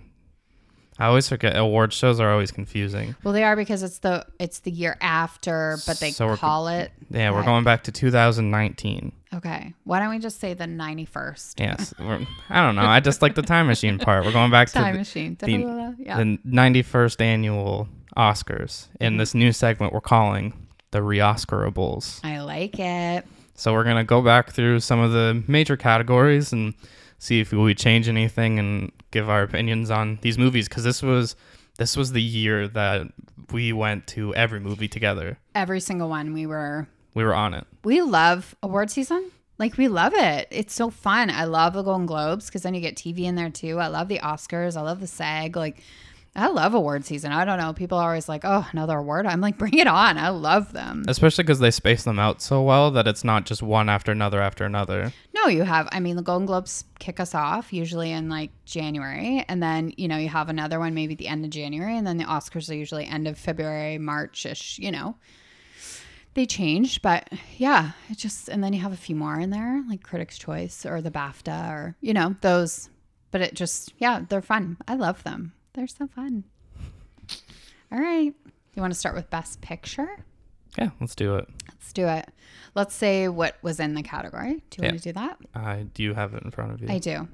I 0.99 1.05
always 1.07 1.29
forget. 1.29 1.55
Award 1.55 1.93
shows 1.93 2.19
are 2.19 2.29
always 2.29 2.51
confusing. 2.51 3.15
Well, 3.23 3.33
they 3.33 3.43
are 3.45 3.55
because 3.55 3.83
it's 3.83 3.99
the 3.99 4.25
it's 4.37 4.59
the 4.59 4.71
year 4.71 4.97
after, 4.99 5.77
but 5.87 5.97
they 5.99 6.11
So 6.11 6.35
call 6.35 6.67
it. 6.67 6.91
Yeah, 7.09 7.31
we're 7.31 7.45
going 7.45 7.63
back 7.63 7.83
to 7.83 7.91
2019. 7.91 9.13
Okay, 9.33 9.73
why 9.85 9.99
don't 9.99 10.09
we 10.09 10.19
just 10.19 10.39
say 10.39 10.53
the 10.53 10.67
ninety 10.67 11.05
first? 11.05 11.59
Yes, 11.59 11.93
we're, 11.97 12.25
I 12.49 12.65
don't 12.65 12.75
know. 12.75 12.81
I 12.85 12.99
just 12.99 13.21
like 13.21 13.35
the 13.35 13.41
time 13.41 13.67
machine 13.67 13.97
part. 13.99 14.25
We're 14.25 14.33
going 14.33 14.51
back 14.51 14.67
to 14.69 14.73
Time 14.73 14.93
the, 14.93 14.99
machine. 14.99 15.37
the- 15.39 15.95
yeah. 15.99 16.17
the 16.17 16.37
91st 16.45 17.21
annual 17.21 17.87
Oscars 18.17 18.87
in 18.99 19.13
mm-hmm. 19.13 19.19
this 19.19 19.33
new 19.33 19.51
segment 19.53 19.93
we're 19.93 20.01
calling 20.01 20.67
the 20.91 21.01
Re-Oscarables. 21.01 22.19
I 22.23 22.41
like 22.41 22.79
it. 22.79 23.25
So 23.53 23.73
we're 23.73 23.83
gonna 23.83 24.03
go 24.03 24.21
back 24.21 24.51
through 24.51 24.79
some 24.79 24.99
of 24.99 25.11
the 25.11 25.43
major 25.47 25.77
categories 25.77 26.51
and 26.51 26.73
see 27.19 27.39
if 27.39 27.51
we 27.51 27.75
change 27.75 28.07
anything 28.09 28.57
and 28.57 28.91
give 29.11 29.29
our 29.29 29.43
opinions 29.43 29.91
on 29.91 30.17
these 30.21 30.37
movies 30.37 30.67
because 30.67 30.83
this 30.83 31.03
was 31.03 31.35
this 31.77 31.95
was 31.95 32.11
the 32.11 32.21
year 32.21 32.67
that 32.67 33.07
we 33.51 33.71
went 33.71 34.07
to 34.07 34.33
every 34.35 34.59
movie 34.59 34.87
together. 34.87 35.37
Every 35.55 35.79
single 35.79 36.09
one 36.09 36.33
we 36.33 36.45
were 36.45 36.87
We 37.13 37.23
were 37.23 37.35
on 37.35 37.53
it. 37.53 37.67
we 37.83 38.01
love 38.01 38.55
award 38.63 38.89
season. 38.89 39.31
Like 39.57 39.77
we 39.77 39.87
love 39.89 40.13
it. 40.15 40.47
It's 40.51 40.73
so 40.73 40.89
fun. 40.89 41.29
I 41.29 41.43
love 41.43 41.73
the 41.73 41.81
Golden 41.83 42.05
Globes 42.05 42.45
because 42.45 42.61
then 42.63 42.73
you 42.73 42.79
get 42.81 42.95
TV 42.95 43.23
in 43.25 43.35
there 43.35 43.49
too. 43.49 43.77
I 43.79 43.87
love 43.87 44.07
the 44.07 44.19
Oscars. 44.19 44.77
I 44.77 44.81
love 44.81 45.01
the 45.01 45.07
SAG. 45.07 45.55
Like 45.57 45.83
I 46.39 46.47
love 46.47 46.73
award 46.73 47.03
season. 47.03 47.31
I 47.33 47.43
don't 47.43 47.57
know. 47.59 47.73
People 47.73 47.97
are 47.97 48.07
always 48.07 48.29
like, 48.29 48.45
"Oh, 48.45 48.65
another 48.71 48.97
award." 48.97 49.25
I'm 49.25 49.41
like, 49.41 49.57
"Bring 49.57 49.73
it 49.73 49.87
on." 49.87 50.17
I 50.17 50.29
love 50.29 50.71
them. 50.71 51.03
Especially 51.07 51.43
because 51.43 51.59
they 51.59 51.71
space 51.71 52.03
them 52.03 52.17
out 52.17 52.41
so 52.41 52.61
well 52.63 52.91
that 52.91 53.07
it's 53.07 53.23
not 53.23 53.45
just 53.45 53.61
one 53.61 53.89
after 53.89 54.11
another 54.11 54.41
after 54.41 54.63
another. 54.63 55.11
No, 55.33 55.47
you 55.47 55.63
have. 55.63 55.89
I 55.91 55.99
mean, 55.99 56.15
the 56.15 56.21
Golden 56.21 56.45
Globes 56.45 56.85
kick 56.99 57.19
us 57.19 57.35
off 57.35 57.73
usually 57.73 58.11
in 58.11 58.29
like 58.29 58.51
January, 58.65 59.43
and 59.49 59.61
then 59.61 59.93
you 59.97 60.07
know 60.07 60.17
you 60.17 60.29
have 60.29 60.49
another 60.49 60.79
one 60.79 60.93
maybe 60.93 61.15
the 61.15 61.27
end 61.27 61.43
of 61.43 61.51
January, 61.51 61.97
and 61.97 62.07
then 62.07 62.17
the 62.17 62.23
Oscars 62.23 62.69
are 62.69 62.75
usually 62.75 63.05
end 63.05 63.27
of 63.27 63.37
February, 63.37 63.97
March 63.97 64.45
ish. 64.45 64.79
You 64.79 64.91
know, 64.91 65.15
they 66.35 66.45
change, 66.45 67.01
but 67.01 67.27
yeah, 67.57 67.91
it 68.09 68.17
just 68.17 68.47
and 68.47 68.63
then 68.63 68.71
you 68.71 68.79
have 68.81 68.93
a 68.93 68.97
few 68.97 69.15
more 69.15 69.39
in 69.39 69.49
there 69.49 69.83
like 69.89 70.03
Critics' 70.03 70.37
Choice 70.37 70.85
or 70.85 71.01
the 71.01 71.11
BAFTA 71.11 71.69
or 71.69 71.95
you 71.99 72.13
know 72.13 72.35
those. 72.41 72.89
But 73.31 73.41
it 73.41 73.53
just 73.53 73.93
yeah, 73.97 74.23
they're 74.27 74.41
fun. 74.41 74.77
I 74.87 74.95
love 74.95 75.23
them. 75.23 75.53
They're 75.73 75.87
so 75.87 76.07
fun. 76.07 76.43
All 77.91 77.99
right, 77.99 78.33
you 78.75 78.81
want 78.81 78.93
to 78.93 78.99
start 78.99 79.15
with 79.15 79.29
Best 79.29 79.61
Picture? 79.61 80.23
Yeah, 80.77 80.89
let's 80.99 81.15
do 81.15 81.35
it. 81.35 81.47
Let's 81.67 81.91
do 81.93 82.07
it. 82.07 82.29
Let's 82.75 82.93
say 82.93 83.27
what 83.27 83.57
was 83.63 83.79
in 83.79 83.93
the 83.95 84.03
category. 84.03 84.61
Do 84.69 84.77
you 84.81 84.83
Yeah. 84.83 84.87
want 84.91 85.01
to 85.01 85.09
do 85.09 85.13
that? 85.13 85.37
Uh, 85.55 85.77
do 85.93 86.03
you 86.03 86.13
have 86.13 86.33
it 86.33 86.43
in 86.43 86.51
front 86.51 86.71
of 86.73 86.81
you? 86.81 86.87
I 86.89 86.99
do. 86.99 87.27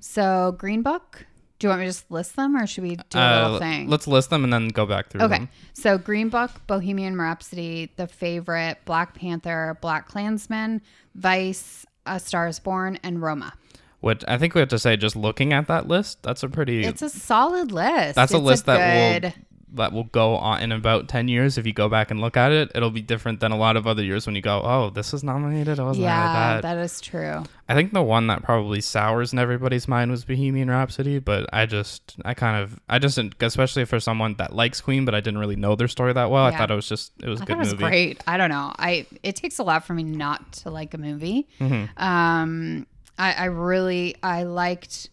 So 0.00 0.54
Green 0.58 0.82
Book. 0.82 1.26
Do 1.58 1.66
you 1.66 1.70
want 1.70 1.80
me 1.80 1.86
to 1.86 1.90
just 1.90 2.08
list 2.08 2.36
them, 2.36 2.54
or 2.56 2.68
should 2.68 2.84
we 2.84 2.94
do 2.94 3.18
a 3.18 3.20
Uh, 3.20 3.42
little 3.42 3.58
thing? 3.58 3.88
Let's 3.88 4.06
list 4.06 4.30
them 4.30 4.44
and 4.44 4.52
then 4.52 4.68
go 4.68 4.86
back 4.86 5.08
through 5.10 5.22
Okay. 5.22 5.38
them. 5.38 5.48
So 5.72 5.98
Green 5.98 6.28
Book, 6.28 6.52
Bohemian 6.68 7.16
Rhapsody, 7.18 7.90
The 7.96 8.06
Favorite, 8.06 8.78
Black 8.84 9.14
Panther, 9.14 9.76
BlacKkKlansman, 9.82 10.82
Vice, 11.16 11.84
A 12.06 12.20
Star 12.20 12.46
Is 12.46 12.60
Born, 12.60 12.96
and 13.02 13.20
Roma. 13.20 13.54
Which 14.00 14.22
I 14.28 14.38
think 14.38 14.54
we 14.54 14.60
have 14.60 14.68
to 14.68 14.78
say, 14.78 14.96
just 14.96 15.16
looking 15.16 15.52
at 15.52 15.66
that 15.66 15.88
list, 15.88 16.22
that's 16.22 16.42
a 16.44 16.48
pretty 16.48 16.84
It's 16.84 17.02
a 17.02 17.08
solid 17.10 17.72
list. 17.72 18.14
That's 18.14 18.32
a 18.32 18.36
It's 18.36 18.44
list 18.44 18.66
that 18.66 19.22
will- 19.22 19.32
that 19.74 19.92
will 19.92 20.04
go 20.04 20.36
on 20.36 20.62
in 20.62 20.72
about 20.72 21.08
10 21.08 21.28
years 21.28 21.58
if 21.58 21.66
you 21.66 21.72
go 21.72 21.88
back 21.88 22.10
and 22.10 22.20
look 22.20 22.36
at 22.36 22.52
it 22.52 22.70
it'll 22.74 22.90
be 22.90 23.02
different 23.02 23.40
than 23.40 23.52
a 23.52 23.56
lot 23.56 23.76
of 23.76 23.86
other 23.86 24.02
years 24.02 24.24
when 24.26 24.34
you 24.34 24.40
go 24.40 24.62
oh 24.64 24.90
this 24.90 25.12
is 25.12 25.22
nominated 25.22 25.78
wasn't 25.78 26.02
yeah, 26.04 26.54
that 26.54 26.62
that 26.62 26.78
is 26.78 27.00
true. 27.00 27.42
i 27.68 27.74
think 27.74 27.92
the 27.92 28.02
one 28.02 28.28
that 28.28 28.42
probably 28.42 28.80
sours 28.80 29.32
in 29.32 29.38
everybody's 29.38 29.86
mind 29.86 30.10
was 30.10 30.24
bohemian 30.24 30.70
rhapsody 30.70 31.18
but 31.18 31.46
i 31.52 31.66
just 31.66 32.16
i 32.24 32.32
kind 32.32 32.62
of 32.62 32.80
i 32.88 32.98
just 32.98 33.16
didn't 33.16 33.34
especially 33.42 33.84
for 33.84 34.00
someone 34.00 34.34
that 34.38 34.54
likes 34.54 34.80
queen 34.80 35.04
but 35.04 35.14
i 35.14 35.20
didn't 35.20 35.38
really 35.38 35.56
know 35.56 35.76
their 35.76 35.88
story 35.88 36.12
that 36.12 36.30
well 36.30 36.44
i 36.44 36.56
thought 36.56 36.70
it 36.70 36.74
was 36.74 36.88
just 36.88 37.12
it 37.22 37.28
was 37.28 37.40
a 37.40 37.42
I 37.42 37.46
good 37.46 37.56
it 37.56 37.58
was 37.58 37.72
movie 37.72 37.84
great. 37.84 38.24
I 38.26 38.36
don't 38.36 38.50
know. 38.50 38.72
I 38.78 39.06
it 39.22 39.36
takes 39.36 39.58
a 39.58 39.62
lot 39.62 39.84
for 39.84 39.92
me 39.94 40.02
not 40.02 40.52
to 40.54 40.70
like 40.70 40.94
a 40.94 40.98
movie. 40.98 41.46
Mm-hmm. 41.60 42.02
Um, 42.02 42.86
I, 43.18 43.32
I 43.32 43.44
really 43.46 44.14
I 44.22 44.44
liked. 44.44 45.10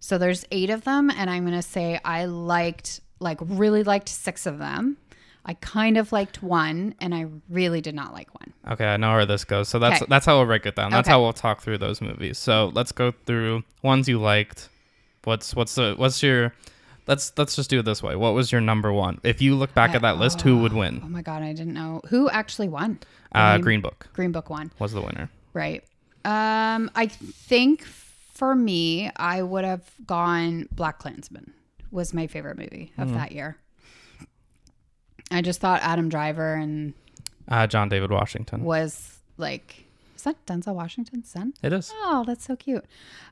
So 0.00 0.18
there's 0.18 0.44
eight 0.50 0.70
of 0.70 0.84
them, 0.84 1.10
and 1.10 1.30
I'm 1.30 1.44
gonna 1.44 1.62
say 1.62 1.98
I 2.04 2.26
liked 2.26 3.00
like 3.20 3.38
really 3.40 3.82
liked 3.84 4.08
six 4.08 4.44
of 4.46 4.58
them. 4.58 4.96
I 5.46 5.54
kind 5.54 5.98
of 5.98 6.10
liked 6.10 6.42
one, 6.42 6.94
and 7.00 7.14
I 7.14 7.26
really 7.50 7.80
did 7.82 7.94
not 7.94 8.12
like 8.14 8.28
one. 8.34 8.52
Okay, 8.72 8.86
I 8.86 8.96
know 8.96 9.12
where 9.12 9.26
this 9.26 9.44
goes. 9.44 9.68
So 9.68 9.78
that's 9.78 10.02
Okay. 10.02 10.06
that's 10.08 10.26
how 10.26 10.38
we'll 10.38 10.46
break 10.46 10.66
it 10.66 10.74
down. 10.74 10.90
That's 10.90 11.06
Okay. 11.06 11.12
how 11.12 11.22
we'll 11.22 11.32
talk 11.34 11.60
through 11.60 11.78
those 11.78 12.00
movies. 12.00 12.38
So 12.38 12.70
let's 12.74 12.92
go 12.92 13.12
through 13.26 13.62
ones 13.82 14.08
you 14.08 14.18
liked. 14.18 14.68
What's 15.24 15.54
what's 15.54 15.74
the 15.74 15.94
what's 15.96 16.22
your 16.22 16.52
let's 17.06 17.32
let's 17.38 17.56
just 17.56 17.70
do 17.70 17.78
it 17.80 17.84
this 17.84 18.02
way. 18.02 18.16
What 18.16 18.34
was 18.34 18.52
your 18.52 18.60
number 18.60 18.92
one? 18.92 19.20
If 19.22 19.40
you 19.42 19.54
look 19.54 19.72
back 19.74 19.94
at 19.94 20.02
that 20.02 20.18
list, 20.18 20.40
who 20.42 20.58
would 20.58 20.72
win? 20.72 21.00
Oh 21.04 21.08
my 21.08 21.22
god, 21.22 21.42
I 21.42 21.52
didn't 21.52 21.74
know 21.74 22.00
who 22.08 22.28
actually 22.30 22.68
won. 22.68 22.98
Uh, 23.32 23.52
Green- 23.56 23.62
Green 23.62 23.80
Book 23.80 24.08
Green 24.12 24.32
Book 24.32 24.48
won. 24.50 24.70
was 24.78 24.92
the 24.92 25.00
winner. 25.02 25.30
Right. 25.54 25.82
Um, 26.24 26.90
I 26.94 27.06
think 27.06 27.84
for 27.84 28.54
me, 28.54 29.10
I 29.16 29.42
would 29.42 29.64
have 29.64 29.82
gone 30.06 30.68
BlacKkKlansman 30.74 31.50
was 31.90 32.12
my 32.14 32.26
favorite 32.26 32.58
movie 32.58 32.92
of 32.98 33.08
Mm-hmm. 33.08 33.16
that 33.16 33.32
year. 33.32 33.56
I 35.30 35.40
just 35.42 35.60
thought 35.60 35.80
Adam 35.82 36.08
Driver 36.08 36.54
and 36.54 36.94
Uh, 37.48 37.66
John 37.66 37.88
David 37.88 38.10
Washington. 38.10 38.62
was 38.64 39.18
like, 39.36 39.84
is 40.16 40.22
that 40.22 40.36
Denzel 40.46 40.74
Washington's 40.74 41.28
son? 41.30 41.54
It 41.62 41.72
is. 41.72 41.90
Oh, 41.94 42.24
that's 42.26 42.44
so 42.44 42.56
cute. 42.56 42.84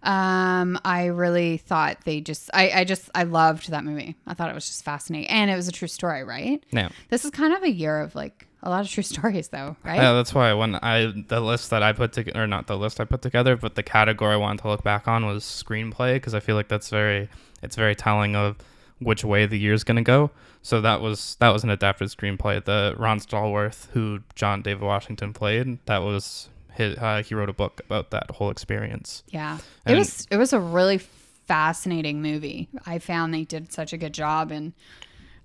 Um, 0.03 0.79
I 0.85 1.07
really 1.07 1.57
thought 1.57 1.99
they 2.05 2.21
just, 2.21 2.51
I, 2.53 2.71
I 2.71 2.85
just, 2.85 3.09
I 3.15 3.23
loved 3.25 3.71
that 3.71 3.85
movie. 3.85 4.17
I 4.27 4.35
thought 4.35 4.51
it 4.51 4.55
was 4.55 4.67
just 4.67 4.85
fascinating, 4.85 5.29
and 5.31 5.51
it 5.51 5.57
was 5.57 5.69
a 5.69 5.73
true 5.73 5.89
story, 5.89 6.25
right? 6.25 6.63
Yeah. 6.71 6.91
This 7.09 7.25
is 7.25 7.31
kind 7.31 7.55
of 7.55 7.63
a 7.63 7.71
year 7.71 8.01
of 8.01 8.15
like 8.15 8.47
a 8.63 8.71
lot 8.71 8.85
of 8.85 8.91
true 8.91 9.03
stories, 9.15 9.49
though, 9.49 9.77
right? 9.85 9.97
Yeah, 9.97 10.13
that's 10.13 10.35
why 10.35 10.53
when 10.53 10.77
I 10.77 11.13
the 11.29 11.41
list 11.41 11.71
that 11.71 11.83
I 11.83 11.93
put 11.93 12.13
together, 12.13 12.43
or 12.43 12.47
not 12.47 12.67
the 12.67 12.77
list 12.77 13.01
I 13.01 13.05
put 13.05 13.23
together, 13.23 13.57
but 13.57 13.75
the 13.75 13.83
category 13.83 14.35
I 14.35 14.37
wanted 14.37 14.63
to 14.63 14.69
look 14.69 14.83
back 14.83 15.09
on 15.09 15.27
was 15.27 15.45
screenplay 15.45 16.15
because 16.15 16.35
I 16.35 16.41
feel 16.41 16.57
like 16.57 16.69
that's 16.69 16.91
very 16.91 17.29
it's 17.63 17.77
very 17.77 17.95
telling 17.95 18.37
of 18.37 18.57
which 18.99 19.25
way 19.25 19.47
the 19.47 19.59
year's 19.59 19.85
gonna 19.85 20.03
go. 20.03 20.31
So 20.63 20.81
that 20.81 21.01
was 21.01 21.37
that 21.41 21.51
was 21.51 21.65
an 21.65 21.71
adapted 21.71 22.09
screenplay. 22.09 22.65
The 22.65 22.95
Ron 22.97 23.19
Stallworth, 23.19 23.89
who 23.91 24.21
John 24.35 24.63
David 24.63 24.83
Washington 24.83 25.33
played, 25.33 25.79
that 25.87 26.03
was 26.03 26.49
his, 26.75 26.97
uh, 26.97 27.23
he 27.23 27.35
wrote 27.35 27.49
a 27.49 27.53
book 27.53 27.81
about 27.85 28.11
that 28.11 28.31
whole 28.31 28.51
experience. 28.51 29.23
Yeah. 29.29 29.59
It 29.87 29.97
was 29.97 30.27
it 30.31 30.37
was 30.37 30.53
a 30.53 30.61
really 30.61 30.99
fascinating 31.47 32.23
movie. 32.23 32.69
I 32.87 32.99
found 32.99 33.35
they 33.35 33.45
did 33.45 33.73
such 33.73 33.93
a 33.93 33.99
good 33.99 34.15
job 34.15 34.51
and 34.51 34.73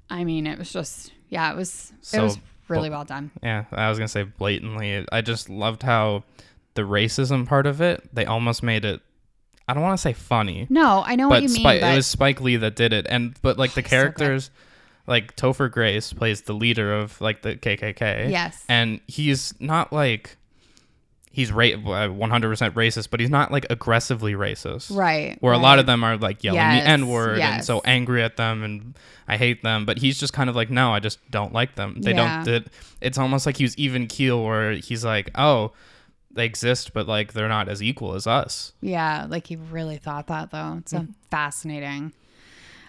I 0.10 0.24
mean 0.24 0.48
it 0.48 0.58
was 0.58 0.72
just 0.72 1.12
yeah, 1.30 1.52
it 1.52 1.56
was 1.56 1.92
it 2.14 2.22
was 2.22 2.40
really 2.70 2.90
well 2.90 3.06
done. 3.06 3.32
Yeah, 3.44 3.66
I 3.72 3.90
was 3.90 3.98
gonna 3.98 4.08
say 4.08 4.24
blatantly. 4.24 5.06
I 5.12 5.22
just 5.22 5.50
loved 5.50 5.84
how 5.84 6.24
the 6.76 6.84
racism 6.84 7.46
part 7.48 7.66
of 7.66 7.82
it. 7.82 8.04
They 8.14 8.26
almost 8.26 8.64
made 8.64 8.86
it. 8.86 9.02
I 9.68 9.74
don't 9.74 9.84
want 9.84 9.98
to 9.98 10.02
say 10.02 10.14
funny, 10.14 10.66
No, 10.70 11.04
I 11.06 11.16
know 11.18 11.28
what 11.28 11.42
you 11.44 11.50
mean, 11.50 11.60
Spike, 11.60 11.82
but 11.82 11.92
it 11.92 11.96
was 11.98 12.08
Spike 12.08 12.40
Lee 12.40 12.56
that 12.56 12.76
did 12.78 12.94
it, 12.94 13.06
and 13.10 13.36
but 13.42 13.58
like 13.58 13.74
the 13.74 13.82
he's 13.82 13.90
so 13.90 13.96
characters, 13.96 14.50
like 15.08 15.36
Topher 15.36 15.70
Grace 15.70 16.14
plays 16.14 16.42
the 16.44 16.54
leader 16.54 16.94
of 16.94 17.20
like 17.20 17.42
the 17.42 17.56
KKK. 17.56 18.30
Yes. 18.30 18.64
and 18.70 19.02
he's 19.08 19.54
not 19.60 19.92
like 19.92 20.38
he's 21.38 21.52
ra- 21.52 21.65
100% 21.65 22.71
racist, 22.71 23.10
but 23.12 23.19
he's 23.19 23.30
not 23.30 23.52
like 23.52 23.67
aggressively 23.69 24.34
racist. 24.34 24.95
right. 24.95 25.38
Where 25.39 25.54
a 25.54 25.60
lot 25.60 25.78
of 25.78 25.86
them 25.86 26.04
are 26.04 26.17
like 26.17 26.43
yelling 26.43 26.58
Yes, 26.60 26.84
the 26.84 26.89
N 26.89 27.08
word 27.08 27.39
and 27.39 27.63
so 27.63 27.80
angry 27.86 28.23
at 28.23 28.38
them 28.38 28.63
and 28.63 28.95
I 29.28 29.38
hate 29.38 29.62
them, 29.62 29.86
but 29.86 30.00
he's 30.00 30.19
just 30.19 30.34
kind 30.34 30.50
of 30.50 30.56
like, 30.56 30.71
no, 30.71 30.91
I 30.91 31.00
just 31.00 31.19
don't 31.30 31.54
like 31.54 31.76
them. 31.76 32.02
They 32.02 32.15
Yeah. 32.15 32.43
don't. 32.43 32.47
It, 32.56 32.67
it's 33.02 33.19
almost 33.19 33.45
like 33.45 33.56
he's 33.58 33.78
even 33.78 34.08
keel, 34.08 34.43
where 34.43 34.71
he's 34.73 35.06
like, 35.06 35.30
oh, 35.36 35.73
they 36.32 36.43
exist, 36.45 36.91
but 36.93 37.08
like 37.08 37.34
they're 37.34 37.47
not 37.47 37.69
as 37.69 37.84
equal 37.84 38.15
as 38.15 38.26
us. 38.26 38.73
Yeah, 38.82 39.28
like 39.30 39.45
he 39.45 39.58
really 39.58 39.97
thought 39.97 40.26
that 40.28 40.50
though. 40.50 40.78
It's 40.80 40.91
Mm-hmm. 40.93 41.12
fascinating. 41.30 42.13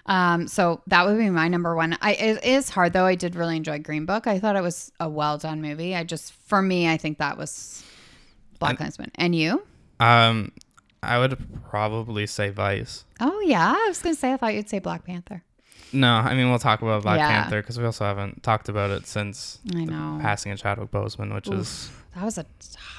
Um, 0.06 0.48
so 0.48 0.80
that 0.87 1.04
would 1.04 1.18
be 1.18 1.28
my 1.28 1.48
number 1.48 1.76
one. 1.76 1.98
I 2.00 2.12
it 2.14 2.42
is 2.44 2.70
hard 2.70 2.94
though. 2.94 3.04
I 3.04 3.14
did 3.14 3.37
really 3.37 3.56
enjoy 3.58 3.78
Green 3.80 4.06
Book. 4.06 4.26
I 4.26 4.38
thought 4.38 4.56
it 4.56 4.62
was 4.62 4.90
a 4.98 5.06
well 5.06 5.37
done 5.37 5.61
movie. 5.61 5.94
I 5.94 6.02
just 6.04 6.32
for 6.46 6.62
me, 6.62 6.88
I 6.88 6.96
think 6.96 7.18
that 7.18 7.37
was 7.37 7.84
BlacKkKlansman. 8.61 9.11
And 9.16 9.35
you? 9.35 9.62
Um, 10.01 10.53
I 11.03 11.18
would 11.18 11.38
probably 11.68 12.27
say 12.27 12.51
Vice. 12.51 13.05
Oh 13.21 13.40
yeah, 13.40 13.73
I 13.77 13.88
was 13.88 14.01
gonna 14.03 14.14
say 14.14 14.33
I 14.33 14.37
thought 14.37 14.55
you'd 14.55 14.68
say 14.68 14.79
Black 14.79 15.05
Panther. 15.05 15.42
No, 15.92 16.12
I 16.14 16.35
mean 16.35 16.51
we'll 16.51 16.59
talk 16.59 16.83
about 16.83 17.03
Black 17.03 17.18
Yeah. 17.18 17.29
Panther 17.42 17.62
because 17.62 17.79
we 17.79 17.85
also 17.85 18.05
haven't 18.05 18.42
talked 18.42 18.68
about 18.68 18.90
it 18.90 19.07
since 19.07 19.59
I 19.75 19.85
the 19.85 19.85
know. 19.87 20.18
passing 20.21 20.53
of 20.53 20.59
Chadwick 20.59 20.90
Boseman, 20.90 21.35
which 21.35 21.49
is 21.49 21.90
That 22.14 22.25
was 22.25 22.37
a 22.38 22.44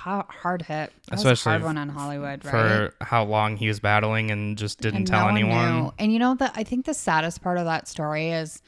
hard 0.07 0.61
hit. 0.63 0.91
That 1.07 1.11
was 1.11 1.19
Especially 1.25 1.49
a 1.49 1.53
hard 1.59 1.63
one 1.63 1.77
on 1.77 1.89
Hollywood, 1.89 2.43
right? 2.45 2.51
for 2.51 2.93
how 3.01 3.23
long 3.25 3.57
he 3.57 3.67
was 3.67 3.79
battling 3.79 4.31
and 4.31 4.57
just 4.57 4.79
didn't 4.79 4.97
and 4.97 5.07
tell 5.07 5.25
no 5.25 5.29
anyone. 5.29 5.75
knew. 5.83 5.93
And 5.99 6.13
you 6.13 6.19
know 6.19 6.35
that 6.35 6.53
I 6.55 6.63
think 6.63 6.85
the 6.85 6.93
saddest 6.93 7.41
part 7.41 7.57
of 7.57 7.65
that 7.65 7.87
story 7.87 8.29
is, 8.29 8.61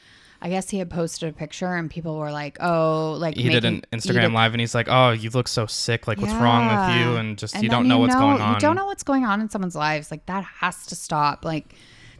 I 0.44 0.48
guess 0.48 0.68
he 0.68 0.78
had 0.78 0.90
posted 0.90 1.28
a 1.28 1.32
picture 1.32 1.72
and 1.76 1.88
people 1.88 2.18
were 2.18 2.32
like, 2.32 2.56
"Oh, 2.60 3.12
like 3.12 3.36
He 3.36 3.48
did 3.48 3.64
an 3.64 3.82
Instagram 3.92 4.32
live 4.32 4.52
and 4.52 4.60
he's 4.60 4.74
like, 4.74 4.88
"Oh, 4.90 5.10
you 5.12 5.30
look 5.30 5.46
so 5.46 5.66
sick. 5.66 6.08
Like, 6.08 6.18
what's 6.18 6.34
wrong 6.34 6.66
with 6.66 6.96
you?" 6.98 7.16
And 7.16 7.38
just 7.38 7.54
And 7.54 7.62
you 7.62 7.70
don't 7.70 7.86
know 7.86 7.98
what's 7.98 8.16
going 8.16 8.40
on. 8.40 8.54
You 8.54 8.60
don't 8.60 8.74
know 8.74 8.86
what's 8.86 9.04
going 9.04 9.24
on 9.24 9.40
in 9.40 9.48
someone's 9.48 9.76
lives. 9.76 10.10
Like 10.10 10.26
that 10.26 10.42
has 10.44 10.84
to 10.86 10.96
stop. 10.96 11.44
Like 11.44 11.74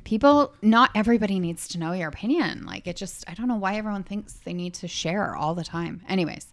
people, 0.04 0.54
not 0.62 0.90
everybody 0.94 1.40
needs 1.40 1.66
to 1.68 1.78
know 1.80 1.92
your 1.92 2.08
opinion. 2.08 2.64
Like 2.64 2.86
it 2.86 2.94
just, 2.96 3.28
I 3.28 3.34
don't 3.34 3.48
know 3.48 3.56
why 3.56 3.74
everyone 3.74 4.04
thinks 4.04 4.34
they 4.34 4.52
need 4.54 4.74
to 4.74 4.86
share 4.88 5.34
all 5.34 5.56
the 5.56 5.64
time. 5.64 6.02
Anyways, 6.08 6.46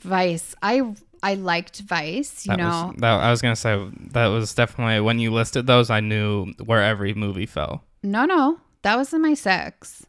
Vice. 0.00 0.54
I 0.62 0.94
I 1.22 1.34
liked 1.34 1.80
Vice. 1.80 2.46
You 2.46 2.52
That 2.52 2.58
know, 2.58 2.86
was, 2.92 2.94
that, 3.00 3.20
I 3.20 3.30
was 3.30 3.42
gonna 3.42 3.56
say 3.56 3.86
that 4.12 4.26
was 4.28 4.54
definitely 4.54 5.00
when 5.00 5.18
you 5.18 5.32
listed 5.32 5.66
those, 5.66 5.90
I 5.90 6.00
knew 6.00 6.52
where 6.64 6.82
every 6.82 7.12
movie 7.14 7.46
fell. 7.46 7.84
no, 8.02 8.24
no, 8.24 8.58
that 8.82 8.96
was 8.96 9.12
in 9.12 9.20
my 9.20 9.34
six. 9.34 10.06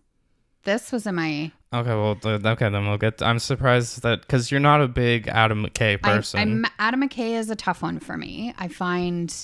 This 0.63 0.91
was 0.91 1.07
in 1.07 1.15
my. 1.15 1.51
Okay, 1.73 1.89
well, 1.89 2.17
okay, 2.23 2.69
then 2.69 2.87
we'll 2.87 2.97
get. 2.97 3.21
I'm 3.21 3.39
surprised 3.39 4.01
that 4.03 4.21
because 4.21 4.51
you're 4.51 4.59
not 4.59 4.81
a 4.81 4.87
big 4.87 5.27
Adam 5.27 5.65
McKay 5.65 6.01
person. 6.01 6.39
I'm, 6.39 6.65
Adam 6.77 7.01
McKay 7.01 7.31
is 7.31 7.49
a 7.49 7.55
tough 7.55 7.81
one 7.81 7.99
for 7.99 8.17
me. 8.17 8.53
I 8.57 8.67
find. 8.67 9.35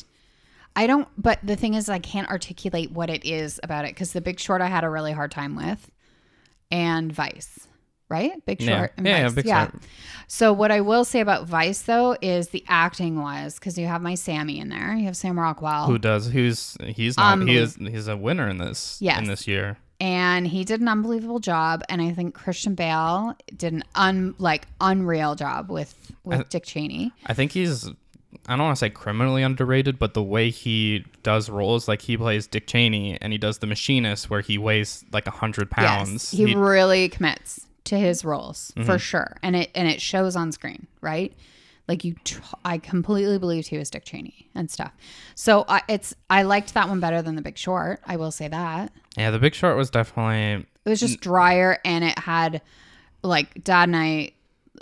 I 0.75 0.85
don't, 0.85 1.07
but 1.17 1.39
the 1.41 1.55
thing 1.55 1.73
is, 1.73 1.89
I 1.89 1.97
can't 1.97 2.29
articulate 2.29 2.91
what 2.91 3.09
it 3.09 3.25
is 3.25 3.59
about 3.63 3.85
it 3.85 3.95
because 3.95 4.13
The 4.13 4.21
Big 4.21 4.39
Short 4.39 4.61
I 4.61 4.67
had 4.67 4.83
a 4.83 4.89
really 4.89 5.11
hard 5.11 5.31
time 5.31 5.55
with, 5.55 5.89
and 6.69 7.11
Vice, 7.11 7.67
right? 8.09 8.45
Big 8.45 8.61
Yeah. 8.61 8.77
Short, 8.77 8.93
and 8.95 9.07
Yeah, 9.07 9.17
yeah, 9.17 9.23
Vice. 9.23 9.33
Big 9.33 9.47
Short. 9.47 9.73
So 10.27 10.53
what 10.53 10.71
I 10.71 10.81
will 10.81 11.03
say 11.03 11.21
about 11.21 11.47
Vice 11.47 11.81
though 11.81 12.15
is 12.21 12.49
the 12.49 12.63
acting 12.67 13.19
was 13.19 13.55
because 13.55 13.75
you 13.79 13.87
have 13.87 14.03
my 14.03 14.13
Sammy 14.13 14.59
in 14.59 14.69
there, 14.69 14.93
you 14.93 15.05
have 15.05 15.17
Sam 15.17 15.39
Rockwell, 15.39 15.87
Who 15.87 15.97
does? 15.97 16.27
Who's 16.27 16.77
he's 16.83 17.17
not? 17.17 17.39
He 17.39 17.57
um, 17.57 17.63
is. 17.63 17.75
He's 17.75 18.07
a 18.07 18.15
winner 18.15 18.47
in 18.47 18.59
this. 18.59 18.99
Yes. 19.01 19.17
In 19.17 19.25
this 19.25 19.47
year. 19.47 19.77
And 19.99 20.47
he 20.47 20.63
did 20.63 20.81
an 20.81 20.87
unbelievable 20.87 21.39
job, 21.39 21.81
and 21.89 22.01
I 22.01 22.11
think 22.11 22.33
Christian 22.35 22.75
Bale 22.75 23.35
did 23.55 23.73
an 23.73 23.83
un 23.95 24.35
like 24.37 24.67
unreal 24.81 25.35
job 25.35 25.69
with 25.71 25.95
with 26.23 26.49
Dick 26.49 26.65
Cheney. 26.65 27.11
I 27.25 27.33
think 27.33 27.51
he's. 27.53 27.89
I 28.47 28.55
don't 28.55 28.65
want 28.65 28.75
to 28.75 28.79
say 28.79 28.89
criminally 28.89 29.41
underrated, 29.41 29.97
but 29.97 30.13
the 30.13 30.21
way 30.21 30.49
he 30.49 31.05
does 31.23 31.49
roles, 31.49 31.87
like 31.87 32.01
he 32.01 32.17
plays 32.17 32.45
Dick 32.45 32.67
Cheney 32.67 33.17
and 33.21 33.31
he 33.31 33.37
does 33.39 33.57
the 33.59 33.67
machinist, 33.67 34.29
where 34.29 34.41
he 34.41 34.57
weighs 34.57 35.03
like 35.11 35.27
a 35.27 35.31
hundred 35.31 35.71
pounds. 35.71 36.11
Yes, 36.11 36.31
he, 36.31 36.45
He- 36.47 36.55
really 36.55 37.09
commits 37.09 37.65
to 37.85 37.97
his 37.97 38.23
roles 38.25 38.71
Mm-hmm. 38.75 38.85
for 38.85 38.99
sure, 38.99 39.37
and 39.41 39.55
it 39.55 39.71
and 39.73 39.87
it 39.87 40.01
shows 40.01 40.35
on 40.35 40.51
screen, 40.51 40.87
right? 41.01 41.33
Like 41.87 42.03
you, 42.03 42.15
t- 42.25 42.35
I 42.65 42.79
completely 42.79 43.37
believed 43.39 43.69
he 43.69 43.77
was 43.77 43.89
Dick 43.89 44.03
Cheney 44.03 44.49
and 44.53 44.69
stuff. 44.69 44.91
So 45.35 45.63
I, 45.69 45.81
it's 45.87 46.13
I 46.29 46.43
liked 46.43 46.73
that 46.73 46.89
one 46.89 46.99
better 46.99 47.21
than 47.21 47.37
The 47.37 47.41
Big 47.41 47.57
Short. 47.57 48.01
I 48.05 48.17
will 48.17 48.31
say 48.31 48.49
that 48.49 48.91
yeah, 49.17 49.31
The 49.31 49.39
Big 49.39 49.53
Short 49.55 49.75
was 49.75 49.89
definitely. 49.89 50.65
it 50.85 50.89
was 50.89 50.99
just 50.99 51.19
drier, 51.19 51.79
and 51.83 52.03
it 52.05 52.17
had 52.19 52.61
like 53.23 53.63
Dad 53.63 53.89
and 53.89 53.95
I. 53.95 54.31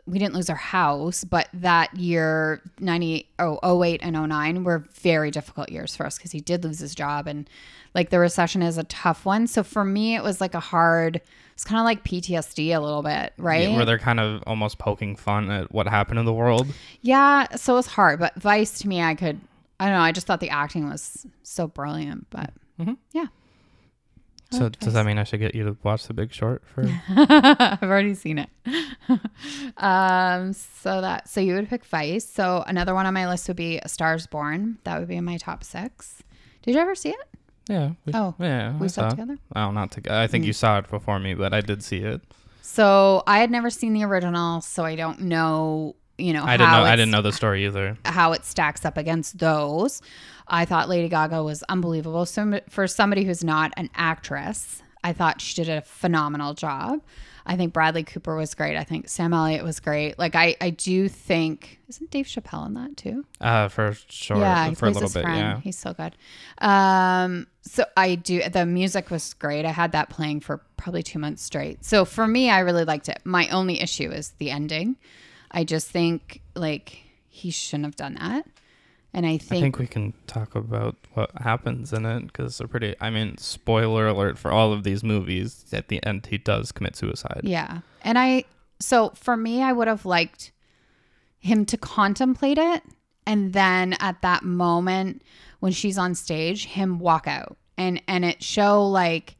We 0.07 0.19
didn't 0.19 0.35
lose 0.35 0.49
our 0.51 0.55
house, 0.57 1.23
but 1.23 1.47
that 1.53 1.95
year, 1.95 2.61
90, 2.79 3.27
oh, 3.39 3.81
08 3.81 4.01
and 4.03 4.13
09 4.29 4.63
were 4.63 4.85
very 4.93 5.31
difficult 5.31 5.69
years 5.69 5.95
for 5.95 6.05
us 6.05 6.17
because 6.17 6.31
he 6.31 6.41
did 6.41 6.63
lose 6.63 6.77
his 6.79 6.93
job. 6.93 7.27
And 7.27 7.49
like 7.95 8.09
the 8.11 8.19
recession 8.19 8.61
is 8.61 8.77
a 8.77 8.83
tough 8.83 9.25
one. 9.25 9.47
So 9.47 9.63
for 9.63 9.83
me, 9.85 10.15
it 10.15 10.21
was 10.21 10.41
like 10.41 10.53
a 10.53 10.59
hard, 10.59 11.21
it's 11.53 11.63
kind 11.63 11.79
of 11.79 11.85
like 11.85 12.03
PTSD 12.03 12.75
a 12.75 12.79
little 12.79 13.01
bit, 13.01 13.33
right? 13.37 13.71
Where 13.71 13.85
they're 13.85 13.97
kind 13.97 14.19
of 14.19 14.43
almost 14.45 14.77
poking 14.77 15.15
fun 15.15 15.49
at 15.49 15.71
what 15.71 15.87
happened 15.87 16.19
in 16.19 16.25
the 16.25 16.33
world. 16.33 16.67
Yeah, 17.01 17.47
so 17.55 17.77
it's 17.77 17.87
hard, 17.87 18.19
but 18.19 18.35
Vice 18.35 18.77
to 18.79 18.87
me, 18.89 19.01
I 19.01 19.15
could, 19.15 19.39
I 19.79 19.85
don't 19.85 19.95
know, 19.95 20.01
I 20.01 20.11
just 20.11 20.27
thought 20.27 20.41
the 20.41 20.49
acting 20.49 20.87
was 20.89 21.25
so 21.41 21.67
brilliant, 21.67 22.27
but 22.29 22.51
Mm-hmm. 22.79 22.93
yeah. 23.13 23.27
So 24.57 24.63
liked 24.65 24.79
does 24.79 24.93
that 24.93 25.05
mean 25.05 25.17
I 25.17 25.23
should 25.23 25.39
get 25.39 25.53
you 25.55 25.63
to 25.65 25.77
watch 25.83 26.07
The 26.07 26.13
Big 26.13 26.33
Short 26.33 26.63
for? 26.65 26.83
I've 27.09 27.83
already 27.83 28.13
seen 28.13 28.39
it. 28.39 28.49
um, 29.77 30.53
so 30.53 31.01
that 31.01 31.27
so 31.29 31.41
you 31.41 31.53
would 31.55 31.69
pick 31.69 31.85
Vice. 31.85 32.25
So 32.25 32.63
another 32.67 32.93
one 32.93 33.05
on 33.05 33.13
my 33.13 33.27
list 33.27 33.47
would 33.47 33.57
be 33.57 33.77
A 33.79 33.87
Stars 33.89 34.27
Born. 34.27 34.77
That 34.83 34.99
would 34.99 35.07
be 35.07 35.15
in 35.15 35.25
my 35.25 35.37
top 35.37 35.63
six. 35.63 36.23
Did 36.63 36.75
you 36.75 36.81
ever 36.81 36.95
see 36.95 37.09
it? 37.09 37.27
Yeah. 37.67 37.91
We, 38.05 38.13
Oh, 38.13 38.35
yeah. 38.39 38.77
we 38.77 38.85
I 38.85 38.87
saw 38.87 39.03
it 39.03 39.07
it. 39.07 39.09
together. 39.11 39.37
Oh, 39.55 39.71
not 39.71 39.91
together. 39.91 40.17
I 40.19 40.27
think 40.27 40.45
you 40.45 40.53
saw 40.53 40.77
it 40.79 40.89
before 40.89 41.19
me, 41.19 41.33
but 41.33 41.53
I 41.53 41.61
did 41.61 41.83
see 41.83 41.97
it. 41.97 42.21
So 42.61 43.23
I 43.27 43.39
had 43.39 43.51
never 43.51 43.69
seen 43.69 43.93
the 43.93 44.03
original, 44.03 44.61
so 44.61 44.83
I 44.83 44.95
don't 44.95 45.21
know. 45.21 45.95
You 46.17 46.33
know, 46.33 46.43
I 46.43 46.57
didn't 46.57 46.69
how 46.69 46.79
know. 46.79 46.85
I 46.85 46.95
didn't 46.95 47.11
know 47.11 47.21
the 47.21 47.31
story 47.31 47.65
either. 47.65 47.97
how 48.05 48.31
it 48.31 48.45
stacks 48.45 48.85
up 48.85 48.97
against 48.97 49.37
those. 49.37 50.01
I 50.47 50.65
thought 50.65 50.87
Lady 50.87 51.09
Gaga 51.09 51.43
was 51.43 51.63
unbelievable. 51.63 52.25
So 52.25 52.61
for 52.69 52.87
somebody 52.87 53.23
who's 53.25 53.43
not 53.43 53.73
an 53.77 53.89
actress, 53.95 54.81
I 55.03 55.13
thought 55.13 55.41
she 55.41 55.55
did 55.55 55.69
a 55.69 55.81
phenomenal 55.81 56.53
job. 56.53 57.01
I 57.47 57.57
think 57.57 57.73
Bradley 57.73 58.03
Cooper 58.03 58.35
was 58.35 58.55
great. 58.55 58.75
I 58.75 58.83
think 58.83 59.07
Sam 59.07 59.31
Elliott 59.33 59.63
was 59.63 59.79
great. 59.79 60.17
Like 60.17 60.35
I, 60.35 60.55
I 60.59 60.71
do 60.71 61.07
think 61.07 61.79
isn't 61.87 62.09
Dave 62.09 62.25
Chappelle 62.25 62.65
in 62.65 62.73
that 62.73 62.97
too? 62.97 63.23
Uh, 63.39 63.67
for 63.67 63.95
sure. 64.09 64.37
yeah, 64.37 64.71
for 64.71 64.87
a 64.87 64.89
little 64.89 65.09
bit. 65.09 65.21
friend. 65.21 65.37
Yeah. 65.37 65.59
He's 65.59 65.77
so 65.77 65.93
good. 65.93 66.15
Um, 66.57 67.45
so 67.61 67.85
I 67.95 68.15
do. 68.15 68.41
The 68.49 68.65
music 68.65 69.11
was 69.11 69.35
great. 69.35 69.65
I 69.65 69.71
had 69.71 69.91
that 69.91 70.09
playing 70.09 70.39
for 70.39 70.61
probably 70.77 71.03
two 71.03 71.19
months 71.19 71.43
straight. 71.43 71.85
So 71.85 72.03
for 72.03 72.25
me, 72.25 72.49
I 72.49 72.59
really 72.59 72.85
liked 72.85 73.09
it. 73.09 73.19
My 73.23 73.47
only 73.49 73.79
issue 73.79 74.09
is 74.09 74.29
the 74.39 74.49
ending. 74.49 74.95
I 75.55 75.63
just 75.63 75.89
think 75.89 76.41
like 76.55 76.99
he 77.27 77.49
shouldn't 77.49 77.85
have 77.85 77.95
done 77.95 78.15
that. 78.15 78.45
And 79.13 79.25
I 79.25 79.31
I 79.31 79.37
think, 79.37 79.63
think 79.63 79.79
we 79.79 79.87
can 79.87 80.13
talk 80.27 80.55
about 80.55 80.97
what 81.13 81.31
happens 81.41 81.93
in 81.93 82.05
it 82.05 82.27
because 82.27 82.57
they're 82.57 82.67
pretty. 82.67 82.95
I 82.99 83.09
mean, 83.09 83.37
spoiler 83.37 84.07
alert 84.07 84.37
for 84.37 84.51
all 84.51 84.73
of 84.73 84.83
these 84.83 85.05
movies. 85.05 85.65
At 85.71 85.87
the 85.87 86.05
end, 86.05 86.27
he 86.27 86.37
does 86.37 86.73
commit 86.73 86.97
suicide. 86.97 87.41
yeah. 87.43 87.79
And 88.03 88.19
I 88.19 88.43
so 88.79 89.11
for 89.15 89.37
me, 89.37 89.63
I 89.63 89.71
would 89.71 89.87
have 89.87 90.05
liked 90.05 90.51
him 91.39 91.65
to 91.67 91.77
contemplate 91.77 92.57
it, 92.57 92.83
and 93.25 93.53
then 93.53 93.93
at 94.01 94.21
that 94.21 94.43
moment 94.43 95.23
when 95.61 95.71
she's 95.71 95.97
on 95.97 96.13
stage, 96.13 96.65
him 96.65 96.99
walk 96.99 97.25
out 97.25 97.57
and 97.77 98.01
and 98.09 98.25
it 98.25 98.43
show 98.43 98.85
like 98.85 99.37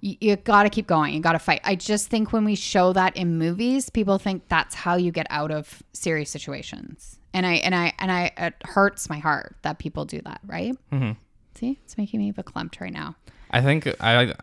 you, 0.00 0.16
you 0.20 0.36
got 0.36 0.64
to 0.64 0.70
keep 0.70 0.86
going. 0.86 1.14
You 1.14 1.20
got 1.20 1.32
to 1.32 1.38
fight. 1.38 1.60
I 1.64 1.74
just 1.74 2.08
think 2.08 2.32
when 2.32 2.44
we 2.44 2.54
show 2.54 2.92
that 2.92 3.16
in 3.16 3.38
movies, 3.38 3.90
people 3.90 4.18
think 4.18 4.48
that's 4.48 4.74
how 4.74 4.96
you 4.96 5.12
get 5.12 5.26
out 5.30 5.50
of 5.50 5.82
serious 5.92 6.30
situations. 6.30 7.18
And 7.32 7.46
I 7.46 7.54
and 7.54 7.74
I 7.74 7.92
and 7.98 8.10
I 8.10 8.32
it 8.36 8.54
hurts 8.64 9.08
my 9.08 9.18
heart 9.18 9.56
that 9.62 9.78
people 9.78 10.04
do 10.04 10.20
that, 10.22 10.40
right? 10.46 10.76
hmm 10.90 11.12
See, 11.54 11.78
it's 11.84 11.98
making 11.98 12.20
me 12.20 12.32
verklempt 12.32 12.80
right 12.80 12.92
now. 12.92 13.16
I 13.50 13.60
think 13.60 13.86
I 14.00 14.34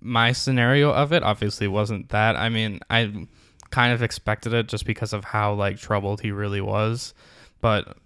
my 0.00 0.32
scenario 0.32 0.92
of 0.92 1.12
it 1.12 1.22
obviously 1.22 1.68
wasn't 1.68 2.10
that. 2.10 2.36
I 2.36 2.48
mean, 2.48 2.80
I 2.90 3.28
kind 3.70 3.92
of 3.92 4.02
expected 4.02 4.52
it 4.52 4.68
just 4.68 4.84
because 4.84 5.12
of 5.12 5.24
how 5.24 5.54
like 5.54 5.78
troubled 5.78 6.20
he 6.20 6.30
really 6.30 6.60
was, 6.60 7.14
but 7.60 7.96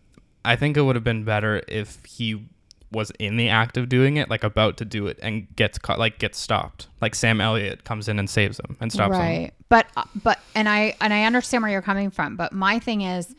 I 0.44 0.56
think 0.56 0.76
it 0.76 0.82
would 0.82 0.96
have 0.96 1.04
been 1.04 1.24
better 1.24 1.62
if 1.68 2.04
he 2.04 2.46
was 2.90 3.12
in 3.18 3.37
the 3.37 3.48
act 3.48 3.77
of 3.77 3.88
doing 3.88 4.16
it, 4.16 4.31
like 4.31 4.44
about 4.44 4.77
to 4.79 4.85
do 4.85 5.07
it, 5.07 5.18
and 5.22 5.46
gets 5.57 5.79
caught, 5.79 5.98
like 5.98 6.18
gets 6.18 6.38
stopped. 6.38 6.88
Like 7.01 7.14
Sam 7.14 7.40
Elliott 7.40 7.85
comes 7.85 8.09
in 8.09 8.18
and 8.18 8.29
saves 8.29 8.59
him 8.59 8.77
and 8.81 8.92
stops 8.92 9.14
him. 9.14 9.20
right 9.20 9.53
but 9.68 9.87
uh, 9.96 10.05
but 10.22 10.40
and 10.55 10.68
i 10.68 10.94
and 11.01 11.12
i 11.12 11.24
understand 11.24 11.62
where 11.62 11.70
you're 11.70 11.83
coming 11.83 12.11
from 12.11 12.37
but 12.37 12.53
my 12.53 12.79
thing 12.79 13.03
is 13.03 13.35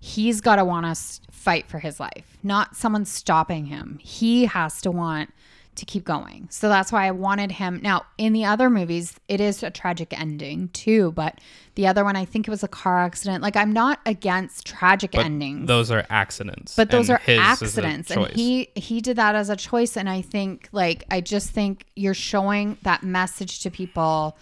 he's 0.00 0.40
got 0.40 0.56
to 0.56 0.64
want 0.64 0.84
to 0.86 1.32
fight 1.32 1.66
for 1.68 1.78
his 1.78 2.00
life 2.00 2.38
not 2.42 2.76
someone 2.76 3.04
stopping 3.04 3.66
him 3.66 3.98
he 4.02 4.46
has 4.46 4.80
to 4.80 4.90
want 4.90 5.32
to 5.76 5.84
keep 5.84 6.04
going 6.04 6.46
so 6.50 6.68
that's 6.68 6.90
why 6.92 7.06
i 7.06 7.10
wanted 7.10 7.50
him 7.52 7.80
now 7.82 8.04
in 8.18 8.32
the 8.32 8.44
other 8.44 8.68
movies 8.70 9.14
it 9.28 9.40
is 9.40 9.62
a 9.62 9.70
tragic 9.70 10.18
ending 10.18 10.68
too 10.68 11.12
but 11.12 11.40
the 11.74 11.86
other 11.86 12.04
one 12.04 12.16
i 12.16 12.24
think 12.24 12.46
it 12.46 12.50
was 12.50 12.62
a 12.62 12.68
car 12.68 13.00
accident 13.00 13.42
like 13.42 13.56
i'm 13.56 13.72
not 13.72 13.98
against 14.06 14.66
tragic 14.66 15.12
But 15.12 15.24
endings 15.24 15.66
those 15.68 15.90
are 15.90 16.04
accidents. 16.10 16.76
but 16.76 16.90
those 16.90 17.10
are 17.10 17.20
accidents 17.26 18.10
and 18.10 18.26
he 18.28 18.68
he 18.74 19.00
did 19.00 19.16
that 19.16 19.34
as 19.34 19.50
a 19.50 19.56
choice 19.56 19.96
and 19.96 20.08
i 20.08 20.20
think 20.20 20.68
like 20.72 21.04
i 21.10 21.20
just 21.20 21.50
think 21.50 21.86
you're 21.96 22.14
showing 22.14 22.78
that 22.82 23.02
message 23.02 23.60
to 23.60 23.70
people 23.70 24.36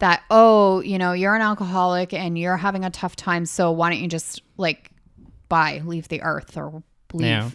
that 0.00 0.22
oh 0.30 0.80
you 0.80 0.98
know 0.98 1.12
you're 1.12 1.34
an 1.34 1.42
alcoholic 1.42 2.12
and 2.12 2.36
you're 2.38 2.56
having 2.56 2.84
a 2.84 2.90
tough 2.90 3.16
time 3.16 3.46
so 3.46 3.70
why 3.70 3.90
don't 3.90 4.00
you 4.00 4.08
just 4.08 4.42
like 4.56 4.90
bye 5.48 5.80
leave 5.84 6.08
the 6.08 6.20
earth 6.22 6.56
or 6.56 6.82
leave 7.12 7.26
Yeah. 7.28 7.50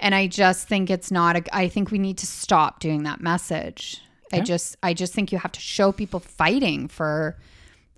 And 0.00 0.14
i 0.14 0.26
just 0.26 0.66
think 0.68 0.90
it's 0.90 1.10
not 1.10 1.36
a 1.36 1.56
i 1.56 1.68
think 1.68 1.90
we 1.90 1.98
need 1.98 2.18
to 2.18 2.26
stop 2.26 2.80
doing 2.80 3.02
that 3.04 3.20
message. 3.20 4.00
I 4.32 4.40
just 4.40 4.76
i 4.82 4.94
just 4.94 5.12
think 5.12 5.32
you 5.32 5.38
have 5.38 5.52
to 5.52 5.60
show 5.60 5.90
people 5.92 6.20
fighting 6.20 6.86
for 6.88 7.36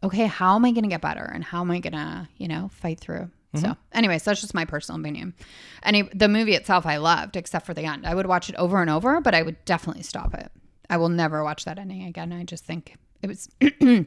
okay 0.03 0.27
how 0.27 0.55
am 0.57 0.65
i 0.65 0.71
going 0.73 0.85
to 0.85 0.89
get 0.89 1.01
better? 1.03 1.25
And 1.25 1.45
how 1.45 1.61
am 1.61 1.71
i 1.71 1.79
going 1.79 1.93
to 1.93 2.29
you 2.39 2.49
know 2.49 2.69
fight 2.73 3.01
through? 3.01 3.31
So 3.55 3.77
anyways 3.93 4.23
that's 4.25 4.41
just 4.41 4.55
my 4.55 4.65
personal 4.65 4.99
opinion. 5.01 5.35
And 5.83 5.97
it- 5.97 6.19
the 6.19 6.29
movie 6.29 6.55
itself 6.55 6.87
i 6.87 6.97
loved 6.97 7.37
except 7.37 7.67
for 7.67 7.75
the 7.75 7.85
end. 7.85 8.07
I 8.07 8.15
would 8.15 8.27
watch 8.27 8.49
it 8.49 8.57
over 8.57 8.81
and 8.81 8.89
over 8.91 9.21
but 9.21 9.35
i 9.35 9.43
would 9.43 9.63
definitely 9.67 10.03
stop 10.05 10.33
it. 10.35 10.51
I 10.89 10.97
will 10.97 11.11
never 11.11 11.45
watch 11.45 11.65
that 11.67 11.79
ending 11.79 12.05
again. 12.05 12.33
I 12.33 12.45
just 12.45 12.65
think 12.65 12.97
it 13.21 13.27
was 13.29 13.49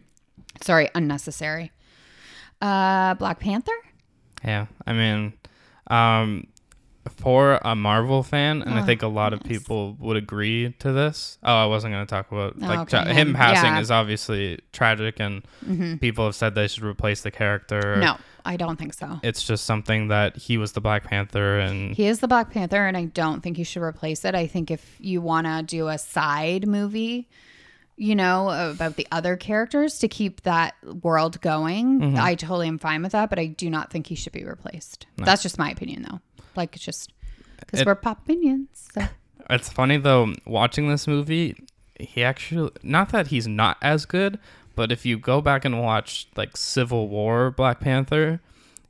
sorry 0.63 0.89
unnecessary. 0.95 1.71
Uh 2.61 3.13
black 3.15 3.39
panther? 3.39 3.71
Yeah, 4.43 4.65
I 4.87 4.93
mean, 4.93 5.33
um, 5.87 6.47
for 7.17 7.59
a 7.63 7.75
Marvel 7.75 8.23
fan, 8.23 8.61
and 8.61 8.73
I 8.75 8.81
Oh, 8.81 8.85
think 8.85 9.01
a 9.03 9.07
lot 9.07 9.33
of 9.33 9.41
people 9.43 9.95
would 9.99 10.17
agree 10.17 10.73
to 10.79 10.91
this. 10.91 11.37
Oh, 11.43 11.53
I 11.53 11.65
wasn't 11.65 11.93
going 11.93 12.05
to 12.05 12.09
talk 12.09 12.31
about 12.31 12.55
Oh, 12.61 12.65
like 12.65 12.79
okay, 12.93 13.03
tra- 13.03 13.13
him 13.13 13.29
him. 13.29 13.33
passing 13.35 13.73
Yeah. 13.73 13.79
is 13.79 13.91
obviously 13.91 14.59
tragic, 14.73 15.19
and 15.19 15.43
mm-hmm. 15.65 15.95
people 15.97 16.25
have 16.25 16.35
said 16.35 16.55
they 16.55 16.67
should 16.67 16.83
replace 16.83 17.21
the 17.21 17.31
character. 17.31 17.97
no 17.97 18.17
i 18.47 18.57
don't 18.57 18.77
think 18.77 18.93
so 18.93 19.19
it's 19.23 19.43
just 19.43 19.65
something 19.65 20.09
that 20.09 20.37
he 20.37 20.57
was 20.59 20.73
the 20.73 20.81
Black 20.81 21.03
Panther, 21.05 21.57
and 21.59 21.95
He 21.95 22.05
is 22.05 22.19
the 22.19 22.27
Black 22.27 22.51
Panther, 22.51 22.85
and 22.85 22.95
I 22.95 23.05
don't 23.05 23.41
think 23.41 23.57
you 23.57 23.65
should 23.65 23.81
replace 23.81 24.23
it. 24.23 24.35
I 24.35 24.45
think 24.47 24.69
if 24.69 24.97
you 24.99 25.19
want 25.21 25.47
to 25.47 25.63
do 25.63 25.87
a 25.87 25.97
side 25.97 26.67
movie, 26.67 27.27
you 27.97 28.13
know, 28.13 28.49
about 28.71 28.97
the 28.97 29.07
other 29.11 29.35
characters 29.37 29.97
to 29.99 30.07
keep 30.07 30.41
that 30.41 30.75
world 31.01 31.39
going, 31.41 32.01
mm-hmm. 32.01 32.19
I 32.19 32.35
totally 32.35 32.67
am 32.67 32.77
fine 32.77 33.01
with 33.01 33.13
that. 33.13 33.29
But 33.29 33.39
I 33.39 33.45
do 33.47 33.69
not 33.69 33.89
think 33.91 34.05
he 34.07 34.15
should 34.15 34.33
be 34.33 34.43
replaced. 34.43 35.07
That's 35.17 35.41
just 35.41 35.57
my 35.57 35.71
opinion, 35.71 36.05
though. 36.09 36.19
Like 36.55 36.75
it's 36.75 36.85
just 36.85 37.13
because 37.59 37.85
we're 37.85 37.95
pop 37.95 38.23
opinions. 38.23 38.89
So. 38.93 39.01
It's 39.47 39.69
funny 39.71 39.97
though, 39.97 40.33
watching 40.47 40.89
this 40.89 41.07
movie, 41.07 41.55
he 41.99 42.23
actually 42.23 42.71
not 42.81 43.09
that 43.09 43.27
he's 43.27 43.47
not 43.47 43.77
as 43.79 44.05
good, 44.05 44.39
but 44.75 44.91
if 44.91 45.05
you 45.05 45.19
go 45.19 45.39
back 45.39 45.63
and 45.63 45.79
watch 45.83 46.27
like 46.35 46.57
Civil 46.57 47.07
War 47.09 47.51
Black 47.51 47.79
Panther, 47.79 48.39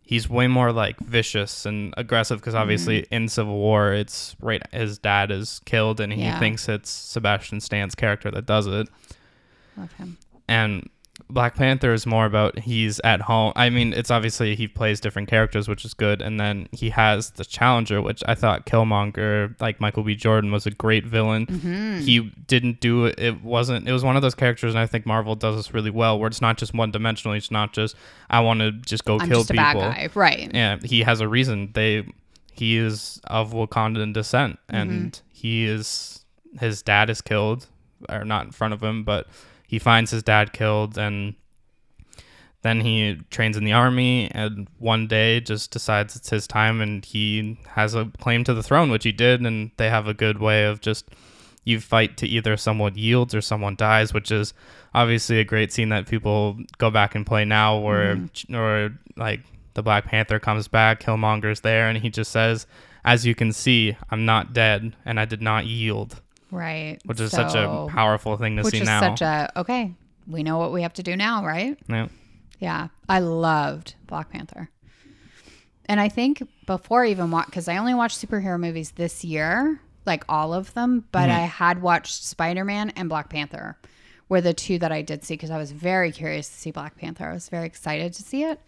he's 0.01 0.29
way 0.29 0.47
more 0.47 0.71
like 0.71 0.97
vicious 1.01 1.65
and 1.65 1.93
aggressive 1.97 2.39
because 2.39 2.55
obviously 2.55 3.01
Mm-hmm. 3.01 3.13
in 3.13 3.27
Civil 3.27 3.57
War 3.57 3.91
it's 3.91 4.37
right 4.39 4.61
his 4.71 4.97
dad 4.97 5.29
is 5.29 5.59
killed 5.65 5.99
and 5.99 6.13
he 6.13 6.21
Yeah. 6.21 6.39
thinks 6.39 6.69
it's 6.69 6.89
Sebastian 6.89 7.59
Stan's 7.59 7.95
character 7.95 8.31
that 8.31 8.45
does 8.45 8.65
it. 8.65 8.87
Love 9.75 9.91
him. 9.93 10.17
And 10.47 10.89
Black 11.29 11.55
Panther 11.55 11.93
is 11.93 12.05
more 12.05 12.25
about 12.25 12.59
he's 12.59 12.99
at 13.03 13.21
home. 13.21 13.53
I 13.55 13.69
mean, 13.69 13.93
it's 13.93 14.11
obviously 14.11 14.55
he 14.55 14.67
plays 14.67 14.99
different 14.99 15.29
characters, 15.29 15.67
which 15.67 15.85
is 15.85 15.93
good. 15.93 16.21
And 16.21 16.39
then 16.39 16.67
he 16.71 16.89
has 16.89 17.31
the 17.31 17.45
Challenger, 17.45 18.01
which 18.01 18.21
I 18.27 18.35
thought 18.35 18.65
Killmonger, 18.65 19.59
like 19.61 19.79
Michael 19.79 20.03
B. 20.03 20.15
Jordan, 20.15 20.51
was 20.51 20.65
a 20.65 20.71
great 20.71 21.05
villain. 21.05 21.45
Mm-hmm. 21.47 21.99
He 21.99 22.19
didn't 22.47 22.79
do 22.81 23.05
it. 23.05 23.17
It 23.17 23.41
wasn't. 23.43 23.87
It 23.87 23.93
was 23.93 24.03
one 24.03 24.15
of 24.17 24.21
those 24.21 24.35
characters, 24.35 24.73
and 24.73 24.79
I 24.79 24.85
think 24.87 25.05
Marvel 25.05 25.35
does 25.35 25.55
this 25.55 25.73
really 25.73 25.89
well, 25.89 26.19
where 26.19 26.27
it's 26.27 26.41
not 26.41 26.57
just 26.57 26.73
one 26.73 26.91
dimensional. 26.91 27.33
It's 27.35 27.49
not 27.51 27.71
just 27.73 27.95
I 28.29 28.41
want 28.41 28.59
to 28.59 28.71
just 28.73 29.05
go 29.05 29.17
I'm 29.17 29.27
kill 29.29 29.39
just 29.43 29.51
people. 29.51 29.93
right? 30.15 30.51
Yeah, 30.53 30.77
he 30.83 31.01
has 31.03 31.21
a 31.21 31.27
reason. 31.27 31.71
They 31.73 32.05
he 32.51 32.77
is 32.77 33.21
of 33.25 33.51
Wakandan 33.53 34.13
descent, 34.13 34.59
Mm-hmm. 34.69 34.75
and 34.75 35.21
he 35.31 35.65
is 35.65 36.25
his 36.59 36.81
dad 36.81 37.09
is 37.09 37.21
killed, 37.21 37.67
or 38.09 38.25
not 38.25 38.45
in 38.45 38.51
front 38.51 38.73
of 38.73 38.83
him, 38.83 39.03
but 39.05 39.27
he 39.67 39.79
finds 39.79 40.11
his 40.11 40.23
dad 40.23 40.53
killed, 40.53 40.97
and 40.97 41.35
then 42.61 42.81
he 42.81 43.21
trains 43.29 43.57
in 43.57 43.63
the 43.63 43.73
army, 43.73 44.29
and 44.31 44.67
one 44.79 45.07
day 45.07 45.39
just 45.39 45.71
decides 45.71 46.15
it's 46.15 46.31
his 46.31 46.47
time, 46.47 46.81
and 46.81 47.05
he 47.05 47.59
has 47.67 47.93
a 47.93 48.11
claim 48.19 48.43
to 48.43 48.53
the 48.53 48.63
throne, 48.63 48.89
which 48.89 49.03
he 49.03 49.11
did, 49.11 49.41
and 49.41 49.71
they 49.77 49.89
have 49.89 50.07
a 50.07 50.13
good 50.13 50.39
way 50.39 50.65
of 50.65 50.81
just 50.81 51.09
you 51.63 51.79
fight 51.79 52.17
to 52.17 52.27
either 52.27 52.55
someone 52.55 52.95
yields 52.95 53.35
or 53.35 53.41
someone 53.41 53.75
dies, 53.75 54.13
which 54.13 54.31
is 54.31 54.53
obviously 54.93 55.39
a 55.39 55.43
great 55.43 55.73
scene 55.73 55.89
that 55.89 56.07
people 56.07 56.57
go 56.77 56.89
back 56.89 57.15
and 57.15 57.25
play 57.25 57.45
now, 57.45 57.77
where 57.77 58.15
mm-hmm. 58.15 58.55
or 58.55 58.97
like 59.15 59.41
the 59.73 59.83
Black 59.83 60.05
Panther 60.05 60.39
comes 60.39 60.67
back, 60.67 61.01
Killmonger's 61.01 61.61
there, 61.61 61.87
and 61.89 61.97
he 61.97 62.09
just 62.09 62.31
says, 62.31 62.65
"As 63.03 63.25
you 63.25 63.35
can 63.35 63.51
see, 63.51 63.95
I'm 64.09 64.25
not 64.25 64.53
dead, 64.53 64.95
and 65.05 65.19
I 65.19 65.25
did 65.25 65.41
not 65.41 65.65
yield," 65.65 66.21
Right. 66.51 66.99
which 67.05 67.19
is 67.19 67.31
such 67.31 67.55
a 67.55 67.87
powerful 67.89 68.37
thing 68.37 68.57
to 68.57 68.63
which 68.63 68.73
see 68.73 68.81
is 68.81 68.85
now. 68.85 69.01
such 69.01 69.21
a 69.21 69.51
okay. 69.59 69.93
We 70.27 70.43
know 70.43 70.57
what 70.57 70.71
we 70.71 70.81
have 70.81 70.93
to 70.93 71.03
do 71.03 71.15
now, 71.15 71.45
right? 71.45 71.77
yeah. 71.87 72.07
Yeah, 72.59 72.87
I 73.07 73.19
loved 73.19 73.95
Black 74.07 74.31
Panther. 74.31 74.69
And 75.87 75.99
I 75.99 76.09
think 76.09 76.41
before 76.65 77.05
I 77.05 77.09
even 77.09 77.29
watch, 77.29 77.45
because 77.45 77.67
I 77.67 77.77
only 77.77 77.93
watched 77.93 78.25
superhero 78.25 78.59
movies 78.59 78.91
this 78.91 79.23
year, 79.23 79.79
like 80.05 80.23
all 80.29 80.53
of 80.53 80.73
them, 80.73 81.05
but 81.11 81.29
mm-hmm. 81.29 81.37
I 81.37 81.45
had 81.45 81.81
watched 81.81 82.23
Spider 82.23 82.65
Man 82.65 82.91
and 82.91 83.09
Black 83.09 83.29
Panther, 83.29 83.77
were 84.29 84.41
the 84.41 84.53
two 84.53 84.79
that 84.79 84.91
I 84.91 85.01
did 85.01 85.23
see 85.23 85.35
because 85.35 85.51
I 85.51 85.57
was 85.57 85.71
very 85.71 86.11
curious 86.11 86.49
to 86.49 86.55
see 86.55 86.71
Black 86.71 86.97
Panther. 86.97 87.29
I 87.29 87.33
was 87.33 87.49
very 87.49 87.67
excited 87.67 88.13
to 88.13 88.23
see 88.23 88.43
it, 88.43 88.59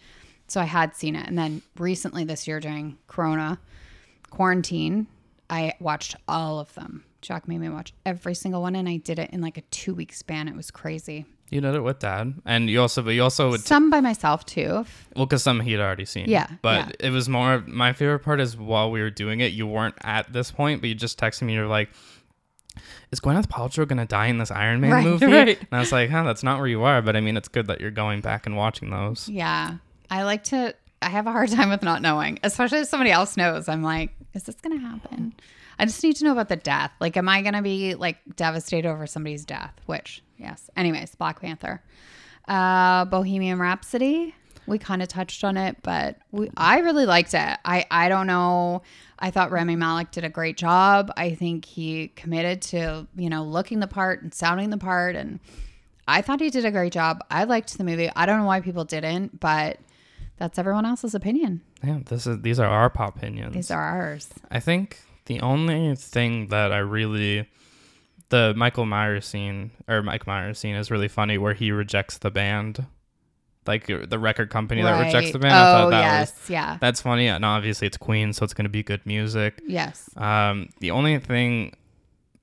so 0.48 0.62
I 0.62 0.66
had 0.66 0.96
seen 0.96 1.16
it, 1.16 1.28
and 1.28 1.38
then 1.38 1.64
recently 1.78 2.24
this 2.24 2.48
year 2.48 2.60
during 2.60 2.98
Corona 3.08 3.60
quarantine, 4.30 5.08
I 5.50 5.74
watched 5.80 6.16
all 6.28 6.60
of 6.60 6.74
them. 6.76 7.04
Jack 7.28 7.46
made 7.46 7.60
me 7.60 7.68
watch 7.68 7.94
every 8.06 8.34
single 8.34 8.62
one, 8.62 8.74
and 8.74 8.88
I 8.88 8.96
did 8.98 9.20
it 9.20 9.32
in 9.32 9.42
like 9.42 9.58
a 9.58 9.62
two 9.70 9.94
week 9.94 10.14
span. 10.14 10.48
It 10.48 10.56
was 10.56 10.72
crazy. 10.72 11.26
You 11.50 11.60
did 11.60 11.76
it 11.76 11.82
with 11.82 12.00
dad, 12.00 12.36
and 12.46 12.70
you 12.70 12.80
also, 12.82 13.02
but 13.02 13.12
you 13.12 13.22
also 13.24 13.50
would 13.50 13.60
Some 13.62 13.90
by 13.90 14.00
myself 14.00 14.46
too. 14.46 14.86
Well, 15.16 15.26
because 15.26 15.44
some 15.44 15.60
he'd 15.60 15.80
already 15.80 16.06
seen. 16.06 16.30
Yeah, 16.30 16.48
But 16.62 16.88
yeah. 17.02 17.08
it 17.08 17.10
was 17.12 17.28
more. 17.28 17.64
My 17.68 17.92
favorite 17.92 18.20
part 18.20 18.40
is 18.40 18.56
while 18.56 18.92
we 18.92 19.02
were 19.02 19.10
doing 19.10 19.42
it, 19.42 19.52
you 19.52 19.68
weren't 19.68 19.96
at 20.02 20.32
this 20.32 20.52
point, 20.52 20.80
but 20.82 20.88
you 20.88 20.96
just 20.96 21.20
texted 21.20 21.42
me. 21.42 21.54
You're 21.54 21.68
like, 21.68 21.90
"Is 23.12 23.20
Gwyneth 23.20 23.48
Paltrow 23.48 23.86
gonna 23.88 24.06
die 24.06 24.28
in 24.28 24.38
this 24.38 24.52
Iron 24.52 24.80
Man 24.80 24.92
Right, 24.92 25.04
movie?" 25.04 25.26
right. 25.40 25.58
And 25.60 25.68
I 25.72 25.80
was 25.80 25.92
like, 25.92 26.10
"Huh, 26.10 26.24
that's 26.24 26.44
not 26.44 26.60
where 26.60 26.68
you 26.68 26.84
are." 26.84 27.02
But 27.02 27.16
I 27.18 27.22
mean, 27.22 27.36
it's 27.36 27.50
good 27.50 27.68
that 27.68 27.82
you're 27.82 27.92
going 27.92 28.22
back 28.22 28.46
and 28.46 28.56
watching 28.56 28.90
those. 28.90 29.28
Yeah. 29.28 29.78
I 30.10 30.24
like 30.24 30.46
to, 30.46 30.74
I 31.02 31.10
have 31.10 31.28
a 31.28 31.32
hard 31.34 31.50
time 31.50 31.70
with 31.70 31.84
not 31.84 32.02
knowing, 32.02 32.40
especially 32.44 32.80
if 32.80 32.88
somebody 32.88 33.12
else 33.12 33.36
knows. 33.36 33.68
I'm 33.68 33.84
like, 33.84 34.12
is 34.34 34.44
this 34.44 34.56
going 34.56 34.80
to 34.80 34.86
happen? 34.86 35.34
I 35.80 35.86
just 35.86 36.04
need 36.04 36.16
to 36.18 36.26
know 36.26 36.32
about 36.32 36.50
the 36.50 36.56
death. 36.56 36.92
Like, 37.00 37.18
am 37.18 37.30
I 37.30 37.42
going 37.42 37.54
to 37.54 37.62
be 37.62 37.96
like 37.96 38.18
devastated 38.36 38.88
over 38.88 39.06
somebody's 39.08 39.46
death? 39.46 39.74
Which, 39.86 40.24
yes. 40.38 40.70
Anyways, 40.76 41.16
Black 41.16 41.42
Panther. 41.42 41.82
Uh, 42.48 43.06
Bohemian 43.06 43.60
Rhapsody. 43.60 44.34
We 44.66 44.78
kind 44.78 45.02
of 45.02 45.08
touched 45.08 45.46
on 45.46 45.56
it, 45.56 45.78
but 45.82 46.18
we, 46.32 46.50
I 46.58 46.80
really 46.80 47.06
liked 47.06 47.34
it. 47.34 47.58
I, 47.64 47.86
I 47.90 48.10
don't 48.10 48.28
know. 48.28 48.82
I 49.18 49.32
thought 49.32 49.50
Rami 49.52 49.78
Malek 49.78 50.12
did 50.12 50.26
a 50.26 50.30
great 50.30 50.58
job. 50.58 51.12
I 51.16 51.36
think 51.36 51.64
he 51.64 52.10
committed 52.10 52.62
to, 52.64 53.08
you 53.16 53.30
know, 53.30 53.44
looking 53.44 53.80
the 53.80 53.88
part 53.88 54.24
and 54.24 54.34
sounding 54.34 54.70
the 54.70 54.78
part. 54.78 55.16
And 55.16 55.40
I 56.06 56.22
thought 56.22 56.42
he 56.42 56.50
did 56.50 56.66
a 56.66 56.72
great 56.72 56.92
job. 56.92 57.24
I 57.32 57.46
liked 57.46 57.78
the 57.78 57.86
movie. 57.86 58.10
I 58.14 58.26
don't 58.26 58.40
know 58.40 58.46
why 58.46 58.60
people 58.60 58.84
didn't, 58.84 59.40
but 59.40 59.80
that's 60.38 60.60
everyone 60.60 60.86
else's 60.86 61.16
opinion. 61.16 61.62
Yeah, 61.84 62.00
this 62.06 62.28
is 62.28 62.42
these 62.42 62.60
are 62.60 62.68
our 62.68 62.90
pop 62.90 63.16
opinions. 63.16 63.54
These 63.54 63.72
are 63.72 63.82
ours. 63.82 64.30
I 64.52 64.60
think 64.60 65.00
the 65.28 65.40
only 65.42 65.96
thing 65.96 66.48
that 66.48 66.74
I 66.74 66.80
really 66.80 67.48
the 68.30 68.54
Michael 68.58 68.86
Myers 68.86 69.26
scene 69.26 69.72
or 69.88 70.02
Mike 70.04 70.28
Myers 70.28 70.60
scene 70.60 70.76
is 70.76 70.92
really 70.92 71.08
funny 71.08 71.38
where 71.38 71.54
he 71.54 71.72
rejects 71.72 72.18
the 72.18 72.30
band. 72.32 72.86
Like 73.66 73.90
uh, 73.90 74.06
the 74.06 74.18
record 74.20 74.50
company 74.50 74.82
that 74.82 75.00
rejects 75.06 75.32
the 75.32 75.40
band. 75.40 75.54
I 75.54 75.58
Oh, 75.60 75.74
thought 75.84 75.90
that 75.92 76.02
yes. 76.02 76.34
was 76.42 76.50
yeah. 76.50 76.78
that's 76.82 77.02
funny. 77.02 77.28
And 77.28 77.44
obviously 77.46 77.88
it's 77.88 77.98
Queen, 77.98 78.34
so 78.34 78.44
it's 78.44 78.54
gonna 78.54 78.68
be 78.70 78.84
good 78.84 79.06
music. 79.06 79.62
Yes. 79.66 80.10
Um, 80.18 80.70
the 80.80 80.92
only 80.92 81.20
thing 81.20 81.74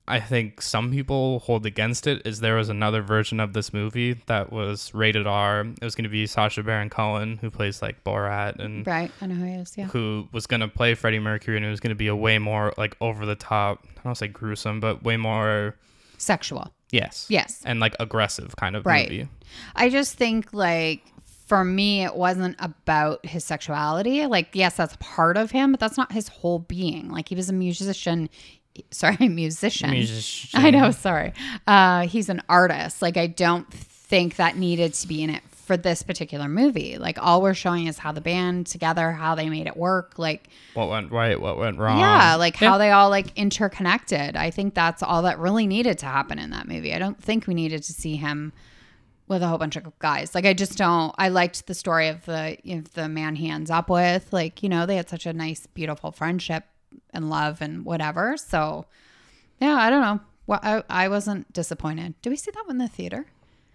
I 0.07 0.19
think 0.19 0.61
some 0.61 0.91
people 0.91 1.39
hold 1.39 1.65
against 1.65 2.05
it 2.05 2.21
is 2.25 2.39
there 2.39 2.55
was 2.57 2.69
another 2.69 3.01
version 3.01 3.39
of 3.39 3.53
this 3.53 3.73
movie 3.73 4.13
that 4.27 4.51
was 4.51 4.93
rated 4.93 5.25
R. 5.25 5.61
It 5.61 5.83
was 5.83 5.95
going 5.95 6.03
to 6.03 6.09
be 6.09 6.27
Sacha 6.27 6.61
Baron 6.61 6.91
Cohen, 6.91 7.37
who 7.37 7.49
plays 7.49 7.81
like 7.81 8.03
Borat, 8.03 8.59
and 8.59 8.85
Right. 8.85 9.11
I 9.19 9.25
know 9.25 9.33
who 9.35 9.45
he 9.45 9.53
is. 9.53 9.73
Yeah. 9.75 9.85
who 9.87 10.27
was 10.31 10.45
going 10.45 10.59
to 10.61 10.67
play 10.67 10.93
Freddie 10.93 11.17
Mercury, 11.19 11.57
and 11.57 11.65
it 11.65 11.69
was 11.69 11.79
going 11.79 11.89
to 11.89 11.95
be 11.95 12.07
a 12.07 12.15
way 12.15 12.37
more 12.37 12.71
like 12.77 12.95
over 13.01 13.25
the 13.25 13.35
top. 13.35 13.83
I 13.97 14.01
don't 14.03 14.15
say 14.15 14.27
gruesome, 14.27 14.79
but 14.79 15.03
way 15.03 15.17
more 15.17 15.75
Sexual. 16.19 16.71
yes, 16.91 17.25
Yes. 17.29 17.61
and 17.65 17.79
like 17.79 17.95
aggressive 17.99 18.55
kind 18.57 18.75
of 18.75 18.85
Right. 18.85 19.09
movie. 19.09 19.27
I 19.75 19.89
just 19.89 20.13
think 20.15 20.53
like 20.53 21.01
for 21.47 21.63
me 21.63 22.03
it 22.03 22.15
wasn't 22.15 22.55
about 22.59 23.25
his 23.25 23.43
sexuality. 23.43 24.25
Like 24.27 24.49
yes, 24.53 24.77
that's 24.77 24.95
part 24.99 25.35
of 25.35 25.49
him, 25.51 25.71
but 25.71 25.79
that's 25.79 25.97
not 25.97 26.11
his 26.11 26.27
whole 26.27 26.59
being. 26.59 27.09
Like 27.09 27.29
he 27.29 27.35
was 27.35 27.49
a 27.49 27.53
musician 27.53 28.29
sorry, 28.91 29.27
musician. 29.29 29.91
Musician. 29.91 30.59
I 30.59 30.69
know, 30.71 30.91
sorry. 30.91 31.33
Uh 31.67 32.07
he's 32.07 32.29
an 32.29 32.41
artist. 32.49 33.01
Like 33.01 33.17
I 33.17 33.27
don't 33.27 33.71
think 33.73 34.35
that 34.37 34.57
needed 34.57 34.93
to 34.95 35.07
be 35.07 35.23
in 35.23 35.29
it 35.29 35.41
for 35.51 35.75
this 35.77 36.03
particular 36.03 36.47
movie. 36.47 36.97
Like 36.99 37.17
all 37.19 37.41
we're 37.41 37.55
showing 37.55 37.87
is 37.87 37.97
how 37.97 38.11
the 38.11 38.21
band 38.21 38.67
together, 38.67 39.11
how 39.11 39.33
they 39.33 39.49
made 39.49 39.65
it 39.65 39.75
work, 39.75 40.13
like 40.19 40.49
What 40.75 40.89
went 40.89 41.11
right? 41.11 41.41
What 41.41 41.57
went 41.57 41.79
wrong? 41.79 41.97
yeah, 41.99 42.35
like 42.35 42.61
Yeah. 42.61 42.69
how 42.69 42.77
they 42.77 42.91
all 42.91 43.09
like 43.09 43.35
interconnected. 43.35 44.35
I 44.35 44.51
think 44.51 44.75
that's 44.75 45.01
all 45.01 45.23
that 45.23 45.39
really 45.39 45.65
needed 45.65 45.97
to 45.99 46.05
happen 46.05 46.37
in 46.37 46.51
that 46.51 46.67
movie. 46.67 46.93
I 46.93 46.99
don't 46.99 47.19
think 47.21 47.47
we 47.47 47.53
needed 47.55 47.81
to 47.83 47.93
see 47.93 48.15
him 48.15 48.53
with 49.27 49.41
a 49.41 49.47
whole 49.47 49.57
bunch 49.57 49.75
of 49.75 49.91
guys. 49.97 50.35
Like 50.35 50.45
I 50.45 50.53
just 50.53 50.77
don't. 50.77 51.15
I 51.17 51.29
liked 51.29 51.65
the 51.65 51.73
story 51.73 52.09
of 52.09 52.23
the 52.25 52.57
of 52.69 52.93
the 52.93 53.09
man 53.09 53.35
he 53.35 53.49
ends 53.49 53.71
up 53.71 53.89
with. 53.89 54.31
Like 54.31 54.61
you 54.61 54.69
know 54.69 54.85
they 54.85 54.97
had 54.97 55.09
such 55.09 55.25
a 55.25 55.33
nice, 55.33 55.65
beautiful 55.65 56.11
friendship 56.11 56.63
and 57.15 57.29
love 57.29 57.61
and 57.61 57.83
whatever. 57.85 58.37
So 58.37 58.85
yeah, 59.59 59.75
I 59.75 59.89
don't 59.89 60.01
know. 60.01 60.19
Well, 60.47 60.59
I 60.61 60.83
I 60.89 61.07
wasn't 61.07 61.51
disappointed. 61.53 62.13
Did 62.21 62.29
we 62.29 62.35
see 62.35 62.51
that 62.51 62.65
one 62.67 62.75
in 62.75 62.77
the 62.77 62.87
theater? 62.87 63.25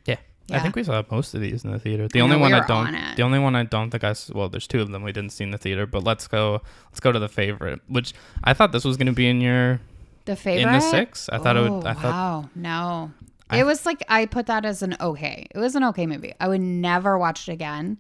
Yeah. 0.07 0.57
I 0.57 0.63
think 0.63 0.75
we 0.75 0.83
saw 0.83 1.01
most 1.13 1.33
of 1.33 1.41
these 1.41 1.65
in 1.65 1.71
the 1.71 1.79
theater. 1.79 2.09
The 2.09 2.19
I 2.19 2.23
only 2.25 2.35
know, 2.35 2.41
one 2.43 2.51
we 2.51 2.59
I 2.59 2.67
don't 2.67 2.93
on 2.97 3.15
the 3.15 3.23
only 3.23 3.39
one 3.39 3.55
I 3.55 3.63
don't 3.63 3.89
think 3.93 4.03
I 4.03 4.15
well 4.33 4.49
there's 4.49 4.67
two 4.67 4.81
of 4.81 4.91
them 4.91 5.05
we 5.05 5.13
didn't 5.13 5.31
see 5.31 5.45
in 5.45 5.53
the 5.53 5.59
theater, 5.59 5.87
but 5.87 6.03
let's 6.03 6.27
go 6.27 6.61
let's 6.91 6.99
go 6.99 7.13
to 7.13 7.21
the 7.21 7.29
favorite, 7.29 7.81
which 7.87 8.15
I 8.43 8.53
thought 8.53 8.73
this 8.73 8.85
was 8.85 8.97
going 8.97 9.07
to 9.07 9.13
be 9.13 9.29
in 9.29 9.41
your 9.41 9.81
The 10.25 10.35
favorite 10.35 10.67
in 10.67 10.73
the 10.73 10.81
6. 10.81 11.29
I 11.29 11.39
thought 11.39 11.57
it 11.57 11.61
would 11.61 11.85
Oh, 11.85 11.89
I 11.89 11.95
thought 11.95 12.05
wow, 12.05 12.51
no. 12.57 13.13
I- 13.49 13.61
it 13.61 13.65
was 13.65 13.87
like 13.87 14.03
I 14.09 14.27
put 14.27 14.47
that 14.47 14.65
as 14.65 14.83
an 14.83 14.97
okay. 15.01 15.47
It 15.55 15.59
was 15.59 15.77
an 15.77 15.85
okay 15.85 16.07
movie. 16.07 16.35
I 16.41 16.49
would 16.49 16.61
never 16.61 17.17
watch 17.17 17.49
it 17.49 17.53
again. 17.53 17.99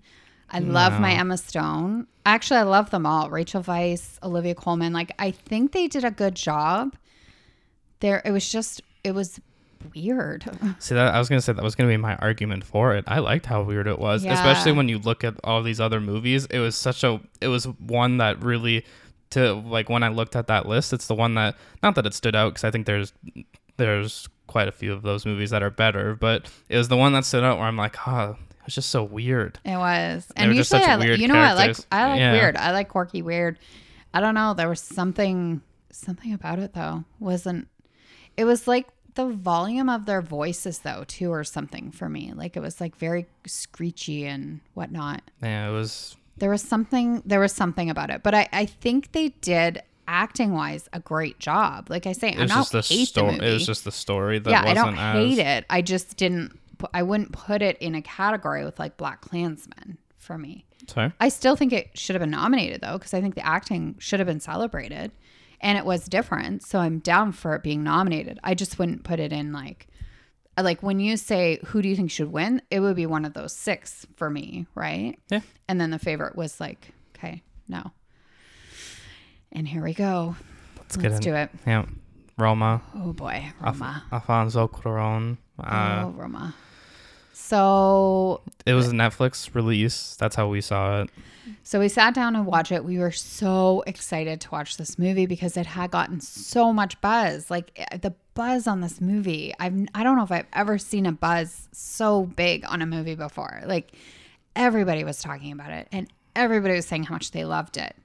I 0.51 0.59
love 0.59 1.01
my 1.01 1.13
Emma 1.13 1.37
Stone. 1.37 2.07
Actually, 2.27 2.59
I 2.59 2.63
love 2.65 2.91
them 2.91 3.07
all. 3.07 3.31
Rachel 3.31 3.63
Weisz, 3.63 4.19
Olivia 4.23 4.55
Colman. 4.55 4.93
Like 4.93 5.13
I 5.19 5.31
think 5.31 5.73
they 5.73 5.87
did 5.89 6.05
a 6.05 6.11
good 6.11 6.35
job. 6.35 6.97
There, 8.01 8.23
it 8.25 8.31
was 8.31 8.51
just 8.51 8.83
it 9.05 9.13
was 9.13 9.41
weird. 9.95 10.45
See 10.79 10.95
that 10.95 11.15
I 11.15 11.19
was 11.19 11.29
gonna 11.29 11.41
say 11.41 11.53
that 11.53 11.63
was 11.63 11.75
gonna 11.75 11.89
be 11.89 11.97
my 11.97 12.17
argument 12.17 12.65
for 12.65 12.95
it. 12.95 13.05
I 13.07 13.21
liked 13.21 13.47
how 13.47 13.63
weird 13.63 13.87
it 13.87 13.99
was, 13.99 14.25
especially 14.25 14.73
when 14.73 14.89
you 14.89 14.99
look 14.99 15.25
at 15.25 15.35
all 15.45 15.63
these 15.63 15.81
other 15.81 16.01
movies. 16.01 16.47
It 16.47 16.59
was 16.59 16.77
such 16.77 17.05
a 17.05 17.21
it 17.41 17.49
was 17.49 17.65
one 17.65 18.19
that 18.19 18.43
really 18.43 18.85
to 19.31 19.55
like 19.55 19.89
when 19.89 20.03
I 20.03 20.09
looked 20.09 20.37
at 20.37 20.49
that 20.49 20.67
list, 20.67 20.93
it's 20.93 21.07
the 21.07 21.15
one 21.15 21.35
that 21.35 21.57
not 21.83 21.95
that 21.95 22.07
it 22.07 22.15
stood 22.15 22.35
out 22.35 22.51
because 22.51 22.65
I 22.65 22.71
think 22.71 22.87
there's 22.87 23.13
there's 23.77 24.29
quite 24.47 24.69
a 24.69 24.73
few 24.73 24.93
of 24.93 25.03
those 25.03 25.25
movies 25.25 25.51
that 25.51 25.63
are 25.63 25.71
better, 25.71 26.15
but 26.17 26.51
it 26.69 26.77
was 26.77 26.89
the 26.89 26.97
one 26.97 27.13
that 27.13 27.25
stood 27.25 27.45
out 27.45 27.59
where 27.59 27.67
I'm 27.67 27.77
like, 27.77 27.97
oh, 28.07 28.37
it's 28.67 28.75
just 28.75 28.91
so 28.91 29.03
weird. 29.03 29.59
It 29.65 29.77
was, 29.77 30.27
They 30.37 30.45
and 30.45 30.55
usually, 30.55 30.83
I, 30.83 31.03
you 31.15 31.29
know, 31.29 31.35
I 31.39 31.53
like. 31.55 31.77
I 31.91 32.09
like 32.11 32.19
Yeah. 32.19 32.33
weird. 32.33 32.57
I 32.57 32.73
like 32.73 32.89
quirky 32.89 33.23
weird. 33.23 33.59
I 34.13 34.21
don't 34.21 34.35
know. 34.35 34.55
There 34.55 34.69
was 34.69 34.81
something 34.81 35.63
something 35.93 36.33
about 36.33 36.59
it 36.59 36.73
though. 36.75 37.05
Wasn't 37.19 37.69
it 38.37 38.45
was 38.45 38.67
like 38.69 38.89
the 39.15 39.27
volume 39.27 39.89
of 39.89 40.07
their 40.07 40.23
voices 40.23 40.81
though 40.81 41.05
too, 41.07 41.33
or 41.33 41.45
something 41.45 41.91
for 41.91 42.09
me. 42.09 42.33
Like 42.35 42.57
it 42.57 42.61
was 42.61 42.81
like 42.81 42.97
very 42.97 43.27
screechy 43.47 44.27
and 44.27 44.61
whatnot. 44.75 45.23
Yeah, 45.43 45.69
it 45.69 45.73
was 45.73 46.17
There 46.39 46.51
was 46.51 46.63
something. 46.63 47.23
There 47.27 47.41
was 47.41 47.53
something 47.53 47.91
about 47.91 48.11
it, 48.11 48.23
but 48.23 48.35
I 48.35 48.49
I 48.53 48.67
think 48.67 49.13
they 49.13 49.31
did 49.41 49.83
acting 50.09 50.53
wise 50.53 50.89
a 50.93 51.01
great 51.01 51.39
job. 51.39 51.89
Like 51.89 52.07
I 52.07 52.13
say, 52.13 52.33
I'm 52.33 52.49
not 52.49 52.71
just 52.71 52.73
the 52.73 52.95
hate 52.95 53.09
story. 53.09 53.27
the 53.27 53.33
movie 53.33 53.47
It 53.47 53.55
was 53.55 53.67
just 53.67 53.85
the 53.85 53.93
story 53.93 54.39
that 54.41 54.51
yeah, 54.51 54.63
I 54.65 54.75
don't 54.75 54.99
as 54.99 55.17
hate 55.17 55.39
it. 55.39 55.65
I 55.71 55.83
just 55.83 56.17
didn't. 56.17 56.59
I 56.95 57.03
wouldn't 57.03 57.33
put 57.33 57.63
it 57.63 57.77
in 57.79 57.95
a 57.95 58.03
category 58.03 58.65
with 58.65 58.79
like 58.79 58.97
BlacKkKlansman 58.97 59.97
for 60.17 60.39
me. 60.39 60.65
Sorry. 60.87 61.13
I 61.21 61.29
still 61.29 61.57
think 61.57 61.73
it 61.73 61.97
should 61.99 62.15
have 62.15 62.21
been 62.21 62.31
nominated 62.31 62.81
though, 62.81 62.99
because 62.99 63.15
I 63.15 63.21
think 63.21 63.35
the 63.35 63.47
acting 63.47 63.97
should 63.99 64.21
have 64.21 64.27
been 64.27 64.41
celebrated, 64.41 65.13
and 65.61 65.77
it 65.79 65.85
was 65.85 66.07
different. 66.07 66.63
So 66.63 66.79
I'm 66.79 66.99
down 67.01 67.33
for 67.33 67.55
it 67.55 67.63
being 67.63 67.83
nominated. 67.83 68.39
I 68.43 68.55
just 68.55 68.79
wouldn't 68.79 69.05
put 69.05 69.21
it 69.21 69.33
in 69.33 69.53
like, 69.53 69.87
like 70.61 70.83
when 70.83 71.01
you 71.01 71.17
say 71.17 71.59
who 71.67 71.81
do 71.83 71.89
you 71.89 71.97
think 71.97 72.11
should 72.11 72.33
win, 72.33 72.63
it 72.71 72.81
would 72.81 72.97
be 72.97 73.07
one 73.07 73.25
of 73.25 73.35
those 73.35 73.53
six 73.53 74.07
for 74.17 74.29
me, 74.31 74.67
right? 74.75 75.19
Yeah. 75.31 75.41
And 75.69 75.81
then 75.81 75.91
the 75.91 75.99
favorite 75.99 76.37
was 76.37 76.61
like, 76.61 76.93
okay, 77.17 77.43
no. 77.69 77.93
And 79.53 79.67
here 79.67 79.83
we 79.83 79.95
go. 79.95 80.37
Let's, 80.79 80.97
Let's 80.97 81.21
do 81.21 81.35
it. 81.35 81.51
Yeah. 81.67 81.87
Roma. 82.39 82.81
Oh 82.95 83.13
boy, 83.13 83.45
Af- 83.63 83.81
Roma. 83.81 84.05
Alfonso 84.13 84.67
Cuarón. 84.69 85.37
Uh, 85.67 86.05
oh, 86.07 86.11
Roma. 86.11 86.55
So 87.33 88.43
It 88.65 88.75
was 88.75 88.89
a 88.89 88.93
Netflix 88.93 89.55
release. 89.55 90.15
That's 90.17 90.37
how 90.37 90.49
we 90.49 90.61
saw 90.61 91.03
it. 91.03 91.11
So 91.65 91.81
we 91.81 91.89
sat 91.89 92.15
down 92.15 92.37
and 92.37 92.47
watched 92.47 92.71
it. 92.71 92.85
We 92.85 92.99
were 92.99 93.11
so 93.11 93.83
excited 93.87 94.41
to 94.43 94.51
watch 94.51 94.77
this 94.77 94.99
movie 94.99 95.27
because 95.27 95.57
it 95.57 95.67
had 95.67 95.91
gotten 95.91 96.21
so 96.21 96.73
much 96.73 97.01
buzz. 97.01 97.51
Like 97.51 97.73
eh, 97.77 97.97
the 97.97 98.15
buzz 98.35 98.67
on 98.67 98.81
this 98.81 99.01
movie, 99.01 99.53
I've 99.59 99.75
I 99.95 100.05
don't 100.05 100.17
know 100.17 100.23
if 100.23 100.31
I've 100.31 100.47
ever 100.53 100.79
seen 100.79 101.07
a 101.07 101.13
buzz 101.13 101.69
so 101.73 102.25
big 102.25 102.65
on 102.69 102.83
a 102.83 102.87
movie 102.87 103.17
before. 103.17 103.63
Like 103.67 103.93
everybody 104.55 105.03
was 105.03 105.21
talking 105.21 105.53
about 105.53 105.73
it 105.73 105.89
and 105.91 106.09
everybody 106.37 106.75
was 106.75 106.87
saying 106.87 107.05
how 107.05 107.15
much 107.15 107.33
they 107.33 107.45
loved 107.45 107.77
it. 107.77 107.97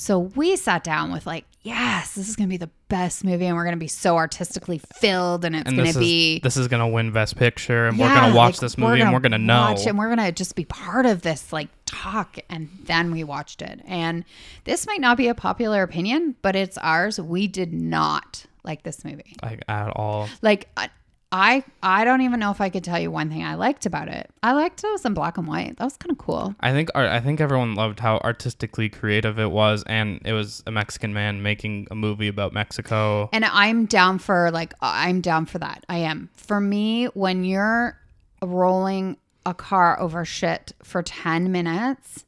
So 0.00 0.18
we 0.18 0.56
sat 0.56 0.82
down 0.82 1.12
with 1.12 1.26
like, 1.26 1.44
yes, 1.60 2.14
this 2.14 2.26
is 2.26 2.34
going 2.34 2.48
to 2.48 2.50
be 2.50 2.56
the 2.56 2.70
best 2.88 3.22
movie 3.22 3.44
and 3.44 3.54
we're 3.54 3.64
going 3.64 3.76
to 3.76 3.78
be 3.78 3.86
so 3.86 4.16
artistically 4.16 4.80
filled 4.94 5.44
and 5.44 5.54
it's 5.54 5.70
going 5.70 5.92
to 5.92 5.98
be 5.98 6.36
is 6.36 6.42
this 6.42 6.56
is 6.56 6.68
gonna 6.68 6.88
win 6.88 7.12
Best 7.12 7.36
Picture, 7.36 7.86
and 7.86 7.98
we're 7.98 8.08
gonna 8.08 8.34
watch 8.34 8.54
like, 8.54 8.60
this 8.60 8.78
movie, 8.78 9.02
and 9.02 9.12
we're 9.12 9.20
gonna 9.20 9.36
know. 9.36 9.60
watch 9.60 9.80
it, 9.80 9.88
and 9.88 9.98
we're 9.98 10.08
gonna 10.08 10.32
just 10.32 10.54
be 10.54 10.64
part 10.64 11.04
of 11.04 11.20
this 11.20 11.52
like 11.52 11.68
talk. 11.84 12.38
And 12.48 12.70
then 12.84 13.12
we 13.12 13.24
watched 13.24 13.60
it, 13.60 13.80
and 13.84 14.24
this 14.64 14.86
might 14.86 15.00
not 15.00 15.18
be 15.18 15.28
a 15.28 15.34
popular 15.34 15.82
opinion, 15.82 16.34
but 16.40 16.56
it's 16.56 16.78
ours. 16.78 17.20
We 17.20 17.46
did 17.46 17.72
not 17.72 18.46
like 18.64 18.82
this 18.82 19.04
movie. 19.04 19.36
like 19.42 19.62
at 19.68 19.90
all. 19.96 20.28
Like 20.40 20.68
uh, 20.76 20.88
I- 21.32 21.62
I 21.82 22.04
don't 22.04 22.22
even 22.22 22.40
know 22.40 22.50
if 22.50 22.60
I 22.60 22.70
could 22.70 22.82
tell 22.82 22.98
you 22.98 23.10
one 23.10 23.30
thing 23.30 23.44
I 23.44 23.54
liked 23.54 23.86
about 23.86 24.08
it. 24.08 24.30
I 24.42 24.52
liked 24.52 24.82
it 24.82 24.90
was 24.90 25.04
in 25.04 25.14
black 25.14 25.38
and 25.38 25.46
white. 25.46 25.76
That 25.76 25.84
was 25.84 25.96
kind 25.96 26.10
of 26.10 26.18
cool. 26.18 26.56
I 26.60 26.72
think 26.72 26.88
art, 26.94 27.08
I 27.08 27.20
think 27.20 27.40
everyone 27.40 27.74
loved 27.76 28.00
how 28.00 28.18
artistically 28.18 28.88
creative 28.88 29.38
it 29.38 29.50
was, 29.52 29.84
and 29.86 30.20
it 30.24 30.32
was 30.32 30.62
a 30.66 30.72
Mexican 30.72 31.12
man 31.14 31.40
making 31.42 31.86
a 31.90 31.94
movie 31.94 32.26
about 32.28 32.52
Mexico. 32.52 33.28
And 33.32 33.44
I'm 33.44 33.86
down 33.86 34.18
for 34.18 34.50
like 34.50 34.72
uh, 34.82 34.90
I'm 34.92 35.20
down 35.20 35.46
for 35.46 35.58
that. 35.60 35.84
I 35.88 35.98
am. 35.98 36.30
For 36.34 36.60
me, 36.60 37.06
when 37.06 37.44
you're 37.44 37.96
rolling 38.42 39.16
a 39.46 39.54
car 39.54 39.98
over 40.00 40.24
shit 40.24 40.72
for 40.82 41.02
10 41.02 41.50
minutes, 41.52 42.24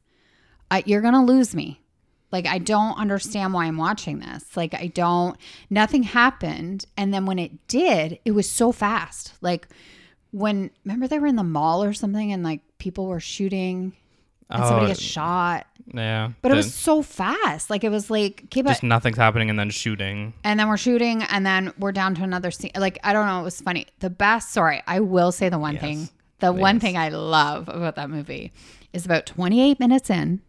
I, 0.70 0.82
you're 0.86 1.02
going 1.02 1.12
to 1.14 1.20
lose 1.20 1.54
me. 1.54 1.81
Like 2.32 2.46
I 2.46 2.58
don't 2.58 2.98
understand 2.98 3.52
why 3.52 3.66
I'm 3.66 3.76
watching 3.76 4.18
this. 4.20 4.56
Like 4.56 4.74
I 4.74 4.86
don't 4.88 5.36
nothing 5.70 6.02
happened 6.02 6.86
and 6.96 7.12
then 7.14 7.26
when 7.26 7.38
it 7.38 7.68
did, 7.68 8.18
it 8.24 8.30
was 8.32 8.50
so 8.50 8.72
fast. 8.72 9.34
Like 9.40 9.68
when 10.30 10.70
remember 10.84 11.06
they 11.06 11.18
were 11.18 11.26
in 11.26 11.36
the 11.36 11.44
mall 11.44 11.84
or 11.84 11.92
something 11.92 12.32
and 12.32 12.42
like 12.42 12.60
people 12.78 13.06
were 13.06 13.20
shooting 13.20 13.92
and 14.50 14.64
somebody 14.64 14.86
Oh, 14.86 14.88
gets 14.88 15.00
shot. 15.00 15.66
Yeah, 15.94 16.30
But 16.42 16.52
it 16.52 16.54
was 16.54 16.72
so 16.72 17.02
fast. 17.02 17.68
Like 17.68 17.82
it 17.84 17.88
was 17.90 18.08
like 18.10 18.48
just 18.50 18.82
nothing's 18.82 19.16
happening 19.16 19.50
and 19.50 19.58
then 19.58 19.68
shooting. 19.70 20.32
and 20.44 20.58
then 20.58 20.68
we're 20.68 20.76
shooting 20.76 21.22
and 21.24 21.44
then 21.44 21.72
we're 21.78 21.92
down 21.92 22.14
to 22.14 22.22
another 22.22 22.50
scene 22.52 22.70
like 22.76 22.98
i 23.02 23.12
don't 23.12 23.26
know 23.26 23.40
it 23.40 23.44
was 23.44 23.60
funny 23.60 23.86
the 23.98 24.08
best 24.10 24.52
sorry 24.52 24.80
i 24.86 25.00
will 25.00 25.32
say 25.32 25.48
the 25.48 25.58
one 25.58 25.74
Yes, 25.74 25.82
thing 25.82 26.08
the 26.38 26.52
one 26.52 26.78
thing 26.78 26.96
i 26.96 27.08
love 27.08 27.68
about 27.68 27.96
that 27.96 28.10
movie 28.10 28.52
is 28.92 29.04
about 29.04 29.26
28 29.26 29.80
minutes 29.80 30.08
in 30.08 30.40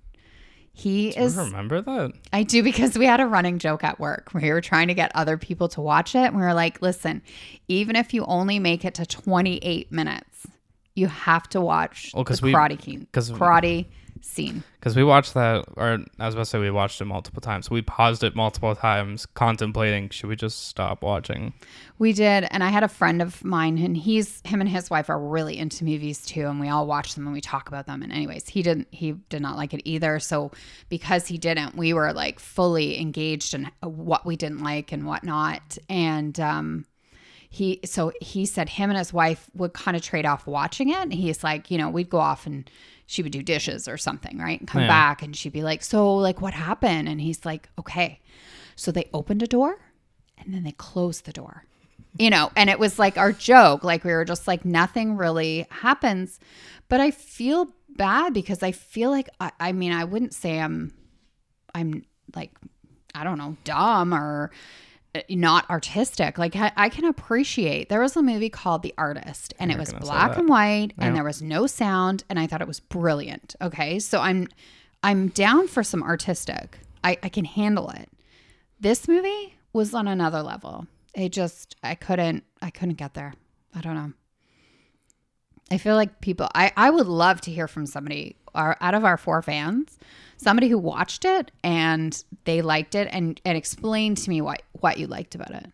he 0.76 1.09
is 1.09 1.36
You 1.36 1.43
remember 1.43 1.82
that? 1.82 2.13
i 2.34 2.41
do 2.43 2.63
because 2.63 2.97
we 2.97 3.05
had 3.05 3.19
a 3.19 3.26
running 3.28 3.59
joke 3.59 3.84
at 3.84 3.99
work 3.99 4.30
where 4.32 4.41
we 4.43 4.49
were 4.51 4.59
trying 4.61 4.88
to 4.88 4.93
get 4.95 5.11
other 5.15 5.38
people 5.38 5.67
to 5.69 5.82
watch 5.82 6.15
it 6.15 6.26
and 6.26 6.36
we 6.36 6.41
were 6.41 6.53
like 6.53 6.82
listen 6.82 7.21
even 7.67 7.95
if 7.95 8.13
you 8.13 8.26
only 8.26 8.57
make 8.59 8.84
it 8.84 8.95
to 8.95 9.05
28 9.05 9.91
minutes 9.91 10.47
you 10.95 11.07
have 11.07 11.47
to 11.49 11.61
watch 11.61 12.11
Well, 12.13 12.24
the 12.24 12.28
'cause 12.28 12.41
we- 12.41 12.51
karate 12.53 12.80
king 12.80 13.07
karate 13.13 13.86
scene 14.24 14.63
Because 14.80 14.95
we 14.95 15.03
watched 15.03 15.34
that, 15.34 15.65
or 15.76 15.99
I 16.19 16.26
was 16.26 16.34
about 16.34 16.43
to 16.43 16.45
say 16.45 16.59
we 16.59 16.71
watched 16.71 17.01
it 17.01 17.05
multiple 17.05 17.41
times. 17.41 17.69
We 17.69 17.82
paused 17.82 18.24
it 18.24 18.36
multiple 18.36 18.76
times, 18.76 19.26
contemplating 19.26 20.09
should 20.09 20.30
we 20.30 20.36
just 20.36 20.67
stop 20.67 21.03
watching? 21.03 21.53
We 21.99 22.13
did, 22.13 22.47
and 22.49 22.63
I 22.63 22.69
had 22.69 22.84
a 22.84 22.88
friend 22.88 23.21
of 23.21 23.43
mine, 23.43 23.78
and 23.78 23.95
he's 23.95 24.41
him 24.45 24.61
and 24.61 24.69
his 24.69 24.89
wife 24.89 25.09
are 25.09 25.19
really 25.19 25.57
into 25.57 25.84
movies 25.84 26.26
too, 26.26 26.47
and 26.47 26.59
we 26.59 26.69
all 26.69 26.88
watch 26.88 27.15
them 27.15 27.26
and 27.26 27.34
we 27.34 27.41
talk 27.41 27.67
about 27.67 27.86
them. 27.86 28.01
And 28.01 28.11
anyways, 28.11 28.49
he 28.49 28.61
didn't 28.63 28.88
he 28.91 29.13
did 29.30 29.41
not 29.41 29.57
like 29.57 29.74
it 29.74 29.82
either. 29.86 30.19
So 30.19 30.51
because 30.89 31.28
he 31.28 31.38
didn't, 31.38 31.76
we 31.76 31.93
were 31.93 32.13
like 32.13 32.39
fully 32.39 32.99
engaged 32.99 33.53
in 33.53 33.69
what 33.82 34.26
we 34.26 34.36
didn't 34.36 34.63
like 34.63 34.91
and 34.91 35.05
whatnot. 35.05 35.78
And 35.89 36.39
um, 36.39 36.86
he 37.49 37.80
so 37.86 38.11
he 38.21 38.45
said 38.45 38.69
him 38.69 38.89
and 38.89 38.97
his 38.97 39.13
wife 39.13 39.49
would 39.53 39.74
kind 39.74 39.95
of 39.95 40.03
trade 40.03 40.26
off 40.26 40.47
watching 40.47 40.89
it. 40.89 40.97
And 40.97 41.13
he's 41.13 41.43
like, 41.43 41.69
you 41.69 41.78
know, 41.78 41.89
we'd 41.89 42.09
go 42.09 42.19
off 42.19 42.45
and 42.45 42.69
she 43.14 43.22
would 43.22 43.32
do 43.32 43.43
dishes 43.43 43.88
or 43.88 43.97
something, 43.97 44.39
right? 44.39 44.59
And 44.59 44.68
come 44.68 44.82
Yeah. 44.82 44.88
back 44.88 45.22
and 45.22 45.36
she'd 45.36 45.53
be 45.53 45.61
like, 45.64 45.84
So 45.84 46.16
like 46.16 46.41
what 46.41 46.53
happened? 46.53 47.07
And 47.07 47.22
he's 47.22 47.45
like, 47.45 47.70
Okay. 47.80 48.20
So 48.76 48.91
they 48.91 49.07
opened 49.14 49.43
a 49.43 49.47
door 49.47 49.78
and 50.39 50.53
then 50.53 50.64
they 50.64 50.72
closed 50.72 51.26
the 51.26 51.32
door. 51.34 51.66
You 52.18 52.30
know, 52.30 52.51
and 52.55 52.70
it 52.70 52.80
was 52.80 52.97
like 52.99 53.18
our 53.18 53.32
joke. 53.32 53.84
Like 53.84 54.03
we 54.03 54.11
were 54.14 54.26
just 54.26 54.47
like 54.47 54.66
nothing 54.66 55.16
really 55.16 55.68
happens. 55.70 56.39
But 56.89 56.99
I 57.01 57.11
feel 57.11 57.68
bad 57.89 58.34
because 58.34 58.64
I 58.64 58.72
feel 58.72 59.11
like 59.11 59.30
I, 59.39 59.51
I 59.59 59.72
mean, 59.72 59.91
I 59.91 60.03
wouldn't 60.05 60.34
say 60.34 60.59
I'm 60.59 60.91
I'm 61.76 62.03
like 62.36 62.51
I 63.16 63.24
don't 63.24 63.38
know, 63.38 63.57
dumb 63.64 64.11
or 64.14 64.49
not 65.30 65.70
artistic. 65.70 66.38
Like 66.38 66.55
I, 66.55 66.72
I 66.76 66.89
can 66.89 67.05
appreciate. 67.05 67.89
There 67.89 68.01
was 68.01 68.16
a 68.16 68.22
movie 68.22 68.49
called 68.49 68.82
The 68.82 68.93
Artist, 68.97 69.53
and 69.59 69.72
it 69.72 69.78
was 69.78 69.93
black 69.93 70.38
and 70.38 70.49
white, 70.49 70.93
Yeah. 70.97 71.05
and 71.05 71.16
there 71.16 71.24
was 71.24 71.41
no 71.41 71.68
sound, 71.68 72.24
and 72.30 72.39
I 72.39 72.47
thought 72.47 72.61
it 72.61 72.68
was 72.68 72.80
brilliant. 72.80 73.55
Okay, 73.61 73.99
so 73.99 74.20
I'm 74.20 74.47
I'm 75.03 75.28
down 75.30 75.68
for 75.68 75.84
some 75.84 76.01
artistic. 76.03 76.80
I, 77.03 77.18
I 77.22 77.30
can 77.30 77.45
handle 77.45 77.89
it. 77.89 78.09
This 78.80 79.07
movie 79.07 79.55
was 79.74 79.93
on 79.93 80.07
another 80.07 80.41
level. 80.41 80.88
It 81.14 81.30
just 81.32 81.76
I 81.84 81.95
couldn't 81.95 82.43
I 82.61 82.70
couldn't 82.70 82.95
get 82.95 83.14
there. 83.14 83.34
I 83.76 83.82
don't 83.82 83.95
know. 83.95 84.14
I 85.72 85.78
feel 85.78 85.95
like 85.95 86.22
people 86.22 86.47
I, 86.53 86.72
I 86.76 86.89
would 86.89 87.07
love 87.07 87.41
to 87.41 87.51
hear 87.51 87.68
from 87.68 87.86
somebody 87.86 88.36
our, 88.55 88.78
out 88.82 88.93
of 88.93 89.03
our 89.05 89.18
four 89.18 89.41
fans, 89.41 89.97
somebody 90.44 90.70
who 90.70 90.78
watched 90.78 91.26
it 91.26 91.52
and 91.64 92.24
they 92.46 92.62
liked 92.62 92.96
it 92.96 93.08
and, 93.12 93.39
and 93.46 93.58
explained 93.58 94.18
to 94.18 94.30
me 94.30 94.41
what, 94.41 94.62
what 94.74 94.98
you 94.98 95.08
liked 95.08 95.36
about 95.36 95.52
it. 95.52 95.72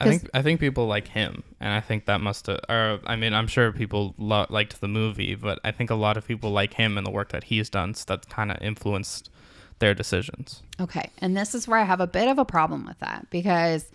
I 0.00 0.08
think 0.08 0.30
I 0.34 0.42
think 0.42 0.60
people 0.60 0.86
like 0.86 1.08
him, 1.08 1.44
and 1.60 1.72
I 1.72 1.80
think 1.80 2.06
that 2.06 2.20
must 2.20 2.48
have. 2.48 2.60
Or 2.68 2.98
I 3.06 3.14
mean, 3.14 3.32
I'm 3.34 3.46
sure 3.46 3.70
people 3.70 4.14
lo- 4.18 4.46
liked 4.50 4.80
the 4.80 4.88
movie, 4.88 5.36
but 5.36 5.60
I 5.64 5.70
think 5.70 5.90
a 5.90 5.94
lot 5.94 6.16
of 6.16 6.26
people 6.26 6.50
like 6.50 6.74
him 6.74 6.98
and 6.98 7.06
the 7.06 7.10
work 7.10 7.28
that 7.30 7.44
he's 7.44 7.70
done. 7.70 7.94
So 7.94 8.04
that 8.08 8.28
kind 8.28 8.50
of 8.50 8.60
influenced 8.60 9.30
their 9.78 9.94
decisions. 9.94 10.62
Okay. 10.80 11.10
And 11.18 11.36
this 11.36 11.54
is 11.54 11.68
where 11.68 11.78
I 11.78 11.84
have 11.84 12.00
a 12.00 12.06
bit 12.06 12.28
of 12.28 12.38
a 12.38 12.44
problem 12.44 12.86
with 12.86 12.98
that 13.00 13.28
because, 13.30 13.90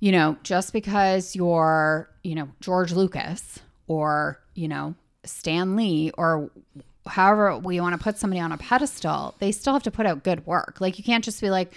you 0.00 0.12
know, 0.12 0.36
just 0.42 0.72
because 0.72 1.36
you're, 1.36 2.08
you 2.22 2.34
know, 2.34 2.48
George 2.60 2.92
Lucas 2.92 3.60
or, 3.86 4.40
you 4.54 4.68
know, 4.68 4.94
Stan 5.24 5.76
Lee 5.76 6.10
or 6.16 6.50
however 7.06 7.58
we 7.58 7.80
want 7.80 7.96
to 7.98 8.02
put 8.02 8.18
somebody 8.18 8.40
on 8.40 8.52
a 8.52 8.58
pedestal, 8.58 9.34
they 9.38 9.52
still 9.52 9.72
have 9.72 9.82
to 9.84 9.90
put 9.90 10.06
out 10.06 10.22
good 10.24 10.46
work. 10.46 10.76
Like 10.80 10.98
you 10.98 11.04
can't 11.04 11.24
just 11.24 11.40
be 11.40 11.50
like, 11.50 11.72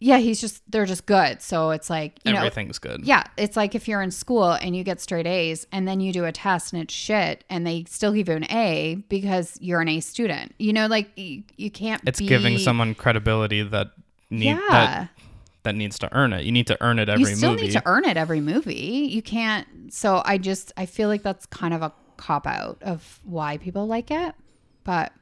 yeah, 0.00 0.18
he's 0.18 0.38
just, 0.40 0.60
they're 0.70 0.84
just 0.84 1.06
good. 1.06 1.40
So 1.40 1.70
it's 1.70 1.88
like, 1.88 2.18
you 2.24 2.32
know, 2.32 2.38
Everything's 2.38 2.78
good. 2.78 3.06
yeah, 3.06 3.22
it's 3.38 3.56
like 3.56 3.74
if 3.74 3.88
you're 3.88 4.02
in 4.02 4.10
school 4.10 4.50
and 4.52 4.76
you 4.76 4.84
get 4.84 5.00
straight 5.00 5.26
A's 5.26 5.66
and 5.72 5.88
then 5.88 6.00
you 6.00 6.12
do 6.12 6.24
a 6.26 6.32
test 6.32 6.72
and 6.74 6.82
it's 6.82 6.92
shit 6.92 7.42
and 7.48 7.66
they 7.66 7.84
still 7.88 8.12
give 8.12 8.28
you 8.28 8.34
an 8.34 8.44
A 8.52 8.96
because 9.08 9.56
you're 9.62 9.80
an 9.80 9.88
A 9.88 10.00
student. 10.00 10.54
You 10.58 10.72
know, 10.74 10.88
like 10.88 11.08
you, 11.16 11.44
you 11.56 11.70
can't 11.70 12.02
It's 12.06 12.18
be, 12.18 12.26
giving 12.26 12.58
someone 12.58 12.94
credibility 12.94 13.62
that 13.62 13.92
need 14.30 14.46
Yeah. 14.46 14.60
that 14.70 15.10
that 15.62 15.74
needs 15.74 15.98
to 16.00 16.14
earn 16.14 16.34
it. 16.34 16.44
You 16.44 16.52
need 16.52 16.66
to 16.66 16.76
earn 16.82 16.98
it 16.98 17.08
every 17.08 17.20
movie. 17.22 17.30
you 17.30 17.36
still 17.36 17.50
movie. 17.52 17.62
need 17.62 17.72
to 17.72 17.82
earn 17.86 18.04
it 18.04 18.18
every 18.18 18.40
movie. 18.42 19.08
You 19.10 19.22
can't. 19.22 19.66
So 19.90 20.20
I 20.26 20.36
just 20.36 20.72
I 20.76 20.84
feel 20.84 21.08
like 21.08 21.22
that's 21.22 21.46
kind 21.46 21.72
of 21.72 21.80
a 21.80 21.90
cop 22.24 22.46
out 22.46 22.78
of 22.82 23.20
why 23.24 23.58
people 23.58 23.86
like 23.86 24.10
it, 24.10 24.34
but 24.82 25.12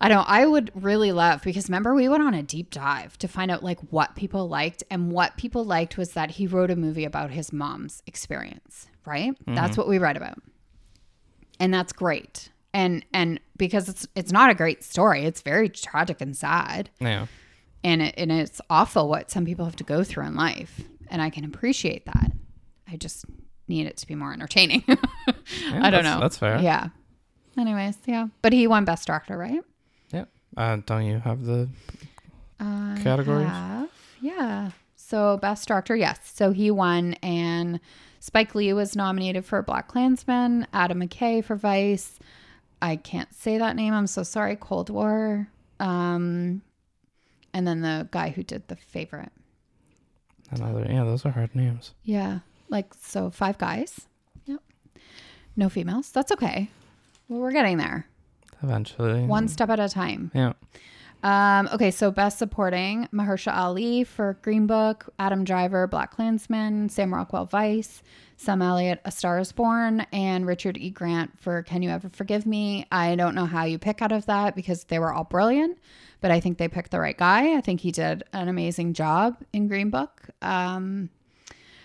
I 0.00 0.08
don't. 0.08 0.28
I 0.28 0.44
would 0.44 0.70
really 0.74 1.12
love 1.12 1.42
because 1.42 1.68
remember 1.68 1.94
we 1.94 2.08
went 2.08 2.22
on 2.22 2.34
a 2.34 2.42
deep 2.42 2.70
dive 2.70 3.16
to 3.18 3.28
find 3.28 3.50
out 3.50 3.62
like 3.62 3.78
what 3.90 4.14
people 4.16 4.48
liked, 4.48 4.82
and 4.90 5.10
what 5.10 5.36
people 5.36 5.64
liked 5.64 5.96
was 5.96 6.12
that 6.12 6.32
he 6.32 6.46
wrote 6.46 6.70
a 6.70 6.76
movie 6.76 7.04
about 7.04 7.30
his 7.30 7.52
mom's 7.52 8.02
experience. 8.06 8.88
Right. 9.06 9.32
Mm-hmm. 9.32 9.54
That's 9.54 9.76
what 9.76 9.88
we 9.88 9.98
read 9.98 10.16
about, 10.16 10.38
and 11.58 11.72
that's 11.72 11.92
great. 11.92 12.50
And 12.74 13.04
and 13.14 13.40
because 13.56 13.88
it's 13.88 14.06
it's 14.14 14.32
not 14.32 14.50
a 14.50 14.54
great 14.54 14.84
story, 14.84 15.24
it's 15.24 15.40
very 15.40 15.68
tragic 15.68 16.20
and 16.20 16.36
sad 16.36 16.90
yeah. 17.00 17.26
and 17.84 18.02
it, 18.02 18.14
and 18.16 18.32
it's 18.32 18.60
awful 18.68 19.08
what 19.08 19.30
some 19.30 19.44
people 19.44 19.64
have 19.64 19.76
to 19.76 19.84
go 19.84 20.02
through 20.04 20.26
in 20.26 20.34
life 20.34 20.80
and 21.08 21.20
i 21.20 21.30
can 21.30 21.44
appreciate 21.44 22.06
that 22.06 22.32
i 22.90 22.96
just 22.96 23.24
need 23.72 23.86
it 23.86 23.96
to 23.96 24.06
be 24.06 24.14
more 24.14 24.32
entertaining 24.32 24.84
i 25.80 25.90
don't 25.90 26.04
know 26.04 26.20
that's 26.20 26.36
fair. 26.38 26.58
yeah 26.60 26.88
anyways 27.58 27.96
yeah 28.06 28.26
but 28.42 28.52
he 28.52 28.66
won 28.66 28.84
best 28.84 29.08
actor 29.10 29.36
right 29.36 29.62
Yeah. 30.12 30.24
Uh, 30.56 30.76
don't 30.86 31.04
you 31.06 31.18
have 31.18 31.44
the 31.44 31.68
I 32.60 32.98
Categories? 33.02 33.48
have, 33.48 33.88
yeah 34.20 34.70
so 34.96 35.36
best 35.38 35.66
director 35.68 35.96
yes 35.96 36.18
so 36.32 36.52
he 36.52 36.70
won 36.70 37.14
and 37.22 37.80
spike 38.20 38.54
lee 38.54 38.72
was 38.72 38.94
nominated 38.94 39.44
for 39.44 39.62
BlacKkKlansman 39.62 40.66
adam 40.72 41.00
mckay 41.00 41.44
for 41.44 41.56
vice 41.56 42.18
i 42.80 42.96
can't 42.96 43.34
say 43.34 43.58
that 43.58 43.74
name 43.76 43.92
i'm 43.94 44.06
so 44.06 44.22
sorry 44.22 44.56
cold 44.56 44.90
war 44.90 45.48
um 45.80 46.62
and 47.54 47.66
then 47.66 47.80
the 47.82 48.08
guy 48.12 48.30
who 48.30 48.42
did 48.42 48.66
the 48.68 48.76
favorite 48.76 49.32
another? 50.50 50.86
Yeah, 50.88 51.04
those 51.04 51.24
are 51.24 51.30
hard 51.30 51.54
names. 51.56 51.92
Yeah. 52.04 52.40
Like, 52.72 52.92
so 53.00 53.30
five 53.30 53.58
guys. 53.58 54.08
Yep. 54.46 54.60
No 55.54 55.68
females. 55.68 56.10
That's 56.10 56.32
okay. 56.32 56.70
Well, 57.28 57.40
we're 57.40 57.52
getting 57.52 57.76
there. 57.76 58.06
Eventually. 58.62 59.24
One 59.24 59.46
step 59.46 59.70
at 59.70 59.78
a 59.78 59.88
time. 59.88 60.30
Yeah. 60.34 60.54
Um, 61.22 61.68
okay, 61.72 61.92
so 61.92 62.10
best 62.10 62.38
supporting 62.38 63.08
Mahershala 63.12 63.56
Ali 63.56 64.02
for 64.02 64.38
Green 64.42 64.66
Book, 64.66 65.08
Adam 65.20 65.44
Driver, 65.44 65.86
BlacKkKlansman, 65.86 66.90
Sam 66.90 67.14
Rockwell 67.14 67.46
Vice, 67.46 68.02
Sam 68.36 68.60
Elliott, 68.60 69.00
A 69.04 69.12
Star 69.12 69.38
is 69.38 69.52
Born, 69.52 70.00
and 70.12 70.46
Richard 70.46 70.76
E. 70.78 70.90
Grant 70.90 71.38
for 71.38 71.62
Can 71.62 71.82
You 71.82 71.90
Ever 71.90 72.08
Forgive 72.08 72.44
Me? 72.44 72.86
I 72.90 73.14
don't 73.14 73.36
know 73.36 73.46
how 73.46 73.64
you 73.64 73.78
pick 73.78 74.02
out 74.02 74.10
of 74.10 74.26
that 74.26 74.56
because 74.56 74.84
they 74.84 74.98
were 74.98 75.12
all 75.12 75.22
brilliant, 75.24 75.78
but 76.20 76.32
I 76.32 76.40
think 76.40 76.58
they 76.58 76.66
picked 76.66 76.90
the 76.90 76.98
right 76.98 77.16
guy. 77.16 77.56
I 77.56 77.60
think 77.60 77.80
he 77.80 77.92
did 77.92 78.24
an 78.32 78.48
amazing 78.48 78.94
job 78.94 79.36
in 79.52 79.68
Green 79.68 79.90
Book. 79.90 80.28
Um, 80.40 81.08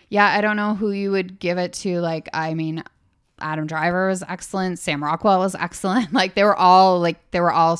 yeah, 0.10 0.28
I 0.28 0.41
don't 0.41 0.55
know 0.55 0.76
who 0.76 0.91
you 0.91 1.12
would 1.12 1.39
give 1.39 1.58
it 1.58 1.74
to. 1.74 1.99
Like, 1.99 2.30
I 2.34 2.53
mean, 2.53 2.84
Adam 3.39 3.68
Driver 3.68 4.08
was 4.08 4.24
excellent. 4.28 4.80
Sam 4.80 5.03
Rockwell 5.03 5.39
was 5.39 5.55
excellent. 5.55 6.14
Like, 6.14 6.36
they 6.36 6.43
were 6.43 6.55
all 6.55 6.99
like 6.99 7.32
they 7.32 7.39
were 7.39 7.51
all, 7.51 7.80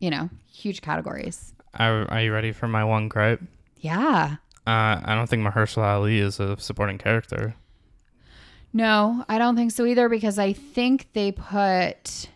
you 0.00 0.10
know, 0.10 0.30
huge 0.52 0.82
categories. 0.82 1.52
Are, 1.74 2.10
are 2.10 2.22
you 2.22 2.32
ready 2.32 2.52
for 2.52 2.68
my 2.68 2.84
one 2.84 3.08
gripe? 3.08 3.42
Yeah. 3.78 4.36
Uh, 4.66 5.00
I 5.04 5.14
don't 5.14 5.28
think 5.28 5.46
Mahershala 5.46 5.84
Ali 5.84 6.18
is 6.18 6.40
a 6.40 6.58
supporting 6.58 6.98
character. 6.98 7.54
No, 8.72 9.24
I 9.28 9.38
don't 9.38 9.56
think 9.56 9.70
so 9.70 9.86
either 9.86 10.08
because 10.08 10.38
I 10.38 10.52
think 10.52 11.12
they 11.12 11.32
put 11.32 12.28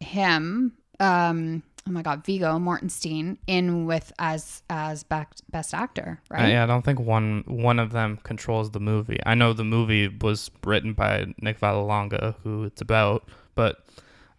him, 0.00 0.72
um, 1.00 1.62
oh 1.88 1.92
my 1.92 2.02
god, 2.02 2.24
Viggo 2.24 2.58
Mortenstein 2.58 3.36
in 3.46 3.86
with 3.86 4.12
as 4.18 4.62
as 4.70 5.02
best 5.04 5.42
best 5.50 5.72
actor, 5.74 6.20
Uh, 6.30 6.34
right? 6.34 6.48
yeah, 6.50 6.64
I 6.64 6.66
don't 6.66 6.84
think 6.84 6.98
one 7.00 7.44
one 7.46 7.78
of 7.78 7.92
them 7.92 8.18
controls 8.22 8.70
the 8.72 8.80
movie. 8.80 9.18
I 9.24 9.34
know 9.34 9.52
the 9.52 9.64
movie 9.64 10.08
was 10.08 10.50
written 10.64 10.92
by 10.94 11.26
Nick 11.40 11.60
Vallelonga, 11.60 12.34
who 12.42 12.64
it's 12.64 12.80
about, 12.80 13.28
but 13.54 13.84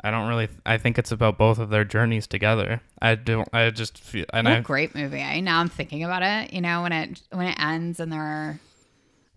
I 0.02 0.12
don't 0.12 0.28
really. 0.28 0.48
I 0.66 0.78
think 0.78 1.00
it's 1.00 1.12
about 1.12 1.38
both 1.38 1.58
of 1.58 1.70
their 1.70 1.84
journeys 1.84 2.28
together. 2.28 2.82
I 3.02 3.16
don't. 3.16 3.48
I 3.52 3.70
just 3.72 3.98
feel, 3.98 4.26
and 4.32 4.46
What 4.46 4.54
a 4.54 4.58
I 4.58 4.62
great 4.62 4.94
movie. 4.94 5.20
Eh? 5.20 5.40
Now 5.42 5.60
I'm 5.60 5.70
thinking 5.70 6.04
about 6.04 6.22
it. 6.24 6.54
You 6.54 6.62
know, 6.62 6.84
when 6.84 6.92
it 6.92 7.22
when 7.32 7.48
it 7.48 7.58
ends 7.60 8.00
and 8.00 8.12
there 8.12 8.22
are 8.22 8.60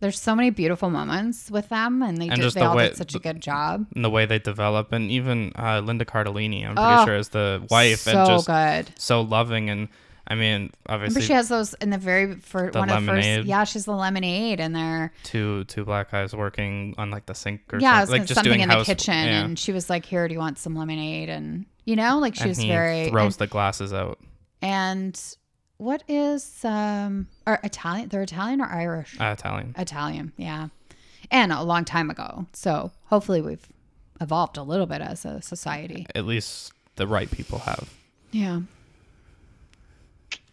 there's 0.00 0.18
so 0.20 0.34
many 0.34 0.50
beautiful 0.50 0.90
moments 0.90 1.50
with 1.50 1.68
them, 1.68 2.02
and 2.02 2.18
they 2.18 2.26
And 2.28 2.36
did 2.36 2.42
just 2.42 2.54
they 2.54 2.60
the 2.62 2.68
all 2.68 2.76
way- 2.76 2.88
did 2.88 2.96
such 2.96 3.14
a 3.14 3.18
good 3.18 3.40
job. 3.40 3.86
and 3.94 4.04
the 4.04 4.10
way 4.10 4.26
they 4.26 4.38
develop, 4.38 4.92
and 4.92 5.10
even 5.10 5.52
uh, 5.58 5.80
Linda 5.80 6.04
Cardellini, 6.04 6.66
I'm 6.66 6.74
pretty 6.74 7.02
Oh, 7.02 7.04
sure 7.04 7.16
is 7.16 7.28
the 7.28 7.62
wife, 7.70 8.00
so 8.00 8.18
and 8.18 8.26
just 8.28 8.46
good. 8.46 8.90
so 8.98 9.20
loving. 9.20 9.70
And 9.70 9.88
I 10.26 10.36
mean, 10.36 10.70
obviously, 10.88 11.22
she 11.22 11.32
has 11.32 11.48
those 11.48 11.74
in 11.74 11.90
the 11.90 11.98
very 11.98 12.26
The 12.26 12.70
one 12.74 12.88
of 12.88 13.04
first. 13.04 13.44
Yeah, 13.46 13.64
she's 13.64 13.84
the 13.84 13.92
lemonade, 13.94 14.60
and 14.60 14.74
they're 14.74 15.12
two 15.24 15.64
two 15.64 15.84
black 15.84 16.10
guys 16.12 16.34
working 16.34 16.94
on 16.98 17.10
like 17.10 17.26
the 17.26 17.34
sink 17.34 17.62
or 17.72 17.78
yeah, 17.80 18.00
something, 18.00 18.12
like 18.20 18.28
just 18.28 18.34
something 18.36 18.50
doing 18.52 18.60
in 18.62 18.68
the 18.68 18.84
kitchen, 18.84 19.14
yeah. 19.14 19.44
and 19.44 19.58
she 19.58 19.72
was 19.72 19.90
like, 19.90 20.04
"Here, 20.04 20.26
do 20.28 20.34
you 20.34 20.38
want 20.40 20.58
some 20.58 20.74
lemonade?" 20.76 21.28
And 21.28 21.66
you 21.84 21.96
know, 21.96 22.18
like 22.20 22.34
she 22.36 22.42
and 22.42 22.48
was 22.50 22.62
very 22.64 23.08
throws 23.10 23.34
and, 23.34 23.40
the 23.40 23.46
glasses 23.48 23.92
out. 23.92 24.18
and 24.62 25.20
what 25.80 26.02
is 26.08 26.64
um 26.64 27.26
or 27.46 27.58
Italian? 27.64 28.08
They're 28.10 28.22
Italian 28.22 28.60
or 28.60 28.66
Irish? 28.66 29.16
Uh, 29.20 29.34
Italian. 29.38 29.74
Italian, 29.78 30.32
yeah, 30.36 30.68
and 31.30 31.52
a 31.52 31.62
long 31.62 31.84
time 31.84 32.10
ago. 32.10 32.46
So 32.52 32.92
hopefully 33.06 33.40
we've 33.40 33.66
evolved 34.20 34.56
a 34.58 34.62
little 34.62 34.86
bit 34.86 35.00
as 35.00 35.24
a 35.24 35.40
society. 35.40 36.06
At 36.14 36.26
least 36.26 36.72
the 36.96 37.06
right 37.06 37.30
people 37.30 37.58
have. 37.60 37.88
Yeah. 38.32 38.60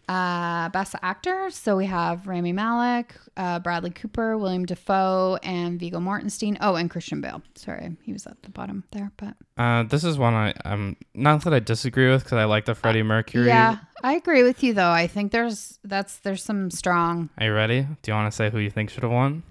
Uh, 0.08 0.70
best 0.70 0.94
actor. 1.02 1.50
So 1.50 1.76
we 1.76 1.84
have 1.84 2.26
Rami 2.26 2.52
Malek, 2.54 3.14
uh, 3.36 3.58
Bradley 3.58 3.90
Cooper, 3.90 4.38
William 4.38 4.64
Dafoe, 4.64 5.38
and 5.42 5.78
Viggo 5.78 5.98
Mortenstein. 6.00 6.56
Oh, 6.62 6.76
and 6.76 6.88
Christian 6.88 7.20
Bale. 7.20 7.42
Sorry, 7.56 7.94
he 8.04 8.14
was 8.14 8.26
at 8.26 8.42
the 8.42 8.48
bottom 8.48 8.84
there, 8.92 9.12
but 9.18 9.34
Uh, 9.58 9.82
this 9.82 10.04
is 10.04 10.16
one 10.16 10.32
I 10.32 10.54
um 10.64 10.96
not 11.14 11.44
that 11.44 11.52
I 11.52 11.58
disagree 11.58 12.08
with 12.10 12.24
because 12.24 12.38
I 12.38 12.44
like 12.44 12.64
the 12.64 12.74
Freddie 12.74 13.02
Mercury. 13.02 13.48
yeah, 13.48 13.76
I 14.02 14.14
agree 14.14 14.42
with 14.42 14.62
you 14.62 14.74
though. 14.74 14.90
I 14.90 15.06
think 15.06 15.32
there's 15.32 15.78
that's 15.84 16.18
there's 16.18 16.42
some 16.42 16.70
strong. 16.70 17.30
Are 17.38 17.46
you 17.46 17.54
ready? 17.54 17.86
Do 18.02 18.10
you 18.10 18.14
want 18.14 18.30
to 18.30 18.36
say 18.36 18.50
who 18.50 18.58
you 18.58 18.70
think 18.70 18.90
should 18.90 19.02
have 19.02 19.12
won? 19.12 19.42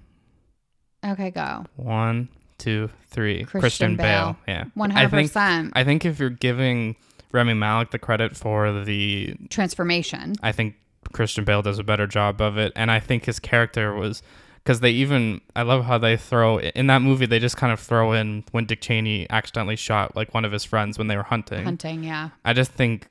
Okay, 1.04 1.30
go 1.30 1.64
One, 1.76 2.28
two, 2.58 2.90
three. 3.10 3.44
Christian 3.44 3.60
Christian, 3.60 3.96
Bale. 3.96 4.36
Bale. 4.46 4.54
Yeah. 4.56 4.64
I 4.76 4.88
hundred 4.92 5.10
think 5.10 5.28
percent 5.28 5.72
I 5.76 5.84
think 5.84 6.04
if 6.04 6.18
you're 6.18 6.30
giving 6.30 6.96
Rami 7.32 7.54
Malek 7.54 7.90
the 7.90 7.98
credit 7.98 8.36
for 8.36 8.84
the, 8.84 9.34
transformation. 9.50 10.34
I 10.42 10.52
think 10.52 10.74
Christian 11.12 11.44
Bale 11.44 11.62
does 11.62 11.78
a 11.78 11.84
better 11.84 12.06
job 12.06 12.40
of 12.40 12.56
it, 12.58 12.72
and 12.74 12.90
I 12.90 13.00
think 13.00 13.26
his 13.26 13.38
character 13.38 13.94
was. 13.94 14.22
Because 14.64 14.80
they 14.80 14.90
even, 14.90 15.40
I 15.56 15.62
love 15.62 15.86
how 15.86 15.96
they 15.96 16.18
throw 16.18 16.58
in 16.58 16.88
that 16.88 17.00
movie. 17.00 17.24
They 17.24 17.38
just 17.38 17.56
kind 17.56 17.72
of 17.72 17.80
throw 17.80 18.12
in 18.12 18.44
when 18.50 18.66
Dick 18.66 18.82
Cheney 18.82 19.26
accidentally 19.30 19.76
shot 19.76 20.14
like 20.14 20.34
one 20.34 20.44
of 20.44 20.52
his 20.52 20.62
friends 20.62 20.98
when 20.98 21.06
they 21.06 21.16
were 21.16 21.22
hunting. 21.22 21.64
Hunting, 21.64 22.04
yeah, 22.04 22.30
I 22.44 22.52
just 22.52 22.72
think, 22.72 23.08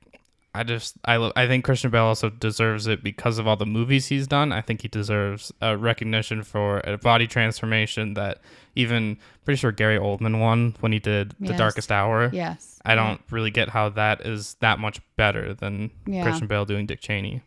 I 0.57 0.63
just 0.63 0.95
I 1.05 1.17
lo- 1.17 1.31
I 1.35 1.45
think 1.47 1.63
Christian 1.63 1.91
Bale 1.91 2.03
also 2.05 2.29
deserves 2.29 2.87
it 2.87 3.03
because 3.03 3.37
of 3.37 3.47
all 3.47 3.55
the 3.55 3.65
movies 3.65 4.07
he's 4.07 4.27
done. 4.27 4.51
I 4.51 4.61
think 4.61 4.81
he 4.81 4.87
deserves 4.87 5.51
a 5.61 5.77
recognition 5.77 6.43
for 6.43 6.79
a 6.83 6.97
body 6.97 7.27
transformation 7.27 8.13
that 8.15 8.39
even 8.75 9.17
pretty 9.45 9.57
sure 9.57 9.71
Gary 9.71 9.97
Oldman 9.97 10.39
won 10.39 10.75
when 10.81 10.91
he 10.91 10.99
did 10.99 11.33
The 11.39 11.53
Darkest 11.53 11.91
Hour. 11.91 12.29
yes. 12.33 12.79
I 12.85 12.95
don't 12.95 13.19
really 13.31 13.51
get 13.51 13.69
how 13.69 13.89
that 13.89 14.21
is 14.25 14.55
that 14.61 14.79
much 14.79 14.99
better 15.17 15.53
than 15.53 15.91
Yeah. 16.05 16.23
Christian 16.23 16.47
Bale 16.47 16.65
doing 16.65 16.85
Dick 16.85 17.01
Cheney. 17.01 17.41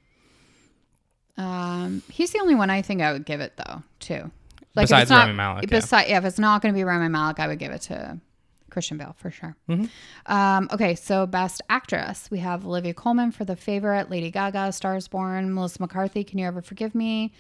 Um, 1.36 2.02
he's 2.11 2.32
the 2.32 2.40
only 2.40 2.54
one 2.54 2.68
I 2.70 2.82
think 2.82 3.00
I 3.00 3.12
would 3.12 3.24
give 3.24 3.40
it 3.40 3.54
though, 3.56 3.82
too. 3.98 4.30
Like 4.74 4.84
Besides 4.84 5.02
it's 5.04 5.11
not, 5.11 5.20
Rami 5.22 5.32
Malek, 5.34 5.70
yeah. 5.70 5.80
Yeah. 5.92 6.18
if 6.18 6.24
it's 6.24 6.38
not 6.38 6.62
going 6.62 6.74
to 6.74 6.78
be 6.78 6.84
Rami 6.84 7.08
Malek, 7.08 7.40
I 7.40 7.46
would 7.48 7.58
give 7.58 7.72
it 7.72 7.80
to 7.82 8.18
Christian 8.71 8.97
Bale 8.97 9.14
for 9.18 9.31
sure. 9.31 9.57
Mhm. 9.68 9.91
Um, 10.27 10.68
okay, 10.73 10.95
so 10.95 11.27
best 11.27 11.62
actress, 11.68 12.31
we 12.31 12.39
have 12.39 12.66
Olivia 12.66 12.95
Colman 12.95 13.31
for 13.31 13.45
The 13.45 13.57
Favorite, 13.57 14.11
Lady 14.11 14.31
Gaga, 14.31 14.73
Stars 14.73 15.09
Born, 15.09 15.53
Melissa 15.53 15.83
McCarthy, 15.83 16.25
Can 16.25 16.39
You 16.39 16.47
Ever 16.47 16.62
Forgive 16.62 16.95
Me? 16.95 17.33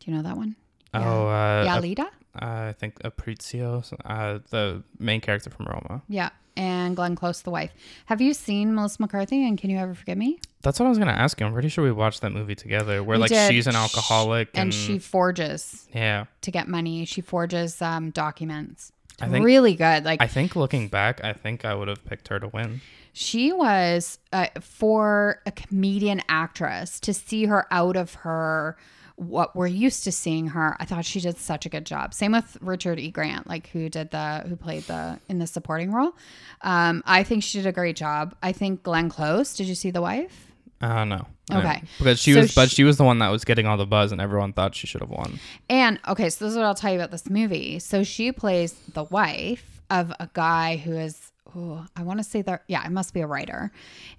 Do 0.00 0.10
you 0.10 0.16
know 0.16 0.22
that 0.22 0.36
one? 0.36 0.56
Oh, 0.94 1.26
uh, 1.26 1.62
yeah, 1.64 2.04
uh, 2.40 2.68
I 2.68 2.74
think 2.78 3.00
Aprizio, 3.02 3.84
uh, 4.04 4.38
the 4.50 4.82
main 4.98 5.20
character 5.20 5.50
from 5.50 5.66
Roma. 5.66 6.02
Yeah, 6.08 6.30
and 6.56 6.96
Glenn 6.96 7.16
Close, 7.16 7.42
the 7.42 7.50
wife. 7.50 7.72
Have 8.06 8.20
you 8.20 8.34
seen 8.34 8.74
Melissa 8.74 9.00
McCarthy 9.00 9.46
and 9.46 9.58
Can 9.58 9.70
You 9.70 9.78
Ever 9.78 9.94
Forgive 9.94 10.18
Me? 10.18 10.38
That's 10.62 10.80
what 10.80 10.86
I 10.86 10.88
was 10.88 10.98
gonna 10.98 11.12
ask 11.12 11.38
you. 11.40 11.46
I'm 11.46 11.52
pretty 11.52 11.68
sure 11.68 11.84
we 11.84 11.92
watched 11.92 12.22
that 12.22 12.32
movie 12.32 12.54
together, 12.54 13.02
where 13.02 13.16
We 13.16 13.22
like 13.22 13.30
did. 13.30 13.50
she's 13.50 13.66
an 13.66 13.76
alcoholic 13.76 14.48
and 14.54 14.64
and, 14.64 14.74
she 14.74 14.98
forges 14.98 15.88
yeah. 15.94 16.24
to 16.42 16.50
get 16.50 16.68
money. 16.68 17.04
She 17.04 17.20
forges 17.20 17.80
um, 17.80 18.10
documents. 18.10 18.92
I 19.20 19.28
think 19.28 19.44
really 19.44 19.74
good. 19.74 20.04
Like 20.04 20.22
I 20.22 20.26
think 20.26 20.56
looking 20.56 20.88
back, 20.88 21.22
I 21.24 21.32
think 21.32 21.64
I 21.64 21.74
would 21.74 21.88
have 21.88 22.04
picked 22.04 22.28
her 22.28 22.38
to 22.38 22.48
win. 22.48 22.80
She 23.12 23.52
was 23.52 24.18
uh, 24.32 24.48
for 24.60 25.40
a 25.46 25.50
comedian 25.50 26.20
actress 26.28 27.00
to 27.00 27.14
see 27.14 27.46
her 27.46 27.66
out 27.70 27.96
of 27.96 28.14
her 28.14 28.76
what 29.16 29.56
we're 29.56 29.66
used 29.66 30.04
to 30.04 30.12
seeing 30.12 30.48
her. 30.48 30.76
I 30.78 30.84
thought 30.84 31.06
she 31.06 31.20
did 31.20 31.38
such 31.38 31.64
a 31.64 31.70
good 31.70 31.86
job. 31.86 32.12
Same 32.12 32.32
with 32.32 32.58
Richard 32.60 33.00
E. 33.00 33.10
Grant, 33.10 33.46
like 33.46 33.68
who 33.68 33.88
did 33.88 34.10
the 34.10 34.44
who 34.46 34.56
played 34.56 34.82
the 34.84 35.18
in 35.28 35.38
the 35.38 35.46
supporting 35.46 35.92
role. 35.92 36.14
Um, 36.60 37.02
I 37.06 37.22
think 37.22 37.42
she 37.42 37.58
did 37.58 37.66
a 37.66 37.72
great 37.72 37.96
job. 37.96 38.34
I 38.42 38.52
think 38.52 38.82
Glenn 38.82 39.08
Close. 39.08 39.54
Did 39.56 39.66
you 39.66 39.74
see 39.74 39.90
The 39.90 40.02
Wife? 40.02 40.52
Uh 40.80 41.04
no. 41.04 41.26
I 41.50 41.58
Okay. 41.58 41.72
didn't. 41.74 41.88
Because 41.98 42.18
she 42.20 42.32
So 42.32 42.40
was, 42.40 42.54
but 42.54 42.68
she- 42.70 42.76
she 42.76 42.84
was 42.84 42.96
the 42.96 43.04
one 43.04 43.18
that 43.20 43.28
was 43.28 43.44
getting 43.44 43.66
all 43.66 43.76
the 43.76 43.86
buzz, 43.86 44.12
and 44.12 44.20
everyone 44.20 44.52
thought 44.52 44.74
she 44.74 44.86
should 44.86 45.00
have 45.00 45.10
won. 45.10 45.38
And 45.70 45.98
okay, 46.08 46.28
so 46.28 46.44
this 46.44 46.52
is 46.52 46.56
what 46.58 46.66
I'll 46.66 46.74
tell 46.74 46.90
you 46.92 46.98
about 46.98 47.10
this 47.12 47.30
movie. 47.30 47.78
So 47.78 48.02
she 48.02 48.32
plays 48.32 48.74
the 48.92 49.04
wife 49.04 49.80
of 49.90 50.12
a 50.18 50.28
guy 50.32 50.76
who 50.76 50.92
is, 50.96 51.30
oh, 51.56 51.86
I 51.96 52.02
want 52.02 52.18
to 52.18 52.24
say 52.24 52.42
that, 52.42 52.64
yeah, 52.66 52.84
it 52.84 52.90
must 52.90 53.14
be 53.14 53.20
a 53.20 53.26
writer. 53.26 53.70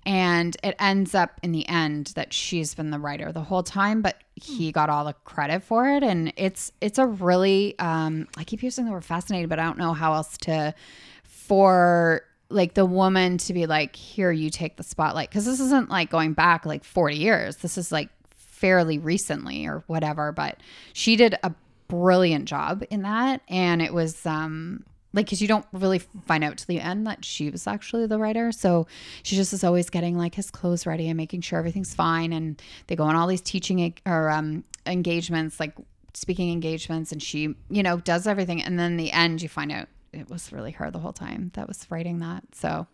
And 0.05 0.55
it 0.63 0.75
ends 0.79 1.13
up 1.13 1.39
in 1.43 1.51
the 1.51 1.67
end 1.67 2.13
that 2.15 2.31
she's 2.33 2.73
been 2.73 2.89
the 2.91 2.99
writer 2.99 3.33
the 3.33 3.41
whole 3.43 3.61
time, 3.63 4.01
but 4.01 4.15
he 4.35 4.71
got 4.71 4.89
all 4.89 5.03
the 5.03 5.13
credit 5.25 5.61
for 5.63 5.89
it. 5.89 6.03
And 6.03 6.31
it's, 6.37 6.71
it's 6.79 6.97
a 6.97 7.05
really, 7.05 7.77
um, 7.79 8.27
I 8.37 8.45
keep 8.45 8.63
using 8.63 8.85
the 8.85 8.91
word 8.91 9.03
fascinating, 9.03 9.49
but 9.49 9.59
I 9.59 9.63
don't 9.65 9.77
know 9.77 9.91
how 9.93 10.13
else 10.13 10.37
to, 10.39 10.73
for 11.25 12.21
like 12.49 12.73
the 12.73 12.85
woman 12.85 13.37
to 13.39 13.53
be 13.53 13.65
like, 13.65 13.95
here, 13.95 14.31
you 14.31 14.49
take 14.49 14.77
the 14.77 14.83
spotlight. 14.83 15.29
Cause 15.31 15.45
this 15.45 15.59
isn't 15.59 15.89
like 15.89 16.09
going 16.09 16.33
back 16.33 16.65
like 16.65 16.83
40 16.83 17.15
years. 17.15 17.57
This 17.57 17.77
is 17.77 17.91
like 17.91 18.09
fairly 18.35 18.97
recently 18.97 19.65
or 19.65 19.83
whatever, 19.87 20.31
but 20.31 20.57
she 20.93 21.15
did 21.15 21.37
a 21.43 21.53
brilliant 21.87 22.45
job 22.45 22.83
in 22.89 23.03
that. 23.03 23.41
And 23.47 23.81
it 23.81 23.93
was, 23.93 24.25
um, 24.25 24.83
like, 25.13 25.25
because 25.25 25.41
you 25.41 25.47
don't 25.47 25.65
really 25.73 25.99
find 26.25 26.43
out 26.43 26.57
to 26.57 26.67
the 26.67 26.79
end 26.79 27.07
that 27.07 27.25
she 27.25 27.49
was 27.49 27.65
actually 27.65 28.05
the 28.05 28.19
writer. 28.19 28.51
So 28.51 28.87
she 29.23 29.35
just 29.35 29.53
is 29.53 29.63
always 29.63 29.89
getting 29.89 30.17
like 30.17 30.35
his 30.35 30.51
clothes 30.51 30.85
ready 30.85 31.07
and 31.07 31.17
making 31.17 31.41
sure 31.41 31.57
everything's 31.57 31.95
fine. 31.95 32.33
And 32.33 32.61
they 32.87 32.95
go 32.95 33.03
on 33.03 33.15
all 33.15 33.27
these 33.27 33.41
teaching 33.41 33.93
or 34.05 34.29
um, 34.29 34.63
engagements, 34.85 35.59
like 35.59 35.73
speaking 36.13 36.51
engagements, 36.51 37.11
and 37.11 37.21
she, 37.21 37.55
you 37.69 37.83
know, 37.83 37.97
does 37.97 38.27
everything. 38.27 38.61
And 38.61 38.77
then 38.77 38.97
the 38.97 39.11
end, 39.11 39.41
you 39.41 39.49
find 39.49 39.71
out 39.71 39.87
it 40.17 40.29
was 40.29 40.51
really 40.51 40.71
her 40.71 40.91
the 40.91 40.99
whole 40.99 41.13
time 41.13 41.51
that 41.53 41.67
was 41.67 41.85
writing 41.89 42.19
that. 42.19 42.43
So 42.53 42.87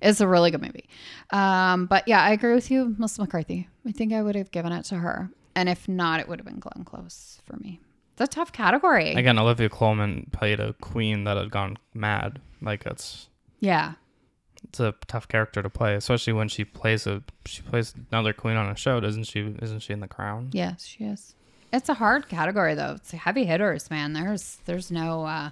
it's 0.00 0.20
a 0.20 0.28
really 0.28 0.50
good 0.50 0.62
movie. 0.62 0.88
Um, 1.30 1.86
but 1.86 2.06
yeah, 2.06 2.22
I 2.22 2.32
agree 2.32 2.54
with 2.54 2.70
you, 2.70 2.94
Melissa 2.98 3.22
McCarthy. 3.22 3.68
I 3.86 3.92
think 3.92 4.12
I 4.12 4.22
would 4.22 4.34
have 4.34 4.50
given 4.50 4.72
it 4.72 4.84
to 4.86 4.96
her. 4.96 5.30
And 5.54 5.68
if 5.68 5.88
not, 5.88 6.20
it 6.20 6.28
would 6.28 6.38
have 6.38 6.46
been 6.46 6.58
Glenn 6.58 6.84
Close 6.84 7.40
for 7.46 7.56
me. 7.56 7.80
It's 8.12 8.20
a 8.20 8.26
tough 8.26 8.52
category. 8.52 9.12
Again, 9.14 9.38
Olivia 9.38 9.68
Colman 9.68 10.28
played 10.32 10.60
a 10.60 10.72
queen 10.74 11.24
that 11.24 11.36
had 11.36 11.50
gone 11.50 11.78
mad. 11.94 12.40
Like 12.60 12.86
it's 12.86 13.28
yeah. 13.60 13.94
it's 14.62 14.78
a 14.78 14.94
tough 15.08 15.26
character 15.26 15.62
to 15.62 15.70
play, 15.70 15.94
especially 15.94 16.32
when 16.32 16.48
she 16.48 16.64
plays 16.64 17.06
a 17.06 17.22
she 17.44 17.62
plays 17.62 17.94
another 18.10 18.32
queen 18.32 18.56
on 18.56 18.68
a 18.70 18.76
show, 18.76 19.00
doesn't 19.00 19.24
she? 19.24 19.54
Isn't 19.60 19.80
she 19.80 19.92
in 19.92 20.00
The 20.00 20.08
Crown? 20.08 20.50
Yes, 20.52 20.84
she 20.84 21.04
is. 21.04 21.34
It's 21.72 21.88
a 21.88 21.94
hard 21.94 22.28
category 22.28 22.74
though. 22.74 22.92
It's 22.92 23.10
heavy 23.10 23.46
hitters, 23.46 23.90
man. 23.90 24.12
There's 24.12 24.58
there's 24.64 24.92
no 24.92 25.24
uh 25.24 25.50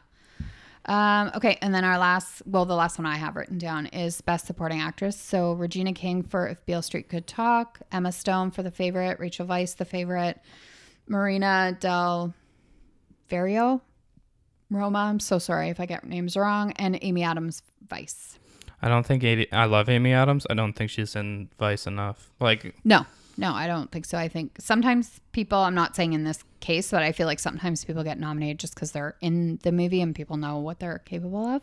um 0.87 1.31
okay, 1.35 1.59
and 1.63 1.75
then 1.75 1.85
our 1.85 1.99
last 1.99 2.43
well 2.47 2.65
the 2.65 2.75
last 2.75 2.99
one 2.99 3.07
I 3.07 3.17
have 3.17 3.37
written 3.37 3.59
down 3.59 3.87
is 3.87 4.21
best 4.21 4.47
supporting 4.47 4.81
actress. 4.81 5.19
So 5.19 5.53
Regina 5.53 5.93
King 5.93 6.23
for 6.23 6.49
If 6.49 6.65
Beale 6.67 6.83
Street 6.83 7.09
Could 7.09 7.27
Talk, 7.27 7.81
Emma 7.93 8.13
Stone 8.13 8.51
for 8.51 8.63
The 8.63 8.71
Favorite, 8.71 9.21
Rachel 9.21 9.47
Weisz 9.47 9.77
The 9.77 9.85
Favorite, 9.85 10.41
Marina 11.07 11.77
Del 11.79 12.35
Vario, 13.31 13.81
Roma, 14.71 14.99
I'm 15.01 15.21
so 15.21 15.39
sorry 15.39 15.69
if 15.69 15.79
I 15.81 15.87
get 15.87 16.05
names 16.05 16.37
wrong, 16.37 16.73
and 16.73 16.99
Amy 17.03 17.23
Adams 17.23 17.63
Vice. 17.89 18.39
I 18.81 18.89
don't 18.89 19.07
think 19.07 19.23
Amy, 19.23 19.51
I 19.53 19.67
love 19.67 19.89
Amy 19.89 20.13
Adams. 20.13 20.47
I 20.51 20.55
don't 20.55 20.73
think 20.73 20.91
she's 20.91 21.15
in 21.15 21.49
Vice 21.59 21.87
enough. 21.87 22.33
Like 22.41 22.75
No, 22.85 23.07
no, 23.37 23.53
I 23.53 23.67
don't 23.67 23.91
think 23.91 24.05
so. 24.05 24.19
I 24.19 24.29
think 24.29 24.57
sometimes 24.59 25.21
people, 25.33 25.59
I'm 25.59 25.75
not 25.75 25.97
saying 25.97 26.13
in 26.13 26.25
this 26.25 26.43
case, 26.61 26.91
but 26.91 27.03
I 27.03 27.13
feel 27.13 27.27
like 27.27 27.39
sometimes 27.39 27.85
people 27.85 28.05
get 28.05 28.19
nominated 28.19 28.59
just 28.59 28.75
because 28.75 28.93
they're 28.93 29.17
in 29.21 29.59
the 29.63 29.73
movie 29.73 30.01
and 30.01 30.15
people 30.15 30.37
know 30.37 30.59
what 30.59 30.79
they're 30.81 30.99
capable 31.01 31.45
of. 31.47 31.63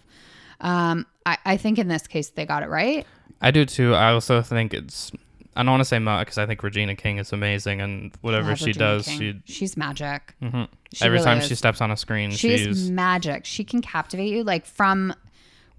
Um, 0.62 1.06
I, 1.26 1.38
I 1.46 1.58
think 1.58 1.80
in 1.80 1.88
this 1.88 2.08
case 2.08 2.30
they 2.30 2.46
got 2.46 2.64
it 2.64 2.70
right. 2.70 3.06
I 3.42 3.52
do 3.52 3.66
too. 3.66 3.94
I 3.94 4.12
also 4.12 4.42
think 4.42 4.74
it's. 4.74 5.12
I 5.56 5.64
don't 5.64 5.72
want 5.72 5.82
to 5.82 5.86
say 5.86 6.00
much 6.00 6.26
because 6.28 6.38
I 6.38 6.46
think 6.46 6.62
Regina 6.64 6.96
King 6.96 7.18
is 7.18 7.34
amazing 7.34 7.82
and 7.82 8.12
whatever 8.22 8.56
she 8.56 8.66
Regina 8.66 8.86
does, 8.98 9.06
King. 9.08 9.42
she 9.46 9.54
she's 9.54 9.78
magic. 9.78 10.36
mhm. 10.42 10.68
She 10.94 11.04
every 11.06 11.18
really 11.18 11.26
time 11.26 11.38
is. 11.40 11.48
she 11.48 11.56
steps 11.56 11.82
on 11.82 11.92
a 11.92 11.98
screen, 11.98 12.32
She's 12.32 12.62
she's 12.62 12.92
magic. 12.92 13.46
She 13.46 13.64
can 13.64 13.82
captivate 13.82 14.30
you. 14.30 14.44
Like 14.44 14.66
from 14.66 15.14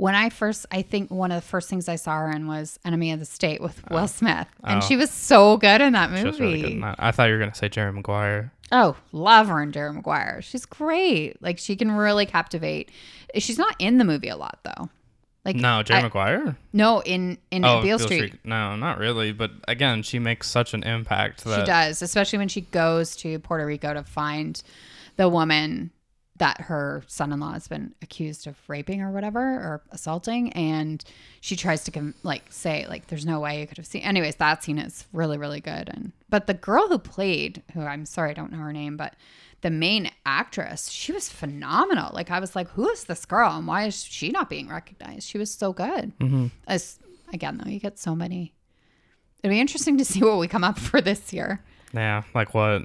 when 0.00 0.14
I 0.14 0.30
first, 0.30 0.64
I 0.70 0.80
think 0.80 1.10
one 1.10 1.30
of 1.30 1.42
the 1.42 1.46
first 1.46 1.68
things 1.68 1.86
I 1.86 1.96
saw 1.96 2.16
her 2.20 2.30
in 2.30 2.46
was 2.46 2.78
Enemy 2.86 3.12
of 3.12 3.18
the 3.20 3.26
State 3.26 3.60
with 3.60 3.82
oh. 3.90 3.94
Will 3.94 4.08
Smith, 4.08 4.48
and 4.64 4.82
Oh. 4.82 4.86
she 4.86 4.96
was 4.96 5.10
so 5.10 5.58
good 5.58 5.82
in 5.82 5.92
that 5.92 6.08
movie. 6.10 6.22
she 6.22 6.26
was 6.26 6.40
really 6.40 6.62
good. 6.62 6.70
In 6.72 6.80
that. 6.80 6.96
I 6.98 7.10
thought 7.10 7.24
you 7.28 7.34
were 7.34 7.38
gonna 7.38 7.54
say 7.54 7.68
Jerry 7.68 7.92
Maguire. 7.92 8.50
Oh, 8.72 8.96
love 9.12 9.48
her 9.48 9.60
and 9.60 9.74
Jerry 9.74 9.92
Maguire. 9.92 10.40
She's 10.42 10.64
great. 10.64 11.42
Like 11.42 11.58
she 11.58 11.76
can 11.76 11.90
really 11.90 12.24
captivate. 12.24 12.90
She's 13.36 13.58
not 13.58 13.76
in 13.78 13.98
the 13.98 14.04
movie 14.04 14.28
a 14.28 14.36
lot 14.36 14.60
though. 14.62 14.88
Like 15.44 15.56
No, 15.56 15.82
Jerry 15.82 16.00
I- 16.00 16.02
Maguire. 16.04 16.56
No, 16.72 17.00
in 17.02 17.36
in 17.50 17.64
Oh, 17.64 17.82
Beale 17.82 17.98
Beale 17.98 18.06
Street. 18.06 18.34
No, 18.44 18.76
not 18.76 18.98
really. 18.98 19.32
But 19.32 19.50
again, 19.68 20.02
she 20.02 20.18
makes 20.18 20.48
such 20.48 20.72
an 20.72 20.82
impact 20.82 21.42
She 21.44 21.64
does, 21.64 22.00
especially 22.00 22.38
when 22.38 22.48
she 22.48 22.62
goes 22.62 23.16
to 23.16 23.38
Puerto 23.40 23.66
Rico 23.66 23.92
to 23.92 24.02
find 24.02 24.62
the 25.16 25.28
woman 25.28 25.90
that 26.40 26.62
her 26.62 27.02
son-in-law 27.06 27.52
has 27.52 27.68
been 27.68 27.94
accused 28.00 28.46
of 28.46 28.56
raping 28.66 29.02
or 29.02 29.12
whatever 29.12 29.40
or 29.40 29.82
assaulting 29.90 30.50
and 30.54 31.04
she 31.42 31.54
tries 31.54 31.84
to 31.84 31.90
com- 31.90 32.14
like 32.22 32.42
say 32.48 32.86
like 32.88 33.06
there's 33.08 33.26
no 33.26 33.38
way 33.40 33.60
you 33.60 33.66
could 33.66 33.76
have 33.76 33.86
seen 33.86 34.00
anyways 34.00 34.36
that 34.36 34.64
scene 34.64 34.78
is 34.78 35.06
really 35.12 35.36
really 35.36 35.60
good 35.60 35.90
and 35.90 36.12
but 36.30 36.46
the 36.46 36.54
girl 36.54 36.88
who 36.88 36.98
played 36.98 37.62
who 37.74 37.82
I'm 37.82 38.06
sorry 38.06 38.30
I 38.30 38.32
don't 38.32 38.50
know 38.50 38.58
her 38.58 38.72
name 38.72 38.96
but 38.96 39.16
the 39.60 39.70
main 39.70 40.10
actress 40.24 40.88
she 40.88 41.12
was 41.12 41.28
phenomenal. 41.28 42.10
Like 42.14 42.30
I 42.30 42.40
was 42.40 42.56
like 42.56 42.68
who 42.70 42.88
is 42.88 43.04
this 43.04 43.26
girl 43.26 43.52
and 43.52 43.66
why 43.66 43.84
is 43.84 44.02
she 44.02 44.30
not 44.30 44.48
being 44.48 44.68
recognized? 44.68 45.28
She 45.28 45.36
was 45.36 45.52
so 45.52 45.74
good. 45.74 46.18
Mm-hmm. 46.18 46.46
As 46.66 46.98
again 47.34 47.60
though 47.62 47.70
you 47.70 47.80
get 47.80 47.98
so 47.98 48.16
many. 48.16 48.54
It'd 49.42 49.54
be 49.54 49.60
interesting 49.60 49.98
to 49.98 50.06
see 50.06 50.24
what 50.24 50.38
we 50.38 50.48
come 50.48 50.64
up 50.64 50.78
for 50.88 51.02
this 51.02 51.34
year. 51.34 51.62
Yeah, 51.92 52.22
like 52.34 52.54
what 52.54 52.82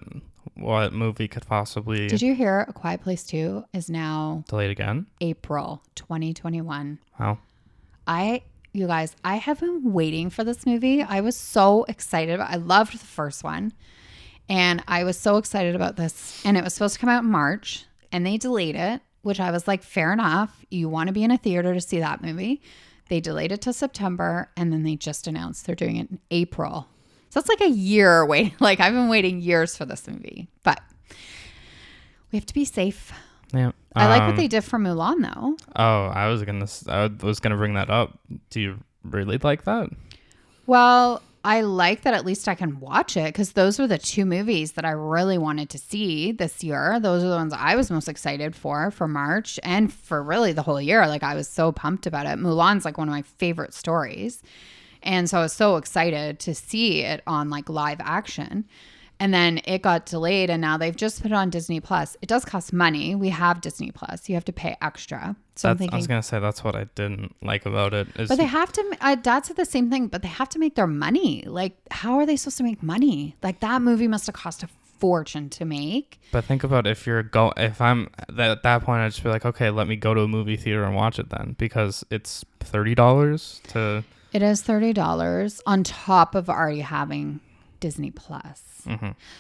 what 0.56 0.94
movie 0.94 1.28
could 1.28 1.46
possibly 1.46 2.08
Did 2.08 2.22
you 2.22 2.34
hear 2.34 2.66
A 2.68 2.74
Quiet 2.74 3.02
Place 3.02 3.24
2 3.24 3.66
is 3.74 3.90
now 3.90 4.44
delayed 4.48 4.72
again? 4.72 5.08
April 5.22 5.84
2021? 5.96 7.00
Wow. 7.20 7.40
I, 8.08 8.44
you 8.72 8.88
guys, 8.88 9.16
I 9.24 9.36
have 9.36 9.60
been 9.60 9.94
waiting 9.94 10.30
for 10.30 10.44
this 10.44 10.66
movie. 10.66 11.02
I 11.02 11.22
was 11.22 11.36
so 11.36 11.86
excited. 11.88 12.40
I 12.40 12.56
loved 12.56 12.94
the 12.94 13.06
first 13.06 13.44
one. 13.44 13.74
And 14.48 14.84
I 14.88 15.04
was 15.04 15.18
so 15.18 15.38
excited 15.38 15.76
about 15.76 15.96
this. 15.96 16.42
And 16.46 16.56
it 16.56 16.64
was 16.64 16.74
supposed 16.74 16.94
to 16.96 17.00
come 17.00 17.10
out 17.10 17.24
in 17.24 17.32
March 17.32 17.86
and 18.12 18.26
they 18.26 18.38
delayed 18.38 18.76
it, 18.76 19.02
which 19.24 19.40
I 19.40 19.52
was 19.52 19.68
like, 19.68 19.82
fair 19.84 20.14
enough. 20.14 20.64
You 20.70 20.88
want 20.88 21.08
to 21.08 21.14
be 21.14 21.24
in 21.24 21.32
a 21.32 21.38
theater 21.38 21.74
to 21.74 21.82
see 21.82 22.00
that 22.00 22.22
movie. 22.22 22.62
They 23.10 23.20
delayed 23.20 23.52
it 23.52 23.62
to 23.62 23.74
September 23.74 24.52
and 24.56 24.72
then 24.72 24.84
they 24.84 24.96
just 24.96 25.28
announced 25.28 25.66
they're 25.66 25.76
doing 25.76 25.98
it 25.98 26.12
in 26.12 26.20
April. 26.32 26.88
So 27.36 27.42
it's 27.42 27.50
like 27.50 27.60
a 27.60 27.68
year 27.70 28.26
waiting. 28.34 28.54
Like 28.62 28.80
I've 28.80 28.94
been 28.94 29.10
waiting 29.10 29.42
years 29.42 29.76
for 29.76 29.84
this 29.84 30.08
movie, 30.08 30.48
but 30.64 30.80
we 32.32 32.38
have 32.40 32.46
to 32.46 32.54
be 32.54 32.64
safe. 32.64 33.12
Yeah. 33.54 33.74
I 33.94 34.08
like 34.08 34.22
Um, 34.22 34.28
what 34.30 34.36
they 34.38 34.48
did 34.48 34.64
for 34.64 34.80
Mulan 34.80 35.22
though. 35.22 35.58
Oh, 35.76 36.06
I 36.08 36.28
was 36.30 36.44
gonna 36.44 36.66
I 36.88 37.08
was 37.22 37.42
gonna 37.42 37.58
bring 37.58 37.74
that 37.74 37.90
up. 37.90 38.18
Do 38.52 38.62
you 38.62 38.80
really 39.04 39.38
like 39.38 39.66
that? 39.66 39.90
Well, 40.66 41.22
I 41.44 41.60
like 41.60 42.04
that 42.04 42.14
at 42.14 42.26
least 42.26 42.48
I 42.48 42.56
can 42.56 42.80
watch 42.80 43.18
it 43.18 43.26
because 43.26 43.52
those 43.52 43.80
were 43.80 43.86
the 43.88 43.98
two 43.98 44.24
movies 44.26 44.72
that 44.72 44.86
I 44.86 44.92
really 44.92 45.38
wanted 45.38 45.70
to 45.72 45.78
see 45.78 46.32
this 46.32 46.64
year. 46.64 47.02
Those 47.02 47.22
are 47.22 47.30
the 47.30 47.36
ones 47.36 47.52
I 47.54 47.76
was 47.76 47.92
most 47.92 48.08
excited 48.08 48.56
for 48.56 48.92
for 48.92 49.10
March 49.10 49.60
and 49.62 49.92
for 49.92 50.24
really 50.24 50.54
the 50.54 50.62
whole 50.64 50.80
year. 50.80 51.06
Like 51.06 51.22
I 51.24 51.36
was 51.36 51.50
so 51.50 51.74
pumped 51.74 52.08
about 52.08 52.28
it. 52.28 52.40
Mulan's 52.40 52.86
like 52.86 52.98
one 52.98 53.10
of 53.10 53.14
my 53.14 53.24
favorite 53.24 53.74
stories. 53.74 54.42
And 55.06 55.30
so 55.30 55.40
I 55.40 55.42
was 55.42 55.54
so 55.54 55.78
excited 55.78 56.40
to 56.40 56.56
see 56.56 57.02
it 57.02 57.22
on 57.28 57.50
like 57.50 57.70
live 57.70 58.00
action. 58.02 58.66
And 59.18 59.34
then 59.34 59.62
it 59.64 59.82
got 59.82 60.06
delayed 60.06 60.50
and 60.50 60.60
now 60.60 60.78
they've 60.78 60.96
just 60.96 61.22
put 61.22 61.32
it 61.32 61.36
on 61.36 61.50
Disney 61.50 61.80
Plus. 61.80 62.18
It 62.22 62.28
does 62.28 62.44
cost 62.44 62.74
money. 62.74 63.16
We 63.16 63.30
have 63.30 63.62
Disney 63.62 63.92
Plus. 63.92 64.28
You 64.28 64.36
have 64.36 64.44
to 64.46 64.52
pay 64.52 64.76
extra. 64.82 65.38
So 65.56 65.70
I'm 65.70 65.78
That's, 65.78 65.94
I 65.94 65.96
was 65.96 66.08
gonna 66.08 66.22
say 66.22 66.40
that's 66.40 66.66
what 66.66 66.76
I 66.76 66.88
didn't 66.96 67.34
like 67.42 67.66
about 67.66 67.94
it. 67.94 68.08
Is 68.18 68.28
but 68.28 68.38
they 68.38 68.46
have 68.46 68.74
to. 68.74 68.98
Uh, 69.00 69.16
Dad 69.16 69.46
said 69.46 69.56
the 69.56 69.64
same 69.64 69.90
thing. 69.90 70.08
But 70.08 70.22
they 70.22 70.28
have 70.28 70.50
to 70.50 70.60
make 70.60 70.76
their 70.76 70.88
money. 70.88 71.46
Like, 71.48 71.78
how 71.92 72.18
are 72.18 72.26
they 72.26 72.36
supposed 72.36 72.58
to 72.58 72.64
make 72.64 72.84
money? 72.84 73.38
Like 73.42 73.62
that 73.62 73.82
movie 73.82 74.10
must 74.10 74.26
have 74.26 74.36
cost 74.36 74.64
a 74.64 74.68
fortune 75.00 75.50
to 75.52 75.66
make. 75.66 76.20
But 76.32 76.44
think 76.46 76.64
about 76.64 76.88
if 76.88 77.08
you're 77.08 77.24
go 77.24 77.54
if 77.56 77.80
I'm 77.80 78.10
that, 78.30 78.50
at 78.52 78.64
that 78.64 78.84
point 78.84 79.02
I'd 79.02 79.12
just 79.12 79.24
be 79.24 79.30
like, 79.30 79.46
okay, 79.46 79.70
let 79.70 79.88
me 79.88 79.96
go 79.96 80.14
to 80.14 80.22
a 80.22 80.28
movie 80.28 80.58
theater 80.58 80.84
and 80.84 80.96
watch 80.96 81.20
it 81.20 81.30
then 81.30 81.56
because 81.58 82.04
it's 82.10 82.44
thirty 82.60 82.96
dollars 82.96 83.62
to 83.70 84.04
It 84.36 84.44
is 84.44 84.62
thirty 84.62 84.92
dollars 84.92 85.62
on 85.66 85.86
top 85.86 86.36
of 86.36 86.50
already 86.50 86.82
having 86.82 87.40
Disney 87.80 88.12
Plus. 88.12 88.62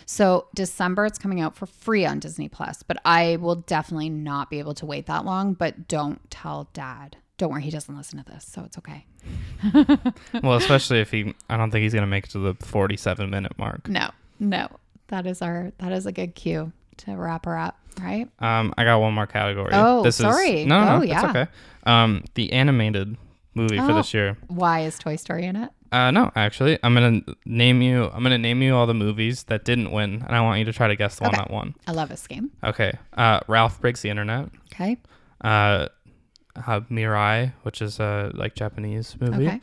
So 0.06 0.48
December 0.56 1.06
it's 1.06 1.20
coming 1.20 1.42
out 1.42 1.54
for 1.54 1.66
free 1.66 2.06
on 2.06 2.20
Disney 2.20 2.48
Plus. 2.48 2.82
But 2.82 3.02
I 3.04 3.36
will 3.36 3.56
definitely 3.56 4.10
not 4.10 4.50
be 4.50 4.60
able 4.60 4.74
to 4.76 4.86
wait 4.86 5.08
that 5.08 5.26
long. 5.26 5.54
But 5.54 5.90
don't 5.90 6.22
tell 6.32 6.70
Dad. 6.72 7.18
Don't 7.38 7.52
worry, 7.52 7.64
he 7.64 7.72
doesn't 7.72 7.94
listen 7.98 8.24
to 8.24 8.32
this, 8.32 8.46
so 8.46 8.64
it's 8.64 8.78
okay. 8.78 9.06
well, 10.42 10.56
especially 10.56 11.02
if 11.02 11.12
he 11.12 11.36
I 11.50 11.58
don't 11.58 11.72
think 11.72 11.84
he's 11.84 11.94
gonna 11.94 12.08
make 12.08 12.28
it 12.28 12.30
to 12.32 12.40
the 12.40 12.54
forty 12.66 12.96
seven 12.96 13.30
minute 13.30 13.58
mark. 13.58 13.90
No, 13.90 14.12
no, 14.40 14.70
that 15.10 15.28
is 15.28 15.42
our 15.42 15.74
that 15.80 15.92
is 15.92 16.06
a 16.06 16.14
good 16.14 16.36
cue 16.36 16.72
to 17.00 17.18
wrap 17.18 17.44
her 17.44 17.58
up, 17.58 17.78
right? 18.00 18.30
Um, 18.40 18.74
I 18.78 18.86
got 18.86 19.00
one 19.00 19.14
more 19.14 19.28
category. 19.28 19.72
Oh, 19.74 20.06
is 20.06 20.16
sorry. 20.16 20.64
no, 20.64 20.86
no, 20.86 20.98
Go, 21.00 21.02
it's 21.02 21.10
yeah. 21.10 21.30
okay. 21.32 21.48
Um, 21.84 22.24
the 22.36 22.54
animated 22.54 23.18
movie 23.56 23.78
for 23.78 23.92
Oh. 23.92 23.96
this 23.96 24.14
year. 24.14 24.38
Why 24.48 24.82
is 24.82 25.00
Toy 25.00 25.16
Story 25.16 25.46
in 25.46 25.56
it? 25.56 25.72
Uh, 25.92 26.12
no, 26.12 26.32
actually, 26.36 26.78
I'm 26.84 26.94
gonna 26.94 27.22
name 27.46 27.82
you. 27.82 28.10
I'm 28.14 28.22
gonna 28.22 28.38
name 28.38 28.62
you 28.62 28.76
all 28.76 28.86
the 28.86 28.94
movies 28.94 29.44
that 29.44 29.64
didn't 29.66 29.92
win, 29.92 30.24
and 30.28 30.36
I 30.36 30.42
want 30.42 30.60
you 30.60 30.66
to 30.66 30.74
try 30.74 30.88
to 30.88 30.96
guess 30.96 31.16
the 31.16 31.24
one 31.24 31.34
that 31.36 31.50
won. 31.50 31.74
I 31.88 31.92
love 31.94 32.10
this 32.10 32.28
game. 32.28 32.52
Okay. 32.64 32.94
Uh, 33.14 33.40
Ralph 33.48 33.80
breaks 33.80 34.02
the 34.02 34.10
internet. 34.10 34.50
Okay. 34.74 34.98
Uh, 35.44 35.88
uh 36.58 36.82
Mirai, 36.92 37.54
which 37.64 37.82
is 37.82 38.00
a 38.00 38.32
like 38.34 38.56
Japanese 38.56 39.16
movie. 39.20 39.48
Okay. 39.48 39.62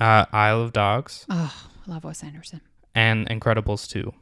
Uh, 0.00 0.24
Isle 0.32 0.62
of 0.62 0.72
Dogs 0.72 1.24
Oh, 1.30 1.54
I 1.86 1.90
love 1.90 2.04
Wes 2.04 2.22
Anderson. 2.22 2.60
and 2.94 3.26
Incredibles 3.28 3.88
2. 3.88 4.12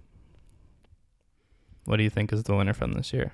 What 1.87 1.97
do 1.97 2.03
you 2.05 2.11
think 2.11 2.33
is 2.33 2.43
the 2.45 2.55
winner 2.55 2.73
from 2.73 2.93
this 2.93 3.13
year? 3.13 3.33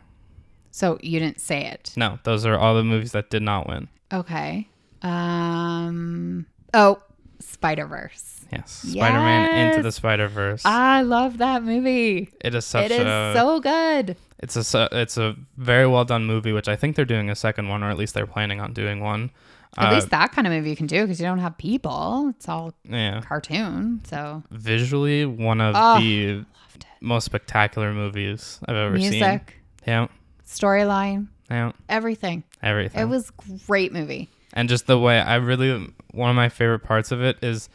So 0.70 0.99
you 1.03 1.18
didn't 1.20 1.41
say 1.41 1.66
it. 1.66 1.93
No, 1.97 2.18
those 2.24 2.47
are 2.47 2.57
all 2.59 2.74
the 2.74 2.85
movies 2.85 3.12
that 3.12 3.30
did 3.30 3.43
not 3.43 3.68
win. 3.68 3.89
Okay. 4.12 4.68
Um. 5.03 6.46
Oh, 6.74 6.98
Spider 7.40 7.86
Verse. 7.86 8.40
Yes, 8.53 8.70
Spider-Man 8.86 9.68
Into 9.68 9.82
the 9.82 9.90
Spider-Verse. 9.92 10.61
I 10.66 11.00
love 11.00 11.38
that 11.38 11.62
movie. 11.62 12.28
it 12.44 12.55
is 12.55 12.66
such 12.66 12.86
It 12.86 12.92
is 12.92 13.00
a 13.07 13.32
so 13.34 13.61
good. 13.61 14.14
it's 14.40 14.74
a 14.74 14.88
it's 14.92 15.16
a 15.16 15.34
very 15.57 15.86
well 15.86 16.05
done 16.05 16.26
movie, 16.26 16.53
which 16.53 16.68
I 16.68 16.76
think 16.76 16.94
they're 16.96 17.07
doing 17.07 17.30
a 17.30 17.34
second 17.34 17.68
one, 17.68 17.82
or 17.82 17.88
at 17.90 17.96
least 17.96 18.12
they're 18.12 18.26
planning 18.26 18.61
on 18.61 18.74
doing 18.74 19.00
one. 19.00 19.30
At 19.78 19.90
Uh, 19.90 19.94
least 19.94 20.11
that 20.11 20.32
kind 20.32 20.46
of 20.46 20.53
movie 20.53 20.68
you 20.68 20.76
can 20.76 20.86
do 20.86 21.00
because 21.03 21.18
you 21.18 21.24
don't 21.26 21.38
have 21.38 21.57
people. 21.57 22.28
It's 22.36 22.46
all 22.46 22.74
yeah, 22.84 23.22
cartoon. 23.22 24.03
So 24.05 24.42
visually 24.50 25.24
one 25.24 25.62
of 25.62 25.74
Oh, 25.78 25.98
the 25.98 26.44
most 27.00 27.24
spectacular 27.24 27.94
movies 27.94 28.61
I've 28.68 28.76
ever 28.76 28.98
seen. 29.00 29.11
Music, 29.12 29.55
Yeah, 29.86 30.09
storyline, 30.46 31.28
yeah, 31.50 31.72
everything. 31.88 32.44
everything. 32.62 33.00
It 33.00 33.07
was 33.07 33.30
great 33.66 33.94
movie. 33.94 34.28
And 34.53 34.68
just 34.68 34.86
the 34.86 34.98
way 34.98 35.18
I 35.20 35.36
really 35.36 35.92
one 36.12 36.30
of 36.30 36.36
my 36.36 36.48
favorite 36.48 36.80
parts 36.80 37.11
of 37.12 37.22
it 37.22 37.36
is 37.42 37.68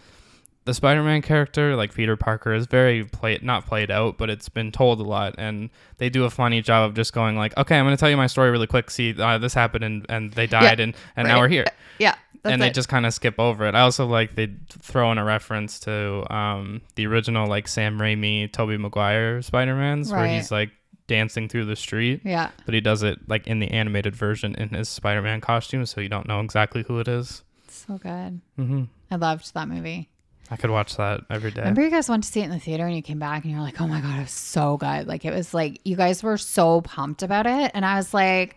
the 0.66 0.74
Spider-Man 0.74 1.22
character, 1.22 1.78
like 1.78 1.94
Peter 1.94 2.18
Parker, 2.18 2.54
is 2.54 2.66
very 2.66 3.06
played 3.06 3.42
not 3.42 3.66
played 3.66 3.90
out, 3.90 4.18
but 4.18 4.30
it's 4.30 4.50
been 4.50 4.72
told 4.72 5.00
a 5.00 5.04
lot, 5.04 5.36
and 5.38 5.70
they 5.98 6.10
do 6.10 6.26
a 6.26 6.30
funny 6.30 6.62
job 6.62 6.90
of 6.90 6.96
just 6.96 7.14
going 7.14 7.38
like, 7.38 7.56
okay, 7.58 7.80
I'm 7.80 7.86
going 7.86 7.96
to 7.96 8.00
tell 8.00 8.10
you 8.10 8.18
my 8.18 8.28
story 8.28 8.52
really 8.52 8.68
quick. 8.68 8.92
See, 8.92 9.16
uh, 9.18 9.38
this 9.38 9.54
happened, 9.54 9.86
and 9.86 10.06
and 10.10 10.34
they 10.34 10.46
died, 10.46 10.80
and 10.82 10.94
and 11.16 11.28
now 11.28 11.40
we're 11.40 11.48
here, 11.48 11.66
Yeah. 12.00 12.16
That's 12.44 12.54
and 12.54 12.62
they 12.62 12.68
it. 12.68 12.76
just 12.76 12.88
kind 12.88 13.06
of 13.06 13.14
skip 13.14 13.40
over 13.40 13.66
it. 13.66 13.74
I 13.76 13.80
also 13.82 14.06
like 14.06 14.36
they 14.36 14.54
throw 14.70 15.12
in 15.12 15.18
a 15.18 15.24
reference 15.24 15.80
to 15.82 16.32
um 16.34 16.82
the 16.96 17.08
original 17.08 17.48
like 17.48 17.68
Sam 17.68 17.98
Raimi, 17.98 18.52
Tobey 18.52 18.78
Maguire 18.78 19.42
Spider-Mans, 19.42 20.12
where 20.12 20.28
he's 20.28 20.52
like 20.52 20.70
dancing 21.08 21.48
through 21.48 21.66
the 21.66 21.76
street 21.76 22.22
yeah. 22.24 22.52
but 22.66 22.74
he 22.74 22.82
does 22.82 23.02
it 23.02 23.18
like 23.28 23.48
in 23.48 23.60
the 23.60 23.72
animated 23.72 24.16
version 24.16 24.54
in 24.56 24.70
his 24.70 24.90
Spider-Man 24.90 25.42
costume, 25.42 25.86
so 25.86 26.02
you 26.02 26.10
don't 26.10 26.28
know 26.28 26.42
exactly 26.42 26.84
who 26.84 27.00
it 27.00 27.08
is. 27.08 27.44
So 27.70 27.98
good. 27.98 28.42
Mm-hmm. 28.60 28.84
I 29.10 29.16
loved 29.16 29.54
that 29.54 29.68
movie. 29.68 30.10
I 30.50 30.56
could 30.56 30.70
watch 30.70 30.96
that 30.96 31.22
every 31.30 31.52
day. 31.52 31.62
Remember 31.62 31.82
you 31.82 31.90
guys 31.90 32.08
went 32.08 32.24
to 32.24 32.30
see 32.30 32.42
it 32.42 32.46
in 32.46 32.52
the 32.52 32.60
theater 32.60 32.86
and 32.86 32.96
you 32.96 33.02
came 33.02 33.20
back 33.20 33.44
and 33.44 33.52
you're 33.52 33.62
like, 33.62 33.82
oh 33.82 33.88
my 33.88 34.00
God, 34.00 34.18
it 34.18 34.22
was 34.22 34.32
so 34.32 34.78
good. 34.78 35.08
Like 35.08 35.26
it 35.26 35.34
was 35.34 35.54
like 35.54 35.82
you 35.84 35.96
guys 35.96 36.24
were 36.24 36.38
so 36.38 36.82
pumped 36.82 37.22
about 37.24 37.46
it. 37.46 37.72
And 37.74 37.86
I 37.86 37.96
was 37.96 38.14
like, 38.14 38.56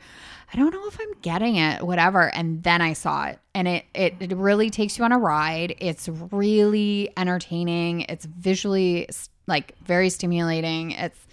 I 0.52 0.56
don't 0.56 0.72
know 0.72 0.86
if 0.86 0.98
I'm 1.00 1.12
getting 1.22 1.56
it, 1.56 1.82
whatever. 1.82 2.32
And 2.34 2.62
then 2.62 2.80
I 2.80 2.92
saw 2.92 3.26
it 3.26 3.38
and 3.54 3.66
it 3.66 3.84
it, 3.94 4.14
it 4.20 4.36
really 4.36 4.70
takes 4.70 4.98
you 4.98 5.04
on 5.04 5.12
a 5.12 5.18
ride. 5.18 5.74
It's 5.78 6.08
really 6.08 7.10
entertaining. 7.16 8.02
It's 8.02 8.24
visually 8.24 9.08
like 9.46 9.74
very 9.84 10.10
stimulating. 10.10 10.92
It's 10.92 11.26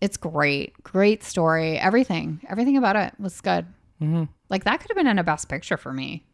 it's 0.00 0.16
great, 0.16 0.80
great 0.82 1.22
story. 1.24 1.78
Everything, 1.78 2.40
everything 2.48 2.76
about 2.76 2.96
it 2.96 3.14
was 3.18 3.40
good. 3.40 3.66
hmm 3.98 4.24
Like 4.48 4.64
that 4.64 4.80
could 4.80 4.90
have 4.90 4.96
been 4.96 5.06
in 5.06 5.18
a 5.18 5.24
best 5.24 5.48
picture 5.48 5.76
for 5.76 5.92
me. 5.92 6.24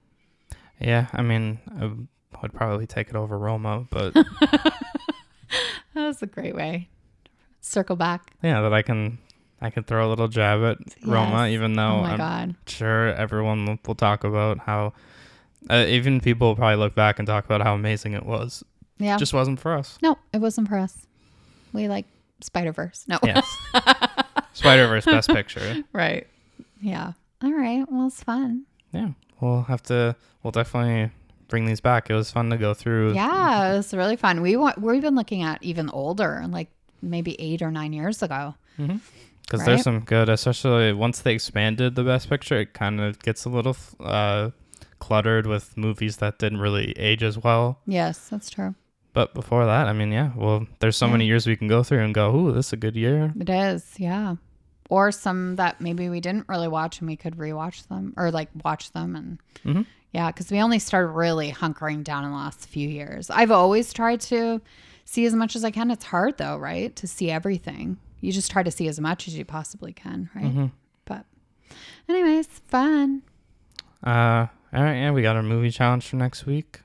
Yeah, 0.81 1.07
I 1.13 1.23
mean, 1.23 1.59
I 1.81 1.91
would 2.43 2.53
probably 2.53 2.87
take 2.87 3.09
it 3.09 3.15
over 3.17 3.39
Roma, 3.39 3.87
but 3.91 4.13
That 5.95 6.07
was 6.07 6.23
a 6.23 6.27
great 6.27 6.55
way. 6.55 6.89
Circle 7.61 7.97
back. 7.97 8.33
yeah, 8.43 8.61
that 8.63 8.73
I 8.75 8.83
can 8.83 9.19
I 9.61 9.71
can 9.71 9.85
throw 9.85 10.07
a 10.07 10.11
little 10.11 10.29
jab 10.29 10.63
at 10.63 10.79
Roma, 11.07 11.49
even 11.49 11.75
though 11.75 11.83
oh 11.99 12.03
my 12.03 12.11
I'm 12.13 12.19
god. 12.19 12.55
sure 12.67 13.09
everyone 13.15 13.79
will- 13.87 13.95
talk 13.95 14.25
about 14.25 14.59
how. 14.59 14.93
Uh, 15.71 15.87
even 15.89 16.21
people 16.21 16.49
will 16.49 16.57
probably 16.57 16.77
look 16.77 16.95
back 16.95 17.19
and 17.19 17.27
talk 17.27 17.47
about 17.47 17.63
how 17.63 17.73
amazing 17.75 18.13
it 18.13 18.27
was. 18.27 18.63
Yeah. 18.99 19.17
Just 19.17 19.33
wasn't 19.33 19.59
for 19.61 19.73
us. 19.75 19.97
no, 20.03 20.19
it 20.33 20.39
wasn't 20.39 20.69
for 20.69 20.77
us. 20.77 21.07
We 21.73 21.89
like 21.89 22.05
Spider 22.45 22.73
Verse. 22.73 23.05
No. 23.09 23.19
Yes. 23.23 23.45
Spider 24.53 24.87
Verse 24.87 25.05
Best 25.05 25.29
Picture. 25.31 25.83
right. 25.93 26.27
Yeah. 26.81 27.13
All 27.43 27.53
right. 27.53 27.85
Well, 27.91 28.07
it's 28.07 28.23
fun. 28.23 28.65
Yeah, 28.93 29.09
we'll 29.41 29.63
have 29.63 29.83
to. 29.85 30.15
We'll 30.43 30.53
definitely 30.53 31.11
bring 31.49 31.67
these 31.67 31.81
back. 31.81 32.11
It 32.11 32.15
was 32.15 32.31
fun 32.31 32.51
to 32.51 32.57
go 32.57 32.75
through. 32.75 33.15
Yeah, 33.15 33.73
it 33.73 33.77
was 33.77 33.93
really 33.95 34.17
fun. 34.17 34.41
We 34.43 34.57
want 34.57 34.81
we've 34.81 35.03
been 35.03 35.15
looking 35.17 35.43
at 35.43 35.63
even 35.63 35.91
older, 35.91 36.45
like 36.49 36.69
maybe 37.03 37.39
eight 37.41 37.63
or 37.63 37.71
nine 37.71 37.93
years 37.93 38.23
ago. 38.23 38.55
because 38.77 39.01
Right? 39.61 39.67
there's 39.67 39.83
some 39.83 40.01
good, 40.01 40.29
especially 40.29 40.93
once 40.93 41.21
they 41.21 41.35
expanded 41.35 41.95
the 41.97 42.05
Best 42.05 42.29
Picture, 42.29 42.61
it 42.61 42.73
kind 42.75 43.01
of 43.01 43.19
gets 43.21 43.45
a 43.45 43.49
little 43.49 43.77
uh, 44.01 44.51
cluttered 45.01 45.47
with 45.47 45.77
movies 45.77 46.19
that 46.19 46.39
didn't 46.39 46.61
really 46.61 46.93
age 46.93 47.23
as 47.23 47.37
well. 47.39 47.79
Yes, 47.87 48.29
that's 48.29 48.49
true. 48.51 48.75
But 49.15 49.33
before 49.33 49.65
that, 49.65 49.87
I 49.87 49.93
mean, 49.95 50.13
yeah, 50.13 50.33
well, 50.37 50.67
there's 50.81 50.97
so 50.99 51.07
Yeah. 51.07 51.13
many 51.13 51.27
years 51.27 51.47
we 51.47 51.57
can 51.57 51.69
go 51.69 51.83
through 51.83 52.01
and 52.05 52.13
go, 52.13 52.35
ooh, 52.37 52.53
this 52.53 52.67
is 52.67 52.73
a 52.75 52.77
good 52.77 52.97
year. 52.97 53.33
It 53.41 53.49
is, 53.49 53.95
yeah. 53.97 54.37
Or 54.91 55.11
some 55.13 55.57
that 55.57 55.81
maybe 55.81 56.09
we 56.11 56.21
didn't 56.21 56.47
really 56.49 56.69
watch 56.69 56.99
and 57.01 57.09
we 57.09 57.17
could 57.17 57.37
rewatch 57.37 57.87
them 57.89 58.13
or 58.19 58.31
like 58.31 58.51
watch 58.65 58.93
them 58.93 59.17
and 59.17 59.39
Mhm. 59.65 59.87
yeah, 60.13 60.27
because 60.31 60.51
we 60.51 60.61
only 60.61 60.79
started 60.79 61.09
really 61.13 61.51
hunkering 61.53 62.05
down 62.05 62.25
in 62.25 62.31
the 62.31 62.37
last 62.37 62.69
few 62.69 62.87
years. 62.89 63.31
I've 63.31 63.51
always 63.51 63.93
tried 63.93 64.21
to 64.23 64.61
see 65.07 65.25
as 65.27 65.33
much 65.35 65.55
as 65.57 65.65
I 65.65 65.71
can. 65.71 65.91
It's 65.91 66.05
hard 66.07 66.37
though, 66.37 66.59
right? 66.59 66.95
To 66.97 67.07
see 67.07 67.31
everything. 67.31 67.97
You 68.21 68.33
just 68.33 68.51
try 68.51 68.63
to 68.63 68.71
see 68.71 68.89
as 68.89 68.99
much 69.01 69.29
as 69.29 69.37
you 69.39 69.45
possibly 69.45 69.93
can, 69.93 70.29
right? 70.35 70.45
Mm-hmm. 70.47 70.67
But 71.05 71.25
anyways, 72.09 72.47
fun. 72.67 73.23
Uh, 74.03 74.47
all 74.73 74.83
right, 74.83 74.97
yeah, 74.97 75.13
we 75.13 75.23
got 75.23 75.37
our 75.37 75.43
movie 75.43 75.71
challenge 75.71 76.07
for 76.09 76.17
next 76.17 76.47
week. 76.47 76.81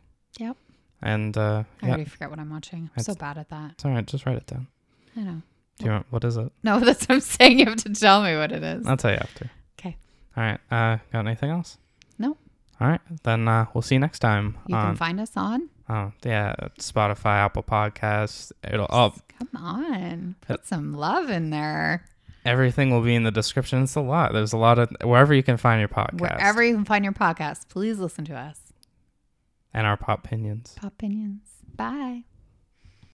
And 1.02 1.38
uh, 1.38 1.64
I 1.82 1.86
yeah, 1.86 1.89
already 1.93 2.06
forget 2.06 2.30
what 2.30 2.39
I'm 2.39 2.50
watching. 2.50 2.89
I'm 2.97 3.04
so 3.04 3.16
bad 3.16 3.38
at 3.38 3.50
that. 3.50 3.72
it's 3.72 3.86
all 3.86 3.91
right. 3.91 4.06
Just 4.06 4.26
write 4.26 4.38
it 4.38 4.47
down. 4.47 4.68
I 5.16 5.22
know. 5.22 5.41
Do 5.80 5.86
you 5.86 5.91
want, 5.91 6.06
what 6.10 6.24
is 6.26 6.36
it? 6.38 6.52
No, 6.64 6.80
that's 6.82 7.08
what 7.08 7.16
I'm 7.16 7.22
saying. 7.22 7.60
You 7.60 7.66
have 7.66 7.78
to 7.84 7.93
tell 7.93 8.22
me 8.22 8.36
what 8.36 8.52
it 8.52 8.64
is. 8.64 8.86
I'll 8.86 8.97
tell 8.97 9.12
you 9.12 9.18
after. 9.18 9.50
Okay. 9.80 9.95
All 10.36 10.43
right. 10.43 10.60
Uh, 10.70 10.97
got 11.14 11.26
anything 11.26 11.52
else? 11.52 11.78
No. 12.18 12.36
All 12.82 12.88
right. 12.88 13.02
Then 13.24 13.47
uh, 13.47 13.66
we'll 13.74 13.82
see 13.82 13.95
you 13.95 14.00
next 14.00 14.20
time 14.20 14.58
You 14.68 14.76
on 14.76 14.88
can 14.88 14.95
find 14.97 15.20
us 15.22 15.32
on. 15.38 15.70
oh 15.89 16.12
yeah 16.24 16.54
Spotify, 16.80 17.38
Apple 17.45 17.64
Podcasts. 17.64 18.52
It'll 18.64 18.88
oh 18.89 19.14
Come 19.38 19.50
on. 19.64 20.36
Put 20.41 20.66
some 20.68 20.93
love 20.93 21.30
in 21.30 21.50
there. 21.50 22.06
everything 22.45 22.89
will 22.91 23.02
be 23.02 23.16
in 23.16 23.24
the 23.24 23.32
description. 23.32 23.84
It's 23.84 23.95
a 23.95 24.02
lot. 24.02 24.34
There's 24.34 24.52
a 24.54 24.58
lot 24.58 24.80
of 24.80 24.89
wherever 25.04 25.34
you 25.34 25.43
can 25.43 25.56
find 25.58 25.80
your 25.80 25.88
podcast 25.89 26.20
Wherever 26.20 26.62
you 26.64 26.74
can 26.76 26.84
find 26.86 27.06
your 27.06 27.14
podcast, 27.14 27.70
please 27.70 28.00
listen 28.00 28.26
to 28.26 28.36
us. 28.36 28.60
And 29.74 29.86
our 29.88 29.98
pop 29.98 30.26
opinions. 30.26 30.76
Pop 30.80 30.94
opinions. 30.94 31.42
Bye. 31.76 32.24